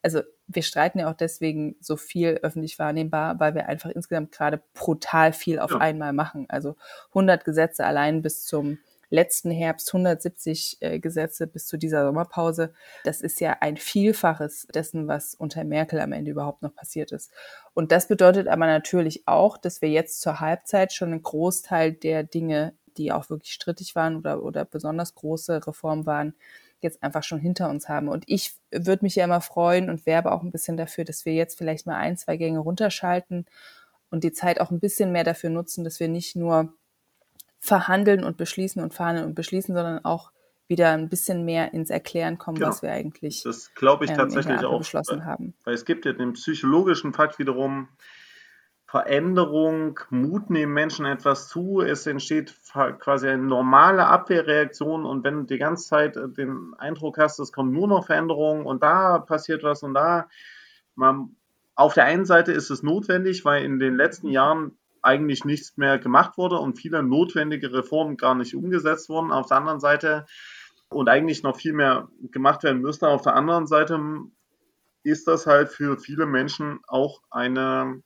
also 0.04 0.22
wir 0.48 0.64
streiten 0.64 1.00
ja 1.00 1.10
auch 1.10 1.16
deswegen 1.16 1.76
so 1.82 1.98
viel 1.98 2.40
öffentlich 2.42 2.80
wahrnehmbar, 2.80 3.40
weil 3.40 3.56
wir 3.56 3.68
einfach 3.68 3.90
insgesamt 3.90 4.32
gerade 4.32 4.62
brutal 4.74 5.34
viel 5.34 5.60
auf 5.60 5.74
einmal 5.76 6.14
machen. 6.14 6.46
Also 6.50 6.76
100 7.10 7.44
Gesetze 7.44 7.86
allein 7.86 8.22
bis 8.22 8.46
zum 8.46 8.78
letzten 9.10 9.52
Herbst, 9.52 9.90
170 9.90 10.78
äh, 10.82 11.00
Gesetze 11.00 11.48
bis 11.48 11.66
zu 11.66 11.78
dieser 11.78 12.06
Sommerpause. 12.06 12.74
Das 13.04 13.22
ist 13.22 13.40
ja 13.40 13.58
ein 13.62 13.78
Vielfaches 13.78 14.68
dessen, 14.74 15.08
was 15.08 15.34
unter 15.36 15.64
Merkel 15.64 16.00
am 16.00 16.12
Ende 16.12 16.32
überhaupt 16.32 16.62
noch 16.62 16.76
passiert 16.76 17.12
ist. 17.12 17.32
Und 17.74 17.92
das 17.92 18.08
bedeutet 18.08 18.48
aber 18.48 18.66
natürlich 18.66 19.28
auch, 19.28 19.58
dass 19.58 19.82
wir 19.82 19.90
jetzt 19.90 20.22
zur 20.22 20.40
Halbzeit 20.40 20.94
schon 20.94 21.12
einen 21.12 21.24
Großteil 21.24 21.94
der 21.94 22.24
Dinge, 22.24 22.74
die 22.98 23.12
auch 23.12 23.30
wirklich 23.30 23.54
strittig 23.54 23.96
waren 23.96 24.18
oder, 24.18 24.44
oder 24.44 24.66
besonders 24.66 25.16
große 25.16 25.66
Reformen 25.66 26.06
waren, 26.06 26.34
jetzt 26.82 27.02
einfach 27.02 27.24
schon 27.24 27.40
hinter 27.40 27.70
uns 27.70 27.90
haben. 27.90 28.08
Und 28.08 28.24
ich 28.28 28.56
würde 28.72 29.06
mich 29.06 29.16
ja 29.16 29.24
immer 29.24 29.42
freuen 29.42 29.90
und 29.90 30.06
werbe 30.06 30.32
auch 30.32 30.44
ein 30.44 30.52
bisschen 30.52 30.78
dafür, 30.78 31.06
dass 31.06 31.26
wir 31.26 31.34
jetzt 31.34 31.58
vielleicht 31.58 31.86
mal 31.86 31.96
ein, 31.96 32.18
zwei 32.18 32.38
Gänge 32.38 32.60
runterschalten 32.60 33.46
und 34.10 34.24
die 34.24 34.32
Zeit 34.32 34.62
auch 34.62 34.72
ein 34.72 34.80
bisschen 34.80 35.12
mehr 35.12 35.24
dafür 35.24 35.50
nutzen, 35.50 35.84
dass 35.84 36.00
wir 36.00 36.08
nicht 36.08 36.36
nur 36.36 36.74
verhandeln 37.60 38.24
und 38.24 38.38
beschließen 38.38 38.82
und 38.82 38.94
verhandeln 38.94 39.28
und 39.28 39.36
beschließen, 39.36 39.76
sondern 39.76 40.04
auch 40.06 40.32
wieder 40.68 40.92
ein 40.92 41.10
bisschen 41.10 41.46
mehr 41.46 41.74
ins 41.74 41.90
Erklären 41.90 42.38
kommen, 42.38 42.58
Genau. 42.58 42.70
was 42.70 42.82
wir 42.82 42.92
eigentlich 42.92 43.44
das 43.44 43.74
glaube 43.74 44.06
ich 44.06 44.12
ähm, 44.12 44.18
tatsächlich 44.18 44.64
auch. 44.66 44.80
beschlossen 44.80 45.26
haben. 45.26 45.54
Weil 45.64 45.74
es 45.74 45.86
gibt 45.86 46.06
ja 46.06 46.14
den 46.14 46.34
psychologischen 46.34 47.14
Fakt 47.14 47.40
wiederum, 47.40 47.88
Veränderung, 48.86 50.00
Mut 50.10 50.50
nehmen 50.50 50.74
Menschen 50.74 51.06
etwas 51.06 51.50
zu, 51.50 51.82
es 51.82 52.08
entsteht 52.08 52.54
quasi 53.00 53.28
eine 53.28 53.44
normale 53.44 54.08
Abwehrreaktion 54.08 55.06
und 55.06 55.26
wenn 55.26 55.36
du 55.36 55.44
die 55.44 55.58
ganze 55.58 55.90
Zeit 55.90 56.16
äh, 56.16 56.30
den 56.30 56.74
Eindruck 56.78 57.18
hast, 57.18 57.40
es 57.40 57.52
kommt 57.52 57.74
nur 57.74 57.88
noch 57.90 58.06
Veränderung 58.06 58.66
und 58.66 58.84
da 58.84 59.20
passiert 59.20 59.64
was 59.64 59.84
und 59.84 59.94
da, 59.94 60.30
man, 60.96 61.36
auf 61.76 61.96
der 61.96 62.06
einen 62.06 62.26
Seite 62.26 62.54
ist 62.54 62.70
es 62.70 62.82
notwendig, 62.82 63.44
weil 63.44 63.66
in 63.66 63.78
den 63.78 63.96
letzten 63.98 64.30
Jahren 64.30 64.78
eigentlich 65.08 65.46
nichts 65.46 65.78
mehr 65.78 65.98
gemacht 65.98 66.38
wurde 66.38 66.58
und 66.58 66.78
viele 66.78 67.02
notwendige 67.02 67.74
Reformen 67.74 68.18
gar 68.18 68.36
nicht 68.36 68.56
umgesetzt 68.56 69.10
wurden. 69.10 69.32
Auf 69.32 69.48
der 69.48 69.58
anderen 69.58 69.80
Seite 69.80 70.26
und 70.90 71.10
eigentlich 71.10 71.44
noch 71.44 71.58
viel 71.58 71.74
mehr 71.74 72.10
gemacht 72.32 72.64
werden 72.64 72.82
müsste. 72.82 73.08
Auf 73.08 73.22
der 73.22 73.36
anderen 73.36 73.68
Seite 73.68 74.00
ist 75.04 75.28
das 75.28 75.48
halt 75.48 75.70
für 75.70 75.98
viele 75.98 76.26
Menschen 76.26 76.80
auch 76.88 77.22
eine 77.30 78.04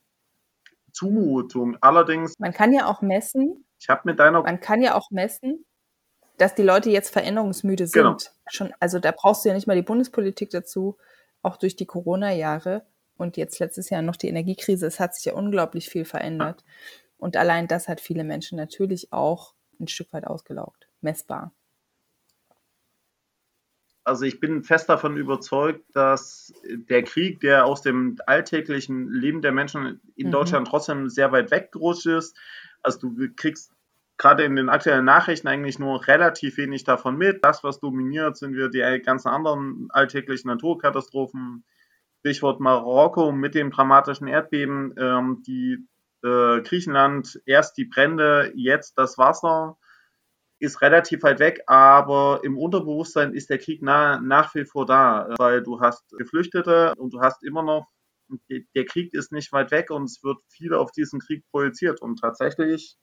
Zumutung. 0.92 1.78
Allerdings, 1.82 2.38
Man 2.38 2.54
kann 2.54 2.74
ja 2.74 2.86
auch 2.86 3.02
messen, 3.02 3.66
ich 3.80 3.90
habe 3.90 4.02
mit 4.06 4.20
deiner 4.20 4.44
man 4.44 4.60
kann 4.60 4.82
ja 4.82 4.96
auch 4.96 5.10
messen, 5.10 5.66
dass 6.38 6.56
die 6.56 6.64
Leute 6.64 6.90
jetzt 6.90 7.10
veränderungsmüde 7.12 7.88
sind. 7.88 8.04
Genau. 8.04 8.18
Schon, 8.50 8.74
also 8.80 9.00
da 9.00 9.12
brauchst 9.12 9.44
du 9.44 9.50
ja 9.50 9.56
nicht 9.56 9.68
mal 9.68 9.76
die 9.76 9.82
Bundespolitik 9.82 10.50
dazu, 10.50 10.98
auch 11.42 11.58
durch 11.58 11.76
die 11.76 11.86
Corona-Jahre 11.86 12.86
und 13.22 13.38
jetzt 13.38 13.60
letztes 13.60 13.90
Jahr 13.90 14.02
noch 14.02 14.16
die 14.18 14.28
Energiekrise. 14.28 14.88
Es 14.88 15.00
hat 15.00 15.16
sich 15.16 15.26
ja 15.26 15.34
unglaublich 15.34 15.90
viel 15.90 16.06
verändert. 16.06 16.64
Und 17.18 17.38
allein 17.38 17.68
das 17.68 17.88
hat 17.88 18.02
viele 18.02 18.24
Menschen 18.24 18.58
natürlich 18.58 19.14
auch 19.14 19.54
ein 19.80 19.88
Stück 19.88 20.12
weit 20.14 20.26
ausgelaugt. 20.28 20.88
Messbar. 21.02 21.54
also 24.04 24.26
ich 24.26 24.40
bin 24.40 24.64
fest 24.64 24.90
davon 24.90 25.16
überzeugt, 25.16 25.84
dass 25.94 26.54
der 26.66 27.04
Krieg, 27.04 27.40
der 27.40 27.66
aus 27.66 27.82
dem 27.82 28.18
alltäglichen 28.26 29.10
Leben 29.12 29.42
der 29.42 29.52
Menschen 29.52 30.02
in 30.16 30.28
Mhm. 30.28 30.32
Deutschland 30.32 30.68
trotzdem 30.68 31.10
sehr 31.10 31.32
weit 31.32 31.52
weggerutscht 31.52 32.08
ist. 32.08 32.36
Also 32.82 33.10
du 33.10 33.30
kriegst 33.36 33.72
gerade 34.18 34.44
in 34.44 34.56
den 34.56 34.70
aktuellen 34.70 35.06
Nachrichten 35.06 35.48
eigentlich 35.48 35.80
nur 35.80 36.08
relativ 36.08 36.58
wenig 36.58 36.84
davon 36.84 37.18
mit. 37.18 37.44
Das, 37.46 37.64
was 37.64 37.80
dominiert, 37.80 38.38
sind 38.38 38.56
wir 38.56 38.70
die 38.70 39.02
ganzen 39.04 39.30
anderen 39.30 39.88
alltäglichen 39.92 40.48
Naturkatastrophen. 40.48 41.64
Stichwort 42.22 42.60
Marokko 42.60 43.32
mit 43.32 43.56
dem 43.56 43.72
dramatischen 43.72 44.28
Erdbeben, 44.28 44.94
ähm, 44.98 45.44
die 45.46 45.80
äh, 46.24 46.62
Griechenland, 46.62 47.42
erst 47.46 47.78
die 47.78 47.86
Brände, 47.86 48.52
jetzt 48.56 48.98
das 48.98 49.18
Wasser 49.18 49.78
ist 50.60 50.82
relativ 50.82 51.24
weit 51.24 51.40
weg, 51.40 51.64
aber 51.66 52.42
im 52.44 52.60
Unterbewusstsein 52.60 53.34
ist 53.34 53.50
der 53.50 53.58
Krieg 53.58 53.80
na, 53.82 54.22
nach 54.22 54.54
wie 54.54 54.66
vor 54.66 54.86
da, 54.86 55.34
weil 55.40 55.64
du 55.64 55.82
hast 55.82 56.08
Geflüchtete 56.16 56.94
und 56.98 57.12
du 57.16 57.22
hast 57.22 57.44
immer 57.44 57.64
noch, 57.64 57.88
der 58.50 58.86
Krieg 58.86 59.16
ist 59.16 59.32
nicht 59.32 59.52
weit 59.52 59.72
weg 59.72 59.90
und 59.90 60.04
es 60.04 60.24
wird 60.24 60.38
viel 60.48 60.76
auf 60.76 60.92
diesen 60.92 61.20
Krieg 61.20 61.44
projiziert. 61.50 62.00
Und 62.02 62.20
tatsächlich, 62.20 62.96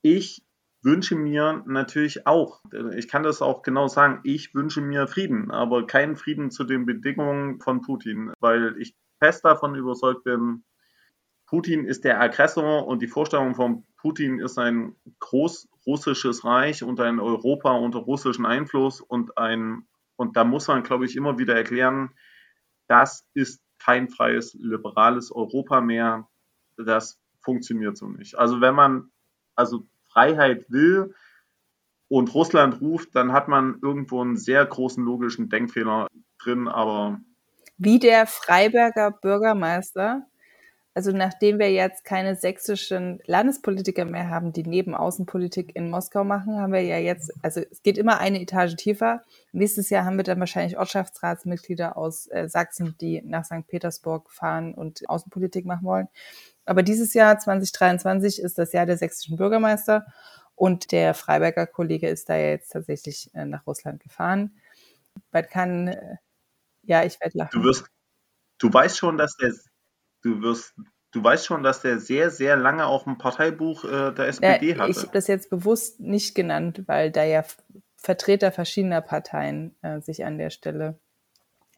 ich 0.00 0.42
wünsche 0.82 1.14
mir 1.14 1.62
natürlich 1.66 2.26
auch, 2.26 2.62
ich 2.94 3.08
kann 3.08 3.22
das 3.22 3.42
auch 3.42 3.62
genau 3.62 3.88
sagen, 3.88 4.20
ich 4.24 4.54
wünsche 4.54 4.80
mir 4.80 5.06
Frieden, 5.06 5.50
aber 5.50 5.86
keinen 5.86 6.16
Frieden 6.16 6.50
zu 6.50 6.64
den 6.64 6.86
Bedingungen 6.86 7.60
von 7.60 7.82
Putin, 7.82 8.32
weil 8.40 8.76
ich 8.78 8.94
fest 9.18 9.44
davon 9.44 9.74
überzeugt 9.74 10.24
bin, 10.24 10.64
Putin 11.46 11.84
ist 11.84 12.04
der 12.04 12.20
Aggressor 12.20 12.86
und 12.86 13.02
die 13.02 13.08
Vorstellung 13.08 13.54
von 13.54 13.84
Putin 13.96 14.38
ist 14.38 14.58
ein 14.58 14.94
großrussisches 15.18 16.44
Reich 16.44 16.82
und 16.82 17.00
ein 17.00 17.18
Europa 17.18 17.72
unter 17.72 17.98
russischem 17.98 18.46
Einfluss 18.46 19.00
und 19.00 19.36
ein, 19.36 19.86
und 20.16 20.36
da 20.36 20.44
muss 20.44 20.68
man, 20.68 20.84
glaube 20.84 21.06
ich, 21.06 21.16
immer 21.16 21.38
wieder 21.38 21.56
erklären, 21.56 22.14
das 22.86 23.26
ist 23.34 23.62
kein 23.78 24.08
freies, 24.08 24.54
liberales 24.54 25.32
Europa 25.32 25.80
mehr. 25.80 26.28
Das 26.76 27.20
funktioniert 27.40 27.96
so 27.96 28.08
nicht. 28.08 28.36
Also 28.36 28.60
wenn 28.60 28.74
man 28.74 29.10
also 29.54 29.86
Freiheit 30.12 30.70
will 30.70 31.14
und 32.08 32.34
Russland 32.34 32.80
ruft, 32.80 33.14
dann 33.14 33.32
hat 33.32 33.48
man 33.48 33.78
irgendwo 33.82 34.20
einen 34.20 34.36
sehr 34.36 34.64
großen 34.66 35.04
logischen 35.04 35.48
Denkfehler 35.48 36.08
drin, 36.42 36.68
aber 36.68 37.20
Wie 37.78 37.98
der 37.98 38.26
Freiberger 38.26 39.10
Bürgermeister, 39.12 40.26
also 40.92 41.12
nachdem 41.12 41.60
wir 41.60 41.70
jetzt 41.70 42.04
keine 42.04 42.34
sächsischen 42.34 43.20
Landespolitiker 43.26 44.04
mehr 44.04 44.28
haben, 44.28 44.52
die 44.52 44.64
neben 44.64 44.96
Außenpolitik 44.96 45.76
in 45.76 45.88
Moskau 45.88 46.24
machen, 46.24 46.60
haben 46.60 46.72
wir 46.72 46.82
ja 46.82 46.98
jetzt, 46.98 47.32
also 47.42 47.60
es 47.70 47.82
geht 47.82 47.96
immer 47.96 48.18
eine 48.18 48.40
Etage 48.40 48.74
tiefer. 48.74 49.22
Nächstes 49.52 49.88
Jahr 49.88 50.04
haben 50.04 50.16
wir 50.16 50.24
dann 50.24 50.40
wahrscheinlich 50.40 50.78
Ortschaftsratsmitglieder 50.78 51.96
aus 51.96 52.26
äh, 52.26 52.48
Sachsen, 52.48 52.96
die 53.00 53.22
nach 53.22 53.44
St. 53.44 53.68
Petersburg 53.68 54.32
fahren 54.32 54.74
und 54.74 55.08
Außenpolitik 55.08 55.64
machen 55.64 55.86
wollen. 55.86 56.08
Aber 56.70 56.84
dieses 56.84 57.14
Jahr 57.14 57.36
2023 57.36 58.40
ist 58.40 58.56
das 58.56 58.72
Jahr 58.72 58.86
der 58.86 58.96
sächsischen 58.96 59.36
Bürgermeister 59.36 60.06
und 60.54 60.92
der 60.92 61.14
Freiberger 61.14 61.66
Kollege 61.66 62.08
ist 62.08 62.28
da 62.28 62.36
ja 62.36 62.50
jetzt 62.50 62.70
tatsächlich 62.70 63.28
äh, 63.34 63.44
nach 63.44 63.66
Russland 63.66 64.00
gefahren. 64.00 64.54
Man 65.32 65.48
kann, 65.48 65.88
äh, 65.88 66.16
ja, 66.82 67.02
ich 67.02 67.20
werde 67.20 67.38
lachen. 67.38 67.60
du 67.60 67.66
wirst, 67.66 67.86
du 68.58 68.72
weißt 68.72 68.96
schon, 68.96 69.18
dass 69.18 69.36
der, 69.36 69.52
du 70.22 70.42
wirst, 70.42 70.76
du 71.10 71.24
weißt 71.24 71.44
schon, 71.44 71.64
dass 71.64 71.82
der 71.82 71.98
sehr, 71.98 72.30
sehr 72.30 72.56
lange 72.56 72.86
auch 72.86 73.04
ein 73.04 73.18
Parteibuch 73.18 73.82
äh, 73.82 74.12
der 74.12 74.28
SPD 74.28 74.70
Ja, 74.70 74.78
hatte. 74.78 74.92
ich 74.92 74.98
habe 74.98 75.10
das 75.12 75.26
jetzt 75.26 75.50
bewusst 75.50 75.98
nicht 75.98 76.36
genannt, 76.36 76.84
weil 76.86 77.10
da 77.10 77.24
ja 77.24 77.44
Vertreter 77.96 78.52
verschiedener 78.52 79.00
Parteien 79.00 79.74
äh, 79.82 80.00
sich 80.00 80.24
an 80.24 80.38
der 80.38 80.50
Stelle 80.50 81.00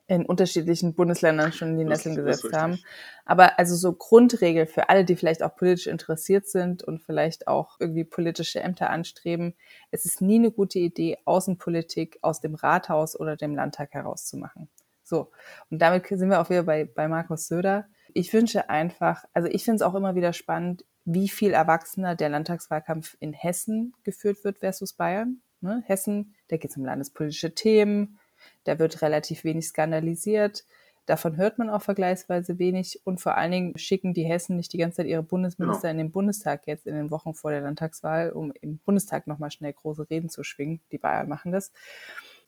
in 0.06 0.26
unterschiedlichen 0.26 0.94
Bundesländern 0.94 1.52
schon 1.52 1.70
in 1.70 1.78
die 1.78 1.84
Nesseln 1.84 2.16
gesetzt 2.16 2.52
haben. 2.52 2.78
Aber 3.24 3.58
also 3.58 3.76
so 3.76 3.92
Grundregel 3.92 4.66
für 4.66 4.88
alle, 4.88 5.04
die 5.04 5.16
vielleicht 5.16 5.42
auch 5.42 5.54
politisch 5.54 5.86
interessiert 5.86 6.48
sind 6.48 6.82
und 6.82 7.00
vielleicht 7.00 7.46
auch 7.46 7.76
irgendwie 7.78 8.04
politische 8.04 8.60
Ämter 8.60 8.90
anstreben, 8.90 9.54
es 9.90 10.04
ist 10.04 10.20
nie 10.20 10.36
eine 10.36 10.50
gute 10.50 10.78
Idee, 10.78 11.18
Außenpolitik 11.24 12.18
aus 12.22 12.40
dem 12.40 12.54
Rathaus 12.54 13.18
oder 13.18 13.36
dem 13.36 13.54
Landtag 13.54 13.92
herauszumachen. 13.92 14.68
So. 15.02 15.30
Und 15.70 15.80
damit 15.80 16.06
sind 16.06 16.30
wir 16.30 16.40
auch 16.40 16.50
wieder 16.50 16.64
bei, 16.64 16.84
bei 16.84 17.08
Markus 17.08 17.46
Söder. 17.46 17.86
Ich 18.12 18.32
wünsche 18.32 18.68
einfach, 18.70 19.24
also 19.32 19.48
ich 19.48 19.64
finde 19.64 19.76
es 19.76 19.82
auch 19.82 19.94
immer 19.94 20.14
wieder 20.14 20.32
spannend, 20.32 20.84
wie 21.04 21.28
viel 21.28 21.52
erwachsener 21.52 22.14
der 22.14 22.28
Landtagswahlkampf 22.28 23.16
in 23.20 23.32
Hessen 23.32 23.94
geführt 24.04 24.44
wird 24.44 24.58
versus 24.58 24.92
Bayern. 24.94 25.42
Ne? 25.60 25.82
Hessen, 25.86 26.34
da 26.48 26.56
geht 26.56 26.70
es 26.70 26.76
um 26.76 26.84
landespolitische 26.84 27.54
Themen, 27.54 28.18
da 28.64 28.78
wird 28.78 29.02
relativ 29.02 29.44
wenig 29.44 29.68
skandalisiert. 29.68 30.64
Davon 31.06 31.36
hört 31.36 31.58
man 31.58 31.68
auch 31.68 31.82
vergleichsweise 31.82 32.58
wenig 32.58 33.00
und 33.04 33.20
vor 33.20 33.36
allen 33.36 33.50
Dingen 33.50 33.78
schicken 33.78 34.14
die 34.14 34.22
Hessen 34.22 34.56
nicht 34.56 34.72
die 34.72 34.78
ganze 34.78 34.98
Zeit 34.98 35.06
ihre 35.06 35.24
Bundesminister 35.24 35.88
genau. 35.88 35.90
in 35.90 36.06
den 36.06 36.12
Bundestag 36.12 36.66
jetzt 36.66 36.86
in 36.86 36.94
den 36.94 37.10
Wochen 37.10 37.34
vor 37.34 37.50
der 37.50 37.60
Landtagswahl, 37.60 38.30
um 38.30 38.52
im 38.60 38.78
Bundestag 38.78 39.26
nochmal 39.26 39.50
schnell 39.50 39.72
große 39.72 40.08
Reden 40.08 40.28
zu 40.28 40.44
schwingen. 40.44 40.80
Die 40.92 40.98
Bayern 40.98 41.28
machen 41.28 41.50
das. 41.50 41.72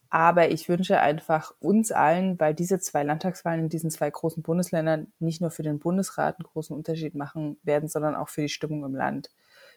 Aber 0.09 0.53
ich 0.53 0.68
wünsche 0.68 1.01
einfach 1.01 1.53
uns 1.59 1.90
allen, 1.90 2.38
weil 2.38 2.55
diese 2.55 2.78
zwei 2.78 3.03
Landtagswahlen 3.03 3.64
in 3.64 3.68
diesen 3.68 3.90
zwei 3.90 4.09
großen 4.09 4.45
Bundesländern 4.45 5.12
nicht 5.18 5.40
nur 5.40 5.51
für 5.51 5.64
den 5.64 5.80
Bundesrat 5.80 6.38
einen 6.38 6.47
großen 6.47 6.76
Unterschied 6.76 7.16
machen 7.16 7.57
werden, 7.64 7.88
sondern 7.88 8.14
auch 8.14 8.28
für 8.28 8.42
die 8.42 8.49
Stimmung 8.49 8.84
im 8.84 8.95
Land, 8.95 9.30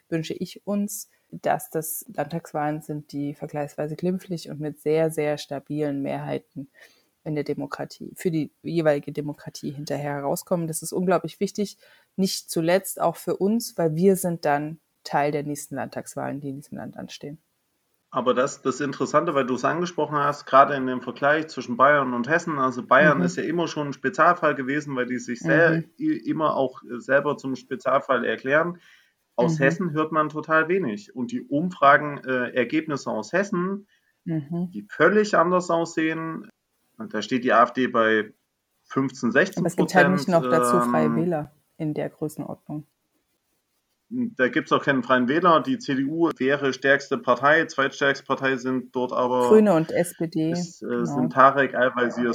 wünsche 0.10 0.34
ich 0.34 0.66
uns, 0.66 1.10
dass 1.30 1.70
das 1.70 2.06
Landtagswahlen 2.14 2.82
sind, 2.82 3.12
die 3.12 3.34
vergleichsweise 3.34 3.96
glimpflich 3.96 4.50
und 4.50 4.60
mit 4.60 4.80
sehr, 4.80 5.12
sehr 5.12 5.38
stabilen 5.38 6.02
Mehrheiten 6.02 6.70
in 7.24 7.36
der 7.36 7.44
Demokratie, 7.44 8.14
für 8.16 8.32
die 8.32 8.52
jeweilige 8.64 9.12
Demokratie 9.12 9.72
hinterher 9.72 10.14
herauskommen. 10.14 10.68
Das 10.68 10.82
ist 10.82 10.94
unglaublich 10.94 11.40
wichtig, 11.40 11.78
nicht 12.16 12.50
zuletzt 12.50 13.02
auch 13.02 13.18
für 13.18 13.36
uns, 13.36 13.78
weil 13.78 13.96
wir 13.96 14.16
sind 14.16 14.46
dann 14.46 14.80
Teil 15.04 15.32
der 15.32 15.44
nächsten 15.44 15.76
Landtagswahlen, 15.76 16.40
die 16.40 16.50
in 16.50 16.56
diesem 16.58 16.78
Land 16.78 16.98
anstehen. 16.98 17.38
Aber 18.10 18.34
das, 18.34 18.62
das 18.62 18.80
Interessante, 18.80 19.36
weil 19.36 19.46
du 19.46 19.56
es 19.56 19.66
angesprochen 19.66 20.18
hast, 20.18 20.46
gerade 20.46 20.76
in 20.76 20.88
dem 20.88 21.02
Vergleich 21.02 21.50
zwischen 21.50 21.76
Bayern 21.76 22.14
und 22.14 22.30
Hessen, 22.30 22.58
also 22.58 22.86
Bayern 22.86 23.18
mhm. 23.18 23.26
ist 23.26 23.36
ja 23.36 23.44
immer 23.44 23.68
schon 23.68 23.88
ein 23.88 23.94
Spezialfall 23.94 24.56
gewesen, 24.56 24.96
weil 24.96 25.06
die 25.06 25.20
sich 25.20 25.40
sehr, 25.40 25.84
mhm. 25.98 26.12
immer 26.26 26.56
auch 26.56 26.82
selber 26.98 27.38
zum 27.38 27.56
Spezialfall 27.56 28.24
erklären. 28.24 28.80
Aus 29.38 29.60
mhm. 29.60 29.64
Hessen 29.64 29.92
hört 29.92 30.12
man 30.12 30.30
total 30.30 30.68
wenig. 30.68 31.16
Und 31.16 31.32
die 31.32 31.42
Umfragenergebnisse 31.42 33.10
äh, 33.10 33.14
aus 33.14 33.32
Hessen, 33.32 33.88
mhm. 34.26 34.72
die 34.74 34.86
völlig 34.90 35.38
anders 35.38 35.70
aussehen, 35.70 36.50
und 36.98 37.14
da 37.14 37.22
steht 37.22 37.44
die 37.44 37.54
AfD 37.54 37.88
bei 37.88 38.34
15, 38.86 39.32
16 39.32 39.62
Aber 39.62 39.68
es 39.68 39.76
gibt 39.76 39.94
halt 39.94 40.10
nicht 40.10 40.28
noch 40.28 40.42
dazu 40.42 40.80
freie 40.90 41.06
ähm, 41.06 41.16
Wähler 41.16 41.52
in 41.78 41.94
der 41.94 42.10
Größenordnung. 42.10 42.88
Da 44.10 44.48
gibt 44.48 44.68
es 44.68 44.72
auch 44.72 44.84
keinen 44.84 45.04
freien 45.04 45.28
Wähler. 45.28 45.62
Die 45.62 45.78
CDU 45.78 46.32
wäre 46.38 46.74
stärkste 46.74 47.18
Partei, 47.18 47.66
zweitstärkste 47.66 48.26
Partei 48.26 48.56
sind 48.56 48.96
dort 48.96 49.14
aber. 49.14 49.50
Grüne 49.50 49.74
und 49.74 49.92
SPD. 49.92 50.52
Ist, 50.52 50.82
äh, 50.82 50.88
genau. 50.88 51.06
Sind 51.06 51.34
Tarek 51.34 51.76
Al-Wazir. 51.76 52.34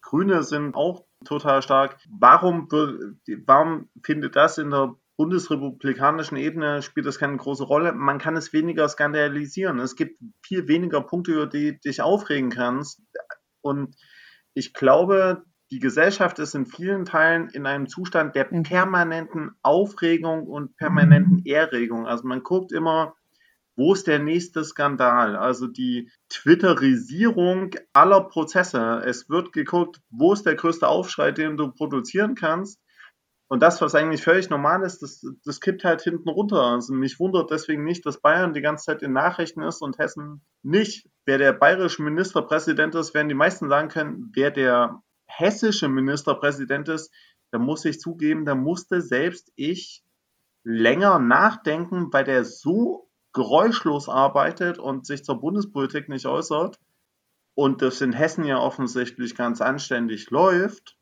Grüne 0.00 0.42
sind 0.42 0.74
auch 0.74 1.04
total 1.24 1.62
stark. 1.62 1.98
Warum, 2.08 2.68
warum 2.70 3.88
findet 4.02 4.36
das 4.36 4.56
in 4.58 4.70
der 4.70 4.94
bundesrepublikanischen 5.22 6.36
Ebene 6.36 6.82
spielt 6.82 7.06
das 7.06 7.20
keine 7.20 7.36
große 7.36 7.62
Rolle. 7.62 7.92
Man 7.92 8.18
kann 8.18 8.36
es 8.36 8.52
weniger 8.52 8.88
skandalisieren. 8.88 9.78
Es 9.78 9.94
gibt 9.94 10.18
viel 10.44 10.66
weniger 10.66 11.00
Punkte, 11.00 11.32
über 11.32 11.46
die 11.46 11.78
dich 11.78 12.02
aufregen 12.02 12.50
kannst. 12.50 13.00
Und 13.60 13.94
ich 14.52 14.74
glaube, 14.74 15.44
die 15.70 15.78
Gesellschaft 15.78 16.40
ist 16.40 16.56
in 16.56 16.66
vielen 16.66 17.04
Teilen 17.04 17.50
in 17.50 17.66
einem 17.66 17.86
Zustand 17.86 18.34
der 18.34 18.48
mhm. 18.50 18.64
permanenten 18.64 19.52
Aufregung 19.62 20.48
und 20.48 20.76
permanenten 20.76 21.36
mhm. 21.36 21.46
Erregung. 21.46 22.04
Also 22.08 22.26
man 22.26 22.42
guckt 22.42 22.72
immer, 22.72 23.14
wo 23.76 23.92
ist 23.92 24.08
der 24.08 24.18
nächste 24.18 24.64
Skandal? 24.64 25.36
Also 25.36 25.68
die 25.68 26.10
Twitterisierung 26.30 27.76
aller 27.92 28.22
Prozesse. 28.22 29.02
Es 29.06 29.30
wird 29.30 29.52
geguckt, 29.52 30.00
wo 30.10 30.32
ist 30.32 30.46
der 30.46 30.56
größte 30.56 30.88
Aufschrei, 30.88 31.30
den 31.30 31.56
du 31.56 31.70
produzieren 31.70 32.34
kannst. 32.34 32.80
Und 33.52 33.60
das, 33.60 33.82
was 33.82 33.94
eigentlich 33.94 34.22
völlig 34.22 34.48
normal 34.48 34.82
ist, 34.82 35.02
das, 35.02 35.26
das 35.44 35.60
kippt 35.60 35.84
halt 35.84 36.00
hinten 36.00 36.30
runter. 36.30 36.62
Also 36.62 36.94
mich 36.94 37.20
wundert 37.20 37.50
deswegen 37.50 37.84
nicht, 37.84 38.06
dass 38.06 38.22
Bayern 38.22 38.54
die 38.54 38.62
ganze 38.62 38.86
Zeit 38.86 39.02
in 39.02 39.12
Nachrichten 39.12 39.60
ist 39.60 39.82
und 39.82 39.98
Hessen 39.98 40.40
nicht. 40.62 41.06
Wer 41.26 41.36
der 41.36 41.52
bayerische 41.52 42.02
Ministerpräsident 42.02 42.94
ist, 42.94 43.12
werden 43.12 43.28
die 43.28 43.34
meisten 43.34 43.68
sagen 43.68 43.88
können, 43.88 44.32
wer 44.34 44.52
der 44.52 45.02
hessische 45.26 45.90
Ministerpräsident 45.90 46.88
ist, 46.88 47.12
da 47.50 47.58
muss 47.58 47.84
ich 47.84 48.00
zugeben, 48.00 48.46
da 48.46 48.54
musste 48.54 49.02
selbst 49.02 49.52
ich 49.54 50.02
länger 50.64 51.18
nachdenken, 51.18 52.10
weil 52.10 52.24
der 52.24 52.46
so 52.46 53.10
geräuschlos 53.34 54.08
arbeitet 54.08 54.78
und 54.78 55.04
sich 55.04 55.24
zur 55.24 55.38
Bundespolitik 55.42 56.08
nicht 56.08 56.24
äußert 56.24 56.80
und 57.52 57.82
das 57.82 58.00
in 58.00 58.14
Hessen 58.14 58.44
ja 58.44 58.56
offensichtlich 58.56 59.34
ganz 59.34 59.60
anständig 59.60 60.30
läuft 60.30 60.96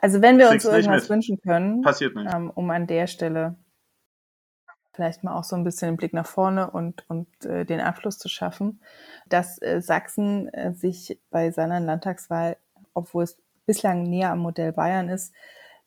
also 0.00 0.22
wenn 0.22 0.38
wir 0.38 0.50
uns 0.50 0.64
irgendwas 0.64 1.08
wünschen 1.08 1.40
können, 1.40 1.82
Passiert 1.82 2.14
nicht. 2.14 2.32
Ähm, 2.32 2.50
um 2.50 2.70
an 2.70 2.86
der 2.86 3.06
Stelle 3.06 3.56
vielleicht 4.92 5.24
mal 5.24 5.34
auch 5.34 5.44
so 5.44 5.56
ein 5.56 5.64
bisschen 5.64 5.88
den 5.88 5.96
Blick 5.96 6.12
nach 6.12 6.26
vorne 6.26 6.70
und, 6.70 7.08
und 7.08 7.28
äh, 7.44 7.64
den 7.64 7.80
Abschluss 7.80 8.18
zu 8.18 8.28
schaffen, 8.28 8.80
dass 9.28 9.60
äh, 9.62 9.80
Sachsen 9.80 10.48
äh, 10.48 10.72
sich 10.74 11.18
bei 11.30 11.50
seiner 11.50 11.80
Landtagswahl, 11.80 12.56
obwohl 12.92 13.24
es 13.24 13.40
bislang 13.66 14.02
näher 14.02 14.32
am 14.32 14.40
Modell 14.40 14.72
Bayern 14.72 15.08
ist, 15.08 15.32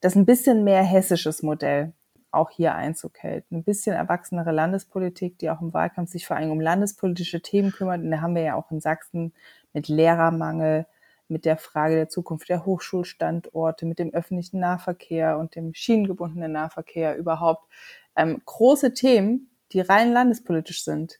das 0.00 0.16
ein 0.16 0.26
bisschen 0.26 0.64
mehr 0.64 0.82
hessisches 0.82 1.42
Modell 1.42 1.92
auch 2.30 2.50
hier 2.50 2.74
Einzug 2.74 3.18
hält. 3.18 3.50
Ein 3.52 3.62
bisschen 3.62 3.94
erwachsenere 3.94 4.50
Landespolitik, 4.50 5.38
die 5.38 5.50
auch 5.50 5.60
im 5.60 5.72
Wahlkampf 5.72 6.10
sich 6.10 6.26
vor 6.26 6.36
allem 6.36 6.50
um 6.50 6.60
landespolitische 6.60 7.40
Themen 7.40 7.70
kümmert. 7.70 8.00
Und 8.00 8.10
da 8.10 8.20
haben 8.20 8.34
wir 8.34 8.42
ja 8.42 8.54
auch 8.56 8.70
in 8.70 8.80
Sachsen 8.80 9.32
mit 9.72 9.88
Lehrermangel, 9.88 10.86
mit 11.34 11.44
der 11.44 11.56
Frage 11.56 11.96
der 11.96 12.08
Zukunft 12.08 12.48
der 12.48 12.64
Hochschulstandorte, 12.64 13.86
mit 13.86 13.98
dem 13.98 14.14
öffentlichen 14.14 14.60
Nahverkehr 14.60 15.36
und 15.36 15.56
dem 15.56 15.74
schienengebundenen 15.74 16.52
Nahverkehr 16.52 17.16
überhaupt 17.16 17.68
ähm, 18.14 18.40
große 18.46 18.94
Themen, 18.94 19.50
die 19.72 19.80
rein 19.80 20.12
landespolitisch 20.12 20.84
sind. 20.84 21.18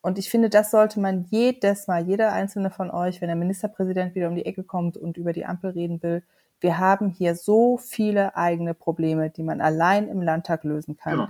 Und 0.00 0.18
ich 0.18 0.28
finde, 0.28 0.50
das 0.50 0.72
sollte 0.72 0.98
man 0.98 1.26
jedes 1.30 1.86
Mal, 1.86 2.04
jeder 2.04 2.32
einzelne 2.32 2.70
von 2.70 2.90
euch, 2.90 3.20
wenn 3.20 3.28
der 3.28 3.36
Ministerpräsident 3.36 4.16
wieder 4.16 4.28
um 4.28 4.34
die 4.34 4.46
Ecke 4.46 4.64
kommt 4.64 4.96
und 4.96 5.16
über 5.16 5.32
die 5.32 5.46
Ampel 5.46 5.70
reden 5.70 6.02
will, 6.02 6.24
wir 6.60 6.78
haben 6.78 7.08
hier 7.08 7.36
so 7.36 7.78
viele 7.78 8.34
eigene 8.36 8.74
Probleme, 8.74 9.30
die 9.30 9.44
man 9.44 9.60
allein 9.60 10.08
im 10.08 10.22
Landtag 10.22 10.64
lösen 10.64 10.96
kann. 10.96 11.12
Genau. 11.12 11.28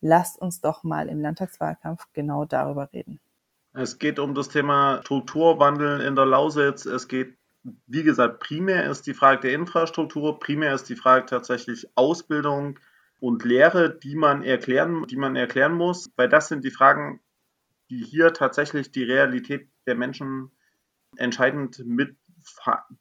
Lasst 0.00 0.40
uns 0.40 0.60
doch 0.60 0.84
mal 0.84 1.08
im 1.08 1.20
Landtagswahlkampf 1.20 2.06
genau 2.12 2.44
darüber 2.44 2.92
reden. 2.92 3.20
Es 3.74 3.98
geht 3.98 4.18
um 4.18 4.34
das 4.34 4.48
Thema 4.48 5.00
Strukturwandel 5.02 6.00
in 6.02 6.14
der 6.14 6.26
Lausitz. 6.26 6.84
Es 6.84 7.08
geht 7.08 7.36
wie 7.86 8.02
gesagt, 8.02 8.40
primär 8.40 8.90
ist 8.90 9.06
die 9.06 9.14
Frage 9.14 9.42
der 9.42 9.54
Infrastruktur, 9.54 10.38
primär 10.38 10.74
ist 10.74 10.88
die 10.88 10.96
Frage 10.96 11.26
tatsächlich 11.26 11.86
Ausbildung 11.94 12.78
und 13.20 13.44
Lehre, 13.44 13.96
die 13.96 14.16
man 14.16 14.42
erklären, 14.42 15.06
die 15.08 15.16
man 15.16 15.36
erklären 15.36 15.74
muss, 15.74 16.10
weil 16.16 16.28
das 16.28 16.48
sind 16.48 16.64
die 16.64 16.72
Fragen, 16.72 17.20
die 17.88 18.02
hier 18.02 18.32
tatsächlich 18.32 18.90
die 18.90 19.04
Realität 19.04 19.68
der 19.86 19.94
Menschen 19.94 20.50
entscheidend 21.16 21.82
mit 21.84 22.16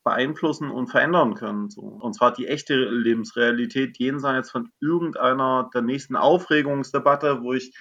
beeinflussen 0.04 0.70
und 0.70 0.88
verändern 0.88 1.34
können. 1.34 1.70
So. 1.70 1.82
Und 1.82 2.14
zwar 2.14 2.34
die 2.34 2.48
echte 2.48 2.76
Lebensrealität 2.76 3.98
jenseits 3.98 4.52
von 4.52 4.72
irgendeiner 4.80 5.70
der 5.74 5.82
nächsten 5.82 6.16
Aufregungsdebatte, 6.16 7.42
wo 7.42 7.54
ich 7.54 7.76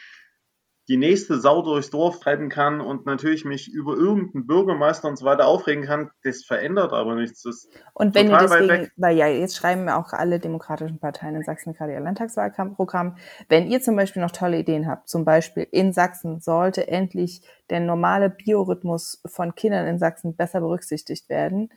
die 0.91 0.97
nächste 0.97 1.38
Sau 1.38 1.62
durchs 1.62 1.91
Dorf 1.91 2.18
treiben 2.18 2.49
kann 2.49 2.80
und 2.80 3.07
natürlich 3.07 3.45
mich 3.45 3.72
über 3.72 3.95
irgendeinen 3.95 4.49
Bürgermeister 4.49 5.07
und 5.07 5.16
so 5.16 5.24
weiter 5.24 5.47
aufregen 5.47 5.84
kann, 5.84 6.11
das 6.24 6.43
verändert 6.43 6.93
aber 6.93 7.14
nichts. 7.14 7.45
Das 7.45 7.68
und 7.95 8.16
wenn 8.16 8.28
ihr 8.28 8.38
deswegen, 8.38 8.91
weil 8.97 9.16
ja, 9.16 9.28
jetzt 9.28 9.55
schreiben 9.57 9.88
auch 9.88 10.12
alle 10.12 10.41
demokratischen 10.41 10.99
Parteien 10.99 11.36
in 11.36 11.45
Sachsen 11.45 11.74
gerade 11.74 11.93
ihr 11.93 12.01
Landtagswahlprogramm, 12.01 13.16
wenn 13.49 13.70
ihr 13.70 13.80
zum 13.80 13.95
Beispiel 13.95 14.20
noch 14.20 14.32
tolle 14.32 14.59
Ideen 14.59 14.88
habt, 14.88 15.09
zum 15.09 15.24
Beispiel 15.24 15.64
in 15.70 15.93
Sachsen 15.93 16.41
sollte 16.41 16.88
endlich 16.88 17.43
der 17.70 17.78
normale 17.78 18.28
Biorhythmus 18.28 19.22
von 19.26 19.55
Kindern 19.55 19.86
in 19.86 20.01
Sachsen 20.01 20.34
besser 20.34 20.59
berücksichtigt 20.59 21.28
werden 21.28 21.70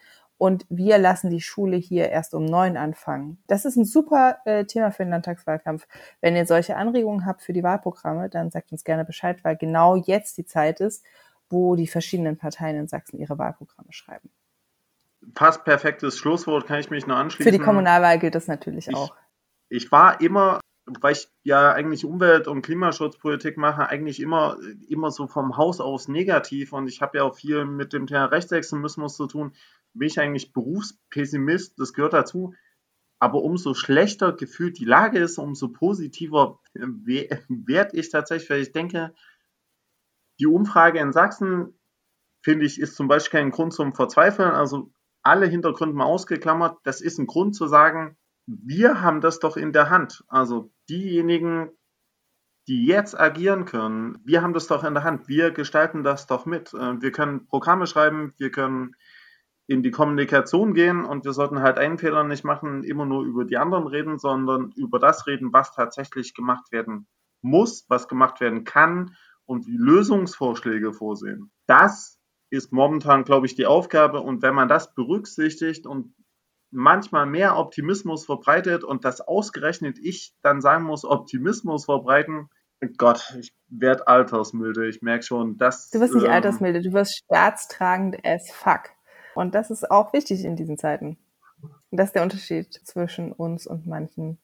und 0.43 0.65
wir 0.67 0.97
lassen 0.97 1.29
die 1.29 1.39
Schule 1.39 1.77
hier 1.77 2.09
erst 2.09 2.33
um 2.33 2.43
neun 2.43 2.75
anfangen. 2.75 3.41
Das 3.47 3.63
ist 3.63 3.77
ein 3.77 3.85
super 3.85 4.39
äh, 4.43 4.65
Thema 4.65 4.91
für 4.91 5.03
den 5.03 5.11
Landtagswahlkampf. 5.11 5.87
Wenn 6.19 6.35
ihr 6.35 6.45
solche 6.45 6.75
Anregungen 6.75 7.25
habt 7.25 7.41
für 7.41 7.53
die 7.53 7.63
Wahlprogramme, 7.63 8.27
dann 8.27 8.51
sagt 8.51 8.73
uns 8.73 8.83
gerne 8.83 9.05
Bescheid, 9.05 9.41
weil 9.45 9.55
genau 9.55 9.95
jetzt 9.95 10.37
die 10.37 10.43
Zeit 10.43 10.81
ist, 10.81 11.05
wo 11.49 11.77
die 11.77 11.87
verschiedenen 11.87 12.35
Parteien 12.35 12.75
in 12.75 12.89
Sachsen 12.89 13.19
ihre 13.19 13.37
Wahlprogramme 13.37 13.93
schreiben. 13.93 14.31
Fast 15.33 15.63
perfektes 15.63 16.17
Schlusswort, 16.17 16.67
kann 16.67 16.81
ich 16.81 16.89
mich 16.89 17.07
nur 17.07 17.15
anschließen. 17.15 17.49
Für 17.49 17.57
die 17.57 17.63
Kommunalwahl 17.63 18.19
gilt 18.19 18.35
das 18.35 18.47
natürlich 18.47 18.89
ich, 18.89 18.95
auch. 18.97 19.15
Ich 19.69 19.93
war 19.93 20.19
immer 20.19 20.59
weil 20.85 21.13
ich 21.13 21.29
ja 21.43 21.71
eigentlich 21.71 22.03
Umwelt- 22.03 22.47
und 22.47 22.61
Klimaschutzpolitik 22.61 23.57
mache, 23.57 23.87
eigentlich 23.87 24.19
immer, 24.19 24.57
immer 24.89 25.11
so 25.11 25.27
vom 25.27 25.55
Haus 25.55 25.79
aus 25.79 26.07
negativ 26.07 26.73
und 26.73 26.87
ich 26.87 27.01
habe 27.01 27.17
ja 27.17 27.23
auch 27.23 27.35
viel 27.35 27.63
mit 27.65 27.93
dem 27.93 28.07
Thema 28.07 28.25
Rechtsextremismus 28.25 29.15
zu 29.15 29.27
tun, 29.27 29.53
bin 29.93 30.07
ich 30.07 30.19
eigentlich 30.19 30.53
Berufspessimist, 30.53 31.79
das 31.79 31.93
gehört 31.93 32.13
dazu. 32.13 32.53
Aber 33.19 33.41
umso 33.41 33.73
schlechter 33.73 34.33
gefühlt 34.33 34.77
die 34.79 34.85
Lage 34.85 35.19
ist, 35.19 35.37
umso 35.37 35.69
positiver 35.69 36.59
werde 36.73 37.97
ich 37.97 38.09
tatsächlich, 38.09 38.49
weil 38.49 38.61
ich 38.61 38.71
denke, 38.71 39.13
die 40.39 40.47
Umfrage 40.47 40.99
in 40.99 41.13
Sachsen, 41.13 41.79
finde 42.41 42.65
ich, 42.65 42.79
ist 42.79 42.95
zum 42.95 43.07
Beispiel 43.07 43.39
kein 43.39 43.51
Grund 43.51 43.73
zum 43.73 43.93
Verzweifeln. 43.93 44.51
Also 44.51 44.91
alle 45.21 45.45
Hintergründe 45.45 45.95
mal 45.95 46.05
ausgeklammert, 46.05 46.79
das 46.83 46.99
ist 46.99 47.17
ein 47.17 47.27
Grund 47.27 47.55
zu 47.55 47.67
sagen, 47.67 48.17
wir 48.45 49.01
haben 49.01 49.21
das 49.21 49.39
doch 49.39 49.55
in 49.55 49.71
der 49.71 49.89
Hand. 49.89 50.25
Also 50.27 50.71
diejenigen, 50.89 51.71
die 52.67 52.85
jetzt 52.85 53.17
agieren 53.17 53.65
können, 53.65 54.19
wir 54.25 54.41
haben 54.41 54.53
das 54.53 54.67
doch 54.67 54.83
in 54.83 54.93
der 54.93 55.03
Hand. 55.03 55.27
Wir 55.27 55.51
gestalten 55.51 56.03
das 56.03 56.27
doch 56.27 56.45
mit. 56.45 56.73
Äh, 56.73 57.01
wir 57.01 57.11
können 57.11 57.45
Programme 57.47 57.87
schreiben, 57.87 58.33
wir 58.37 58.51
können 58.51 58.95
in 59.67 59.81
die 59.81 59.91
Kommunikation 59.91 60.73
gehen 60.73 61.05
und 61.05 61.23
wir 61.25 61.33
sollten 61.33 61.61
halt 61.61 61.77
einen 61.77 61.97
Fehler 61.97 62.23
nicht 62.23 62.43
machen, 62.43 62.83
immer 62.83 63.05
nur 63.05 63.23
über 63.23 63.45
die 63.45 63.57
anderen 63.57 63.87
reden, 63.87 64.19
sondern 64.19 64.71
über 64.75 64.99
das 64.99 65.25
reden, 65.25 65.53
was 65.53 65.73
tatsächlich 65.73 66.33
gemacht 66.33 66.71
werden 66.71 67.07
muss, 67.41 67.85
was 67.87 68.07
gemacht 68.07 68.41
werden 68.41 68.65
kann 68.65 69.15
und 69.45 69.67
wie 69.67 69.77
Lösungsvorschläge 69.77 70.93
vorsehen. 70.93 71.51
Das 71.65 72.19
ist 72.49 72.71
momentan, 72.71 73.23
glaube 73.23 73.45
ich, 73.45 73.55
die 73.55 73.65
Aufgabe. 73.65 74.21
Und 74.21 74.41
wenn 74.41 74.53
man 74.53 74.67
das 74.67 74.93
berücksichtigt 74.93 75.87
und 75.87 76.13
manchmal 76.69 77.25
mehr 77.25 77.57
Optimismus 77.57 78.25
verbreitet 78.25 78.83
und 78.83 79.05
das 79.05 79.21
ausgerechnet 79.21 79.97
ich 79.99 80.33
dann 80.41 80.61
sagen 80.61 80.83
muss, 80.83 81.05
Optimismus 81.05 81.85
verbreiten, 81.85 82.49
Gott, 82.97 83.35
ich 83.39 83.53
werde 83.67 84.07
altersmilde. 84.07 84.87
Ich 84.87 85.01
merke 85.01 85.23
schon, 85.23 85.57
dass. 85.57 85.89
Du 85.89 85.99
wirst 85.99 86.15
nicht 86.15 86.25
ähm, 86.25 86.31
altersmilde, 86.31 86.81
du 86.81 86.91
wirst 86.91 87.23
staatstragend 87.25 88.17
as 88.25 88.51
fuck. 88.51 88.89
Und 89.35 89.55
das 89.55 89.71
ist 89.71 89.89
auch 89.89 90.13
wichtig 90.13 90.43
in 90.45 90.55
diesen 90.55 90.77
Zeiten. 90.77 91.17
das 91.91 92.07
ist 92.07 92.15
der 92.15 92.23
Unterschied 92.23 92.73
zwischen 92.73 93.31
uns 93.31 93.67
und 93.67 93.87
manchen 93.87 94.37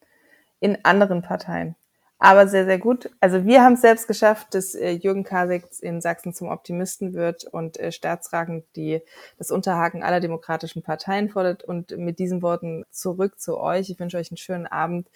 in 0.59 0.83
anderen 0.83 1.21
Parteien. 1.21 1.75
Aber 2.21 2.49
sehr, 2.49 2.65
sehr 2.65 2.79
gut. 2.79 3.09
Also 3.21 3.45
wir 3.45 3.63
haben 3.63 3.73
es 3.73 3.81
selbst 3.81 4.05
geschafft, 4.05 4.53
dass 4.53 4.75
äh, 4.75 4.91
Jürgen 4.91 5.23
Kasek 5.23 5.63
in 5.79 6.01
Sachsen 6.01 6.33
zum 6.33 6.49
Optimisten 6.49 7.13
wird 7.13 7.45
und 7.45 7.79
äh, 7.79 7.93
staatsragend 7.93 8.65
die, 8.75 9.01
das 9.37 9.51
Unterhaken 9.51 10.03
aller 10.03 10.19
demokratischen 10.19 10.83
Parteien 10.83 11.29
fordert. 11.29 11.63
Und 11.63 11.97
mit 11.97 12.19
diesen 12.19 12.41
Worten 12.41 12.83
zurück 12.91 13.39
zu 13.39 13.57
euch. 13.57 13.89
Ich 13.89 13.99
wünsche 14.01 14.17
euch 14.17 14.31
einen 14.31 14.37
schönen 14.37 14.67
Abend, 14.67 15.09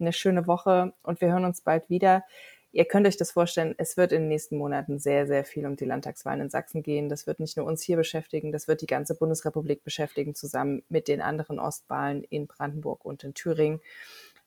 eine 0.00 0.12
schöne 0.12 0.48
Woche 0.48 0.92
und 1.04 1.20
wir 1.20 1.28
hören 1.28 1.44
uns 1.44 1.60
bald 1.60 1.88
wieder. 1.90 2.24
Ihr 2.72 2.84
könnt 2.84 3.06
euch 3.06 3.16
das 3.16 3.30
vorstellen, 3.30 3.74
es 3.78 3.96
wird 3.96 4.12
in 4.12 4.22
den 4.22 4.28
nächsten 4.28 4.58
Monaten 4.58 4.98
sehr, 4.98 5.26
sehr 5.26 5.44
viel 5.44 5.66
um 5.66 5.76
die 5.76 5.86
Landtagswahlen 5.86 6.42
in 6.42 6.50
Sachsen 6.50 6.82
gehen. 6.82 7.08
Das 7.08 7.26
wird 7.26 7.40
nicht 7.40 7.56
nur 7.56 7.66
uns 7.66 7.82
hier 7.82 7.96
beschäftigen, 7.96 8.52
das 8.52 8.68
wird 8.68 8.82
die 8.82 8.86
ganze 8.86 9.14
Bundesrepublik 9.14 9.84
beschäftigen, 9.84 10.34
zusammen 10.34 10.82
mit 10.88 11.08
den 11.08 11.22
anderen 11.22 11.58
Ostwahlen 11.58 12.24
in 12.24 12.46
Brandenburg 12.46 13.04
und 13.04 13.24
in 13.24 13.32
Thüringen. 13.34 13.80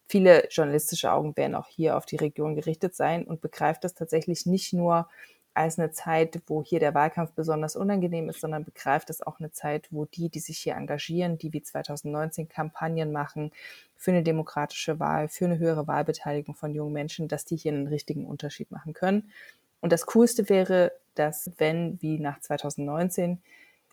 Viele 0.08 0.48
journalistische 0.50 1.12
Augen 1.12 1.36
werden 1.36 1.56
auch 1.56 1.68
hier 1.68 1.98
auf 1.98 2.06
die 2.06 2.18
Region 2.18 2.56
gerichtet 2.56 2.96
sein 2.96 3.26
und 3.26 3.42
begreift 3.42 3.84
das 3.84 3.96
tatsächlich 3.96 4.46
nicht 4.46 4.74
nur 4.74 5.08
als 5.54 5.78
eine 5.78 5.92
Zeit, 5.92 6.42
wo 6.48 6.64
hier 6.64 6.80
der 6.80 6.94
Wahlkampf 6.94 7.32
besonders 7.34 7.76
unangenehm 7.76 8.30
ist, 8.30 8.42
sondern 8.42 8.64
begreift 8.64 9.10
es 9.10 9.22
auch 9.22 9.40
eine 9.40 9.52
Zeit, 9.52 9.88
wo 9.92 10.06
die, 10.06 10.30
die 10.30 10.40
sich 10.40 10.60
hier 10.60 10.76
engagieren, 10.76 11.38
die 11.38 11.52
wie 11.52 11.62
2019 11.62 12.48
Kampagnen 12.48 13.12
machen 13.12 13.52
für 13.98 14.12
eine 14.12 14.24
demokratische 14.24 15.00
Wahl, 15.00 15.28
für 15.28 15.46
eine 15.46 15.60
höhere 15.60 15.88
Wahlbeteiligung 15.88 16.56
von 16.56 16.74
jungen 16.74 16.94
Menschen, 16.94 17.28
dass 17.28 17.46
die 17.46 17.58
hier 17.58 17.74
einen 17.74 17.88
richtigen 17.88 18.26
Unterschied 18.26 18.72
machen 18.72 18.94
können. 18.94 19.32
Und 19.82 19.92
das 19.92 20.06
Coolste 20.06 20.48
wäre, 20.48 20.94
dass 21.16 21.52
wenn, 21.58 22.02
wie 22.02 22.20
nach 22.20 22.40
2019, 22.40 23.42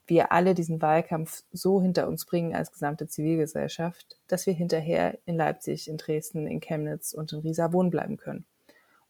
wir 0.06 0.32
alle 0.32 0.54
diesen 0.54 0.80
Wahlkampf 0.80 1.42
so 1.52 1.82
hinter 1.82 2.08
uns 2.08 2.24
bringen 2.24 2.54
als 2.54 2.72
gesamte 2.72 3.08
Zivilgesellschaft, 3.08 4.16
dass 4.26 4.46
wir 4.46 4.54
hinterher 4.54 5.18
in 5.26 5.36
Leipzig, 5.36 5.88
in 5.88 5.98
Dresden, 5.98 6.46
in 6.46 6.60
Chemnitz 6.60 7.12
und 7.12 7.32
in 7.32 7.40
Riesa 7.40 7.72
wohnen 7.72 7.90
bleiben 7.90 8.16
können. 8.16 8.46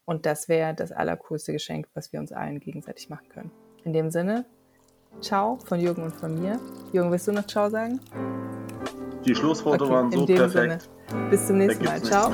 Und 0.09 0.25
das 0.25 0.49
wäre 0.49 0.73
das 0.73 0.91
allercoolste 0.91 1.53
Geschenk, 1.53 1.87
was 1.93 2.11
wir 2.11 2.19
uns 2.19 2.31
allen 2.31 2.59
gegenseitig 2.59 3.11
machen 3.11 3.29
können. 3.29 3.51
In 3.83 3.93
dem 3.93 4.09
Sinne, 4.09 4.43
ciao 5.21 5.59
von 5.65 5.79
Jürgen 5.79 6.01
und 6.01 6.15
von 6.15 6.33
mir. 6.33 6.59
Jürgen, 6.91 7.11
willst 7.11 7.27
du 7.27 7.31
noch 7.31 7.45
ciao 7.45 7.69
sagen? 7.69 7.99
Die 9.23 9.35
Schlussworte 9.35 9.83
okay, 9.83 9.93
waren 9.93 10.11
so 10.11 10.25
perfekt. 10.25 10.89
Sinne. 11.09 11.29
Bis 11.29 11.45
zum 11.45 11.57
nächsten 11.59 11.85
Mal. 11.85 12.01
Ciao. 12.01 12.31